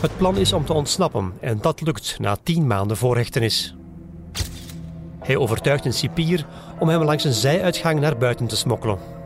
Het 0.00 0.16
plan 0.16 0.36
is 0.36 0.52
om 0.52 0.64
te 0.64 0.72
ontsnappen 0.72 1.32
en 1.40 1.58
dat 1.60 1.80
lukt 1.80 2.16
na 2.18 2.36
tien 2.42 2.66
maanden 2.66 2.96
voorhechtenis. 2.96 3.74
Hij 5.18 5.36
overtuigt 5.36 5.84
een 5.84 5.92
cipier 5.92 6.46
om 6.78 6.88
hem 6.88 7.02
langs 7.02 7.24
een 7.24 7.32
zijuitgang 7.32 8.00
naar 8.00 8.16
buiten 8.16 8.46
te 8.46 8.56
smokkelen. 8.56 9.21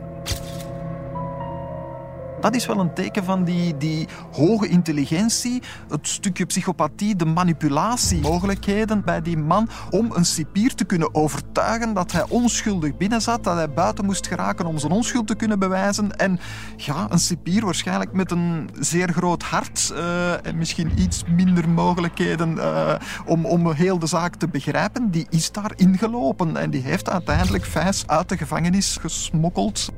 Dat 2.41 2.55
is 2.55 2.65
wel 2.65 2.79
een 2.79 2.93
teken 2.93 3.23
van 3.23 3.43
die, 3.43 3.77
die 3.77 4.07
hoge 4.31 4.67
intelligentie, 4.67 5.61
het 5.89 6.07
stukje 6.07 6.45
psychopathie, 6.45 7.15
de 7.15 7.25
manipulatiemogelijkheden 7.25 9.03
bij 9.03 9.21
die 9.21 9.37
man 9.37 9.69
om 9.89 10.11
een 10.13 10.25
cipier 10.25 10.75
te 10.75 10.85
kunnen 10.85 11.15
overtuigen 11.15 11.93
dat 11.93 12.11
hij 12.11 12.25
onschuldig 12.29 12.97
binnen 12.97 13.21
zat, 13.21 13.43
dat 13.43 13.55
hij 13.55 13.69
buiten 13.69 14.05
moest 14.05 14.27
geraken 14.27 14.65
om 14.65 14.77
zijn 14.77 14.91
onschuld 14.91 15.27
te 15.27 15.35
kunnen 15.35 15.59
bewijzen. 15.59 16.17
En 16.17 16.39
ja, 16.77 17.07
een 17.09 17.19
cipier 17.19 17.65
waarschijnlijk 17.65 18.13
met 18.13 18.31
een 18.31 18.69
zeer 18.79 19.13
groot 19.13 19.43
hart 19.43 19.91
uh, 19.93 20.45
en 20.45 20.57
misschien 20.57 20.91
iets 20.99 21.23
minder 21.35 21.69
mogelijkheden 21.69 22.55
uh, 22.55 22.93
om, 23.25 23.45
om 23.45 23.71
heel 23.71 23.99
de 23.99 24.07
zaak 24.07 24.35
te 24.35 24.47
begrijpen, 24.47 25.11
die 25.11 25.27
is 25.29 25.51
daar 25.51 25.71
ingelopen 25.75 26.57
en 26.57 26.69
die 26.69 26.81
heeft 26.81 27.09
uiteindelijk 27.09 27.65
Vijs 27.65 28.07
uit 28.07 28.29
de 28.29 28.37
gevangenis 28.37 28.97
gesmokkeld. 29.01 29.91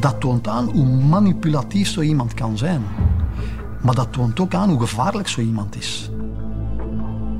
Dat 0.00 0.20
toont 0.20 0.48
aan 0.48 0.70
hoe 0.70 0.86
manipulatief 0.86 1.88
zo 1.88 2.00
iemand 2.00 2.34
kan 2.34 2.58
zijn. 2.58 2.82
Maar 3.82 3.94
dat 3.94 4.12
toont 4.12 4.40
ook 4.40 4.54
aan 4.54 4.68
hoe 4.68 4.80
gevaarlijk 4.80 5.28
zo 5.28 5.40
iemand 5.40 5.76
is. 5.76 6.10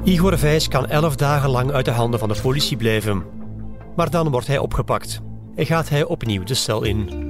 Igor 0.04 0.38
Vijs 0.38 0.68
kan 0.68 0.86
elf 0.86 1.16
dagen 1.16 1.50
lang 1.50 1.70
uit 1.70 1.84
de 1.84 1.90
handen 1.90 2.20
van 2.20 2.28
de 2.28 2.40
politie 2.42 2.76
blijven. 2.76 3.22
Maar 3.96 4.10
dan 4.10 4.30
wordt 4.30 4.46
hij 4.46 4.58
opgepakt 4.58 5.20
en 5.54 5.66
gaat 5.66 5.88
hij 5.88 6.04
opnieuw 6.04 6.42
de 6.44 6.54
cel 6.54 6.82
in. 6.82 7.28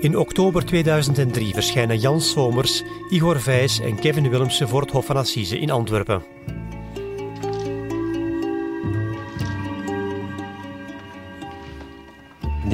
In 0.00 0.18
oktober 0.18 0.64
2003 0.64 1.52
verschijnen 1.52 1.98
Jan 1.98 2.20
Somers, 2.20 2.82
Igor 3.08 3.40
Vijs 3.40 3.80
en 3.80 3.98
Kevin 3.98 4.30
Willemsen 4.30 4.68
voor 4.68 4.80
het 4.80 4.90
Hof 4.90 5.06
van 5.06 5.16
Assise 5.16 5.58
in 5.58 5.70
Antwerpen. 5.70 6.22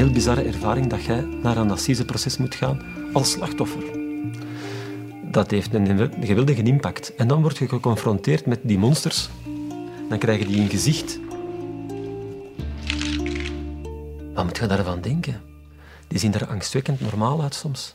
Heel 0.00 0.10
bizarre 0.10 0.42
ervaring 0.42 0.86
dat 0.86 1.04
jij 1.04 1.26
naar 1.42 1.56
een 1.56 1.70
assiseproces 1.70 2.36
moet 2.36 2.54
gaan 2.54 2.82
als 3.12 3.30
slachtoffer. 3.30 3.82
Dat 5.30 5.50
heeft 5.50 5.74
een 5.74 6.12
geweldige 6.20 6.62
impact. 6.62 7.14
En 7.14 7.28
dan 7.28 7.42
word 7.42 7.58
je 7.58 7.68
geconfronteerd 7.68 8.46
met 8.46 8.60
die 8.62 8.78
monsters. 8.78 9.28
Dan 10.08 10.18
krijg 10.18 10.38
je 10.38 10.46
die 10.46 10.60
in 10.60 10.68
gezicht. 10.68 11.18
Wat 14.34 14.44
moet 14.44 14.58
je 14.58 14.66
daarvan 14.66 15.00
denken? 15.00 15.40
Die 16.08 16.18
zien 16.18 16.34
er 16.34 16.46
angstwekkend 16.46 17.00
normaal 17.00 17.42
uit 17.42 17.54
soms. 17.54 17.94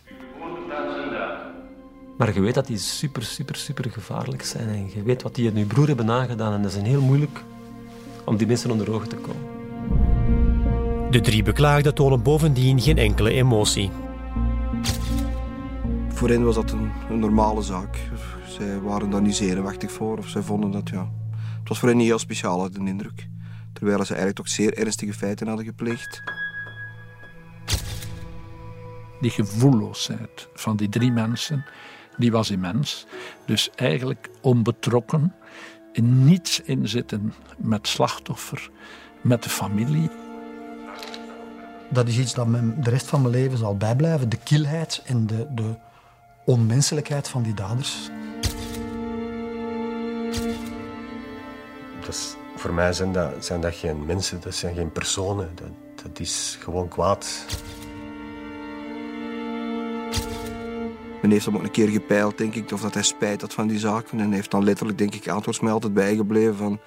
Maar 2.18 2.34
je 2.34 2.40
weet 2.42 2.54
dat 2.54 2.68
die 2.68 2.78
super, 2.78 3.24
super, 3.24 3.56
super 3.56 3.92
gevaarlijk 3.92 4.44
zijn. 4.44 4.68
En 4.68 4.90
je 4.96 5.04
weet 5.04 5.22
wat 5.22 5.36
die 5.36 5.54
je 5.54 5.66
broer 5.66 5.88
hebben 5.88 6.10
aangedaan. 6.10 6.54
En 6.54 6.62
dat 6.62 6.72
is 6.72 6.82
heel 6.82 7.02
moeilijk 7.02 7.44
om 8.26 8.38
die 8.38 8.48
mensen 8.48 8.72
onder 8.72 8.92
ogen 8.92 9.10
te 9.10 9.16
komen. 9.16 9.55
De 11.16 11.22
drie 11.22 11.44
beklaagden 11.44 11.94
tonen 11.94 12.24
bovendien 12.24 12.82
geen 12.82 12.98
enkele 12.98 13.32
emotie. 13.32 13.92
Voor 16.10 16.30
hen 16.30 16.44
was 16.44 16.56
dat 16.56 16.72
een, 16.72 16.92
een, 17.10 17.20
normale 17.20 17.62
zaak. 17.62 17.98
Zij 18.48 18.80
waren 18.80 19.10
daar 19.10 19.22
niet 19.22 19.36
zenuwachtig 19.36 19.92
voor. 19.92 20.18
Of 20.18 20.28
zij 20.28 20.42
vonden 20.42 20.72
dat, 20.72 20.90
ja... 20.90 21.12
Het 21.60 21.68
was 21.70 21.80
voor 21.80 21.88
hen 21.88 21.98
niet 21.98 22.08
heel 22.08 22.20
speciaal, 22.20 22.66
een 22.66 22.88
indruk. 22.88 23.28
Terwijl 23.74 23.98
ze 23.98 24.14
eigenlijk 24.14 24.36
toch 24.38 24.48
zeer 24.48 24.78
ernstige 24.78 25.14
feiten 25.14 25.48
hadden 25.48 25.66
gepleegd. 25.66 26.22
Die 29.22 29.32
gevoelloosheid 29.32 30.48
van 30.54 30.76
die 30.76 30.90
drie 30.90 31.12
mensen, 31.12 31.66
die 32.18 32.32
was 32.32 32.52
immens. 32.52 33.06
Dus 33.46 33.70
eigenlijk 33.76 34.30
onbetrokken, 34.42 35.36
in 35.92 36.26
niets 36.26 36.62
inzitten 36.62 37.34
met 37.58 37.88
slachtoffer, 37.88 38.70
met 39.22 39.44
de 39.44 39.50
familie 39.50 40.10
dat 41.96 42.08
is 42.08 42.18
iets 42.18 42.34
dat 42.34 42.48
me 42.48 42.80
de 42.80 42.90
rest 42.90 43.08
van 43.08 43.22
mijn 43.22 43.34
leven 43.34 43.58
zal 43.58 43.78
bijblijven. 43.78 44.30
De 44.30 44.38
kilheid 44.44 45.02
en 45.06 45.28
de, 45.28 45.48
de 45.54 45.76
onmenselijkheid 46.46 47.28
van 47.28 47.44
die 47.44 47.54
daders. 47.54 48.10
Dus 52.06 52.36
voor 52.56 52.74
mij 52.74 52.94
zijn 52.94 53.12
dat, 53.12 53.46
zijn 53.46 53.62
dat 53.62 53.76
geen 53.76 54.06
mensen, 54.06 54.42
dat 54.42 54.56
zijn 54.56 54.76
geen 54.76 54.92
personen. 54.92 55.50
Dat, 55.56 56.04
dat 56.04 56.20
is 56.20 56.58
gewoon 56.62 56.88
kwaad. 56.88 57.46
Men 61.22 61.32
heeft 61.32 61.46
hem 61.46 61.56
ook 61.56 61.64
een 61.64 61.72
keer 61.72 61.90
gepeild, 61.90 62.38
denk 62.38 62.56
ik, 62.56 62.72
of 62.72 62.82
dat 62.82 62.94
hij 62.94 63.04
spijt 63.04 63.42
had 63.42 63.54
van 63.54 63.68
die 63.68 63.80
zaken. 63.80 64.20
En 64.20 64.32
heeft 64.32 64.52
dan 64.52 64.64
letterlijk, 64.64 64.98
denk 64.98 65.16
ik, 65.16 65.28
antwoordsmij 65.28 65.72
altijd 65.72 65.94
bijgebleven 65.94 66.56
van... 66.56 66.80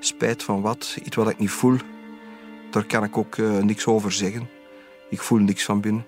Spijt 0.00 0.42
van 0.42 0.60
wat? 0.60 0.96
Iets 1.02 1.16
wat 1.16 1.30
ik 1.30 1.38
niet 1.38 1.50
voel 1.50 1.76
daar 2.72 2.84
kan 2.84 3.04
ik 3.04 3.16
ook 3.16 3.36
uh, 3.36 3.58
niks 3.58 3.86
over 3.86 4.12
zeggen. 4.12 4.48
Ik 5.08 5.20
voel 5.20 5.38
niks 5.38 5.64
van 5.64 5.80
binnen. 5.80 6.06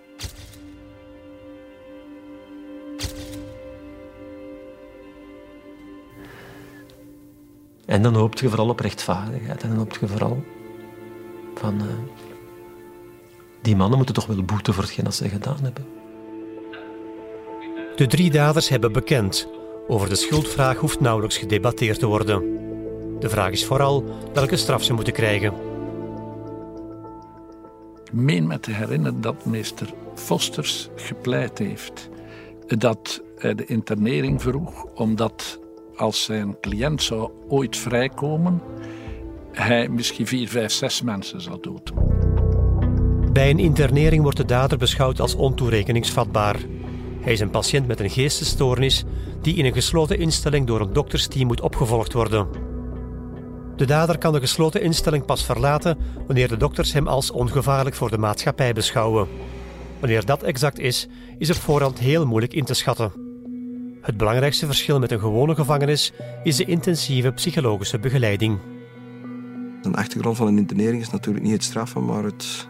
En 7.86 8.02
dan 8.02 8.14
hoopt 8.14 8.40
je 8.40 8.48
vooral 8.48 8.68
op 8.68 8.80
rechtvaardigheid. 8.80 9.62
En 9.62 9.68
dan 9.68 9.78
hoopt 9.78 9.96
je 10.00 10.08
vooral 10.08 10.44
van... 11.54 11.74
Uh, 11.74 11.88
die 13.62 13.76
mannen 13.76 13.96
moeten 13.96 14.14
toch 14.14 14.26
wel 14.26 14.44
boeten 14.44 14.74
voor 14.74 14.82
hetgeen 14.82 15.04
dat 15.04 15.14
ze 15.14 15.28
gedaan 15.28 15.58
hebben. 15.62 15.86
De 17.96 18.06
drie 18.06 18.30
daders 18.30 18.68
hebben 18.68 18.92
bekend. 18.92 19.48
Over 19.88 20.08
de 20.08 20.14
schuldvraag 20.14 20.76
hoeft 20.76 21.00
nauwelijks 21.00 21.38
gedebatteerd 21.38 21.98
te 21.98 22.06
worden. 22.06 22.42
De 23.18 23.28
vraag 23.28 23.50
is 23.50 23.64
vooral 23.64 24.04
welke 24.32 24.56
straf 24.56 24.82
ze 24.82 24.92
moeten 24.92 25.12
krijgen 25.12 25.73
meen 28.14 28.46
me 28.46 28.60
te 28.60 28.70
herinneren 28.70 29.20
dat 29.20 29.44
meester 29.44 29.94
Fosters 30.14 30.88
gepleit 30.96 31.58
heeft 31.58 32.08
dat 32.66 33.22
hij 33.36 33.54
de 33.54 33.64
internering 33.64 34.42
vroeg 34.42 34.84
omdat 34.94 35.60
als 35.96 36.24
zijn 36.24 36.60
cliënt 36.60 37.02
zou 37.02 37.30
ooit 37.48 37.76
vrijkomen, 37.76 38.62
hij 39.52 39.88
misschien 39.88 40.26
vier, 40.26 40.48
vijf, 40.48 40.72
zes 40.72 41.02
mensen 41.02 41.40
zou 41.40 41.58
doden. 41.60 41.94
Bij 43.32 43.50
een 43.50 43.58
internering 43.58 44.22
wordt 44.22 44.36
de 44.36 44.44
dader 44.44 44.78
beschouwd 44.78 45.20
als 45.20 45.34
ontoerekeningsvatbaar. 45.34 46.56
Hij 47.20 47.32
is 47.32 47.40
een 47.40 47.50
patiënt 47.50 47.86
met 47.86 48.00
een 48.00 48.10
geestesstoornis 48.10 49.04
die 49.40 49.56
in 49.56 49.64
een 49.64 49.72
gesloten 49.72 50.18
instelling 50.18 50.66
door 50.66 50.80
een 50.80 50.92
doktersteam 50.92 51.46
moet 51.46 51.60
opgevolgd 51.60 52.12
worden. 52.12 52.46
De 53.76 53.86
dader 53.86 54.18
kan 54.18 54.32
de 54.32 54.40
gesloten 54.40 54.82
instelling 54.82 55.24
pas 55.24 55.44
verlaten 55.44 55.98
wanneer 56.26 56.48
de 56.48 56.56
dokters 56.56 56.92
hem 56.92 57.08
als 57.08 57.30
ongevaarlijk 57.30 57.96
voor 57.96 58.10
de 58.10 58.18
maatschappij 58.18 58.72
beschouwen. 58.72 59.28
Wanneer 60.00 60.24
dat 60.24 60.42
exact 60.42 60.78
is, 60.78 61.08
is 61.38 61.50
op 61.50 61.56
voorhand 61.56 61.98
heel 61.98 62.26
moeilijk 62.26 62.54
in 62.54 62.64
te 62.64 62.74
schatten. 62.74 63.12
Het 64.00 64.16
belangrijkste 64.16 64.66
verschil 64.66 64.98
met 64.98 65.10
een 65.10 65.20
gewone 65.20 65.54
gevangenis 65.54 66.12
is 66.42 66.56
de 66.56 66.64
intensieve 66.64 67.30
psychologische 67.30 67.98
begeleiding. 67.98 68.58
Een 69.82 69.94
achtergrond 69.94 70.36
van 70.36 70.46
een 70.46 70.58
internering 70.58 71.02
is 71.02 71.10
natuurlijk 71.10 71.44
niet 71.44 71.52
het 71.52 71.64
straffen, 71.64 72.04
maar 72.04 72.24
het, 72.24 72.68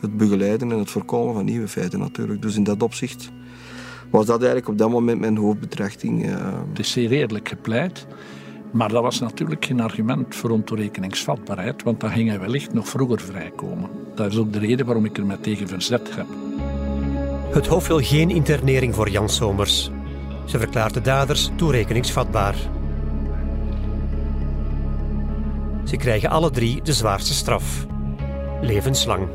het 0.00 0.16
begeleiden 0.16 0.72
en 0.72 0.78
het 0.78 0.90
voorkomen 0.90 1.34
van 1.34 1.44
nieuwe 1.44 1.68
feiten 1.68 1.98
natuurlijk. 1.98 2.42
Dus 2.42 2.56
in 2.56 2.64
dat 2.64 2.82
opzicht 2.82 3.30
was 4.10 4.26
dat 4.26 4.38
eigenlijk 4.38 4.68
op 4.68 4.78
dat 4.78 4.90
moment 4.90 5.20
mijn 5.20 5.36
hoofdbetrachting. 5.36 6.26
Uh... 6.26 6.58
Het 6.68 6.78
is 6.78 6.90
zeer 6.90 7.10
eerlijk 7.10 7.48
gepleit. 7.48 8.06
Maar 8.70 8.88
dat 8.88 9.02
was 9.02 9.20
natuurlijk 9.20 9.64
geen 9.64 9.80
argument 9.80 10.34
voor 10.34 10.50
ontoerekeningsvatbaarheid, 10.50 11.82
want 11.82 12.00
dan 12.00 12.10
ging 12.10 12.28
hij 12.28 12.40
wellicht 12.40 12.74
nog 12.74 12.88
vroeger 12.88 13.20
vrijkomen. 13.20 13.90
Dat 14.14 14.32
is 14.32 14.38
ook 14.38 14.52
de 14.52 14.58
reden 14.58 14.86
waarom 14.86 15.04
ik 15.04 15.16
er 15.16 15.26
met 15.26 15.42
tegen 15.42 15.68
verzet 15.68 16.14
heb. 16.14 16.26
Het 17.52 17.66
Hof 17.66 17.86
wil 17.86 18.00
geen 18.00 18.30
internering 18.30 18.94
voor 18.94 19.10
Jan 19.10 19.28
Somers. 19.28 19.90
Ze 20.44 20.58
verklaart 20.58 20.94
de 20.94 21.00
daders 21.00 21.50
toerekeningsvatbaar. 21.56 22.54
Ze 25.84 25.96
krijgen 25.96 26.30
alle 26.30 26.50
drie 26.50 26.82
de 26.82 26.92
zwaarste 26.92 27.34
straf: 27.34 27.86
levenslang. 28.60 29.28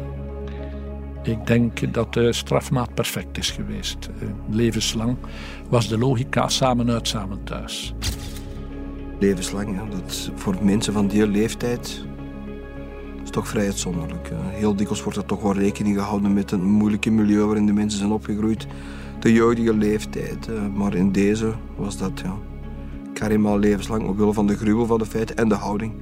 Ik 1.23 1.47
denk 1.47 1.93
dat 1.93 2.13
de 2.13 2.33
strafmaat 2.33 2.93
perfect 2.93 3.37
is 3.37 3.51
geweest. 3.51 4.09
Eh, 4.19 4.27
levenslang 4.49 5.17
was 5.69 5.87
de 5.87 5.97
logica 5.97 6.47
samen 6.47 6.89
uit, 6.89 7.07
samen 7.07 7.43
thuis 7.43 7.93
levenslang. 9.25 9.89
Dat 9.89 10.31
voor 10.35 10.55
mensen 10.61 10.93
van 10.93 11.07
die 11.07 11.27
leeftijd 11.27 12.05
is 13.23 13.29
toch 13.29 13.47
vrij 13.47 13.65
uitzonderlijk. 13.65 14.31
Heel 14.35 14.75
dikwijls 14.75 15.03
wordt 15.03 15.17
er 15.17 15.25
toch 15.25 15.41
wel 15.41 15.53
rekening 15.53 15.97
gehouden 15.97 16.33
met 16.33 16.51
een 16.51 16.63
moeilijke 16.63 17.11
milieu 17.11 17.45
waarin 17.45 17.65
de 17.65 17.73
mensen 17.73 17.99
zijn 17.99 18.11
opgegroeid. 18.11 18.67
De 19.19 19.33
jeugdige 19.33 19.73
leeftijd. 19.73 20.49
Maar 20.73 20.95
in 20.95 21.11
deze 21.11 21.53
was 21.75 21.97
dat 21.97 22.21
ja, 22.23 22.35
carrément 23.13 23.59
levenslang, 23.59 24.07
omwille 24.07 24.33
van 24.33 24.47
de 24.47 24.55
gruwel 24.55 24.85
van 24.85 24.99
de 24.99 25.05
feiten 25.05 25.37
en 25.37 25.49
de 25.49 25.55
houding. 25.55 25.93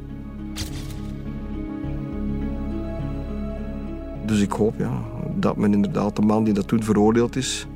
Dus 4.26 4.42
ik 4.42 4.52
hoop 4.52 4.74
ja, 4.78 5.02
dat 5.36 5.58
men 5.58 5.74
inderdaad 5.74 6.16
de 6.16 6.22
man 6.22 6.44
die 6.44 6.54
dat 6.54 6.68
toen 6.68 6.84
veroordeeld 6.84 7.36
is, 7.36 7.68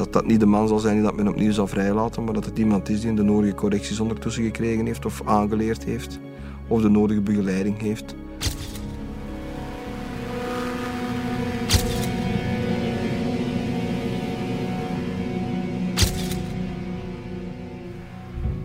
dat 0.00 0.12
dat 0.12 0.26
niet 0.26 0.40
de 0.40 0.46
man 0.46 0.68
zal 0.68 0.78
zijn 0.78 0.94
die 0.94 1.02
dat 1.02 1.16
men 1.16 1.28
opnieuw 1.28 1.52
zal 1.52 1.66
vrijlaten, 1.66 2.24
maar 2.24 2.34
dat 2.34 2.44
het 2.44 2.58
iemand 2.58 2.88
is 2.88 3.00
die 3.00 3.14
de 3.14 3.22
nodige 3.22 3.54
correcties 3.54 4.00
ondertussen 4.00 4.42
gekregen 4.42 4.86
heeft 4.86 5.04
of 5.04 5.22
aangeleerd 5.24 5.84
heeft 5.84 6.18
of 6.68 6.82
de 6.82 6.88
nodige 6.88 7.20
begeleiding 7.20 7.80
heeft. 7.80 8.14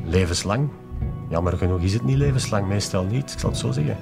Levenslang? 0.03 0.69
Jammer 1.29 1.57
genoeg 1.57 1.81
is 1.81 1.93
het 1.93 2.03
niet 2.03 2.17
levenslang, 2.17 2.67
meestal 2.67 3.03
niet, 3.03 3.31
ik 3.31 3.39
zal 3.39 3.49
het 3.49 3.59
zo 3.59 3.71
zeggen. 3.71 3.97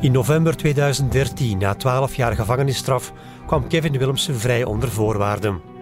In 0.00 0.12
november 0.12 0.56
2013, 0.56 1.58
na 1.58 1.74
12 1.74 2.14
jaar 2.14 2.34
gevangenisstraf, 2.34 3.12
kwam 3.46 3.68
Kevin 3.68 3.98
Willemsen 3.98 4.34
vrij 4.34 4.64
onder 4.64 4.88
voorwaarden. 4.88 5.75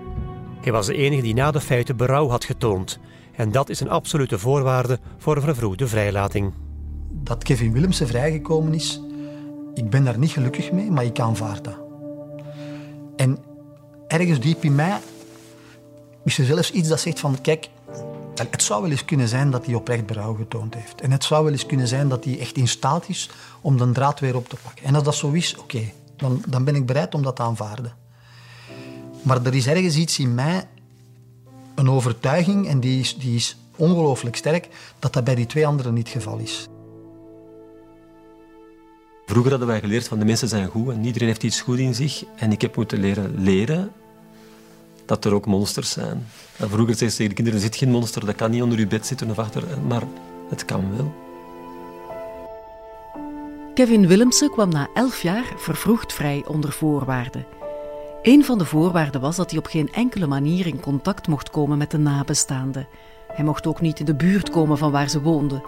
Hij 0.65 0.73
was 0.73 0.87
de 0.87 0.95
enige 0.95 1.23
die 1.23 1.35
na 1.35 1.51
de 1.51 1.61
feiten 1.61 1.97
berouw 1.97 2.29
had 2.29 2.45
getoond. 2.45 2.99
En 3.37 3.53
dat 3.53 3.69
is 3.69 3.81
een 3.81 3.91
absolute 3.91 4.39
voorwaarde 4.39 4.99
voor 5.19 5.37
een 5.37 5.43
vervroegde 5.43 5.89
vrijlating. 5.89 6.53
Dat 7.11 7.45
Kevin 7.45 7.73
Willemsen 7.73 8.07
vrijgekomen 8.07 8.75
is, 8.75 9.01
ik 9.75 9.91
ben 9.91 10.05
daar 10.05 10.19
niet 10.19 10.31
gelukkig 10.31 10.73
mee, 10.73 10.91
maar 10.91 11.05
ik 11.05 11.21
aanvaard 11.21 11.65
dat. 11.65 11.79
En 13.17 13.39
ergens 14.07 14.41
diep 14.41 14.65
in 14.65 14.75
mij 14.75 14.99
is 16.25 16.39
er 16.39 16.45
zelfs 16.45 16.71
iets 16.71 16.89
dat 16.89 17.01
zegt 17.01 17.21
van, 17.21 17.41
kijk, 17.41 17.69
het 18.35 18.62
zou 18.62 18.83
wel 18.83 18.91
eens 18.91 19.05
kunnen 19.05 19.29
zijn 19.29 19.51
dat 19.51 19.67
hij 19.67 19.75
oprecht 19.75 20.07
berouw 20.07 20.35
getoond 20.35 20.75
heeft. 20.75 21.01
En 21.01 21.11
het 21.11 21.25
zou 21.25 21.45
wel 21.45 21.53
eens 21.53 21.67
kunnen 21.67 21.89
zijn 21.89 22.09
dat 22.09 22.25
hij 22.25 22.41
echt 22.41 22.57
in 22.57 22.69
staat 22.69 23.09
is 23.09 23.31
om 23.61 23.77
de 23.77 23.91
draad 23.91 24.21
weer 24.21 24.37
op 24.37 24.49
te 24.49 24.57
pakken. 24.62 24.85
En 24.85 24.95
als 24.95 25.05
dat 25.05 25.15
zo 25.15 25.31
is, 25.31 25.57
oké, 25.57 25.93
dan, 26.17 26.43
dan 26.49 26.65
ben 26.65 26.75
ik 26.75 26.87
bereid 26.87 27.15
om 27.15 27.23
dat 27.23 27.37
te 27.37 27.43
aanvaarden. 27.43 28.03
Maar 29.25 29.47
er 29.47 29.55
is 29.55 29.66
ergens 29.66 29.97
iets 29.97 30.18
in 30.18 30.35
mij, 30.35 30.68
een 31.75 31.91
overtuiging, 31.91 32.68
en 32.68 32.81
die 32.81 33.01
is, 33.01 33.16
die 33.16 33.35
is 33.35 33.57
ongelooflijk 33.77 34.37
sterk, 34.37 34.68
dat 34.99 35.12
dat 35.12 35.25
bij 35.25 35.35
die 35.35 35.47
twee 35.47 35.66
anderen 35.66 35.95
niet 35.95 36.12
het 36.12 36.22
geval 36.22 36.39
is. 36.39 36.68
Vroeger 39.27 39.51
hadden 39.51 39.68
wij 39.68 39.81
geleerd 39.81 40.09
van 40.09 40.18
de 40.18 40.25
mensen 40.25 40.49
zijn 40.49 40.68
goed 40.68 40.89
en 40.89 41.05
iedereen 41.05 41.29
heeft 41.29 41.43
iets 41.43 41.61
goed 41.61 41.79
in 41.79 41.95
zich. 41.95 42.25
En 42.37 42.53
ik 42.53 42.61
heb 42.61 42.77
moeten 42.77 42.99
leren 42.99 43.35
leren 43.43 43.93
dat 45.05 45.25
er 45.25 45.35
ook 45.35 45.47
monsters 45.47 45.91
zijn. 45.91 46.27
En 46.57 46.70
vroeger 46.70 46.95
zei 46.95 47.11
ze 47.11 47.16
tegen 47.16 47.29
de 47.29 47.35
kinderen, 47.35 47.61
er 47.61 47.66
zit 47.66 47.77
geen 47.77 47.91
monster, 47.91 48.27
dat 48.27 48.35
kan 48.35 48.51
niet 48.51 48.62
onder 48.62 48.79
je 48.79 48.87
bed 48.87 49.07
zitten 49.07 49.31
of 49.31 49.39
achter, 49.39 49.62
maar 49.87 50.03
het 50.49 50.64
kan 50.64 50.97
wel. 50.97 51.14
Kevin 53.75 54.07
Willemsen 54.07 54.51
kwam 54.51 54.68
na 54.68 54.89
elf 54.95 55.22
jaar 55.22 55.53
vervroegd 55.57 56.12
vrij 56.12 56.45
onder 56.47 56.72
voorwaarden. 56.72 57.47
Een 58.25 58.45
van 58.45 58.59
de 58.59 58.64
voorwaarden 58.64 59.20
was 59.20 59.37
dat 59.37 59.51
hij 59.51 59.59
op 59.59 59.66
geen 59.66 59.93
enkele 59.93 60.27
manier 60.27 60.66
in 60.66 60.81
contact 60.81 61.29
mocht 61.29 61.51
komen 61.51 61.79
met 61.79 61.91
de 61.91 61.99
nabestaanden. 61.99 62.89
Hij 63.27 63.45
mocht 63.45 63.66
ook 63.66 63.81
niet 63.81 63.99
in 63.99 64.05
de 64.05 64.14
buurt 64.14 64.51
komen 64.51 64.79
van 64.79 64.91
waar 64.91 65.09
ze 65.09 65.20
woonden. 65.20 65.62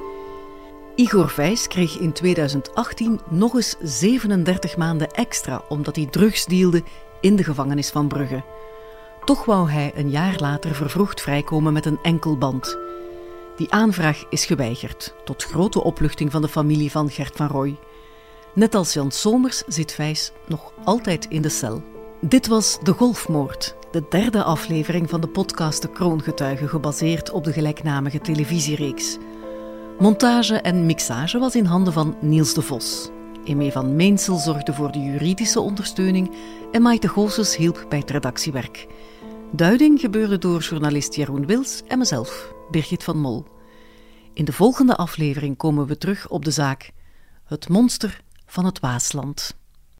Igor 0.94 1.28
Vijs 1.28 1.68
kreeg 1.68 1.98
in 1.98 2.12
2018 2.12 3.20
nog 3.30 3.54
eens 3.54 3.76
37 3.80 4.76
maanden 4.76 5.10
extra 5.10 5.62
omdat 5.68 5.96
hij 5.96 6.06
drugs 6.06 6.44
dealde 6.44 6.82
in 7.20 7.36
de 7.36 7.44
gevangenis 7.44 7.90
van 7.90 8.08
Brugge. 8.08 8.42
Toch 9.24 9.44
wou 9.44 9.70
hij 9.70 9.92
een 9.94 10.10
jaar 10.10 10.36
later 10.38 10.74
vervroegd 10.74 11.20
vrijkomen 11.20 11.72
met 11.72 11.86
een 11.86 11.98
enkelband. 12.02 12.78
Die 13.56 13.72
aanvraag 13.72 14.24
is 14.30 14.46
geweigerd, 14.46 15.14
tot 15.24 15.44
grote 15.44 15.82
opluchting 15.82 16.30
van 16.30 16.42
de 16.42 16.48
familie 16.48 16.90
van 16.90 17.10
Gert 17.10 17.36
van 17.36 17.46
Roy. 17.46 17.78
Net 18.54 18.74
als 18.74 18.92
Jan 18.92 19.10
Somers 19.10 19.62
zit 19.66 19.92
Vijs 19.92 20.32
nog 20.46 20.72
altijd 20.84 21.26
in 21.28 21.42
de 21.42 21.48
cel. 21.48 21.95
Dit 22.20 22.46
was 22.46 22.78
De 22.82 22.92
Golfmoord, 22.92 23.76
de 23.90 24.06
derde 24.08 24.42
aflevering 24.42 25.10
van 25.10 25.20
de 25.20 25.28
podcast 25.28 25.82
De 25.82 25.90
Kroongetuigen, 25.90 26.68
gebaseerd 26.68 27.30
op 27.30 27.44
de 27.44 27.52
gelijknamige 27.52 28.20
televisiereeks. 28.20 29.16
Montage 29.98 30.60
en 30.60 30.86
mixage 30.86 31.38
was 31.38 31.56
in 31.56 31.64
handen 31.64 31.92
van 31.92 32.16
Niels 32.20 32.54
de 32.54 32.62
Vos. 32.62 33.10
Emee 33.44 33.72
van 33.72 33.96
Meensel 33.96 34.36
zorgde 34.36 34.74
voor 34.74 34.92
de 34.92 34.98
juridische 34.98 35.60
ondersteuning 35.60 36.34
en 36.72 36.82
Maite 36.82 37.08
Goossens 37.08 37.56
hielp 37.56 37.86
bij 37.88 37.98
het 37.98 38.10
redactiewerk. 38.10 38.86
Duiding 39.52 40.00
gebeurde 40.00 40.38
door 40.38 40.60
journalist 40.60 41.14
Jeroen 41.14 41.46
Wils 41.46 41.82
en 41.88 41.98
mezelf, 41.98 42.52
Birgit 42.70 43.04
van 43.04 43.18
Mol. 43.18 43.44
In 44.32 44.44
de 44.44 44.52
volgende 44.52 44.96
aflevering 44.96 45.56
komen 45.56 45.86
we 45.86 45.98
terug 45.98 46.28
op 46.28 46.44
de 46.44 46.50
zaak 46.50 46.90
Het 47.44 47.68
monster 47.68 48.20
van 48.46 48.64
het 48.64 48.80
Waasland. 48.80 49.56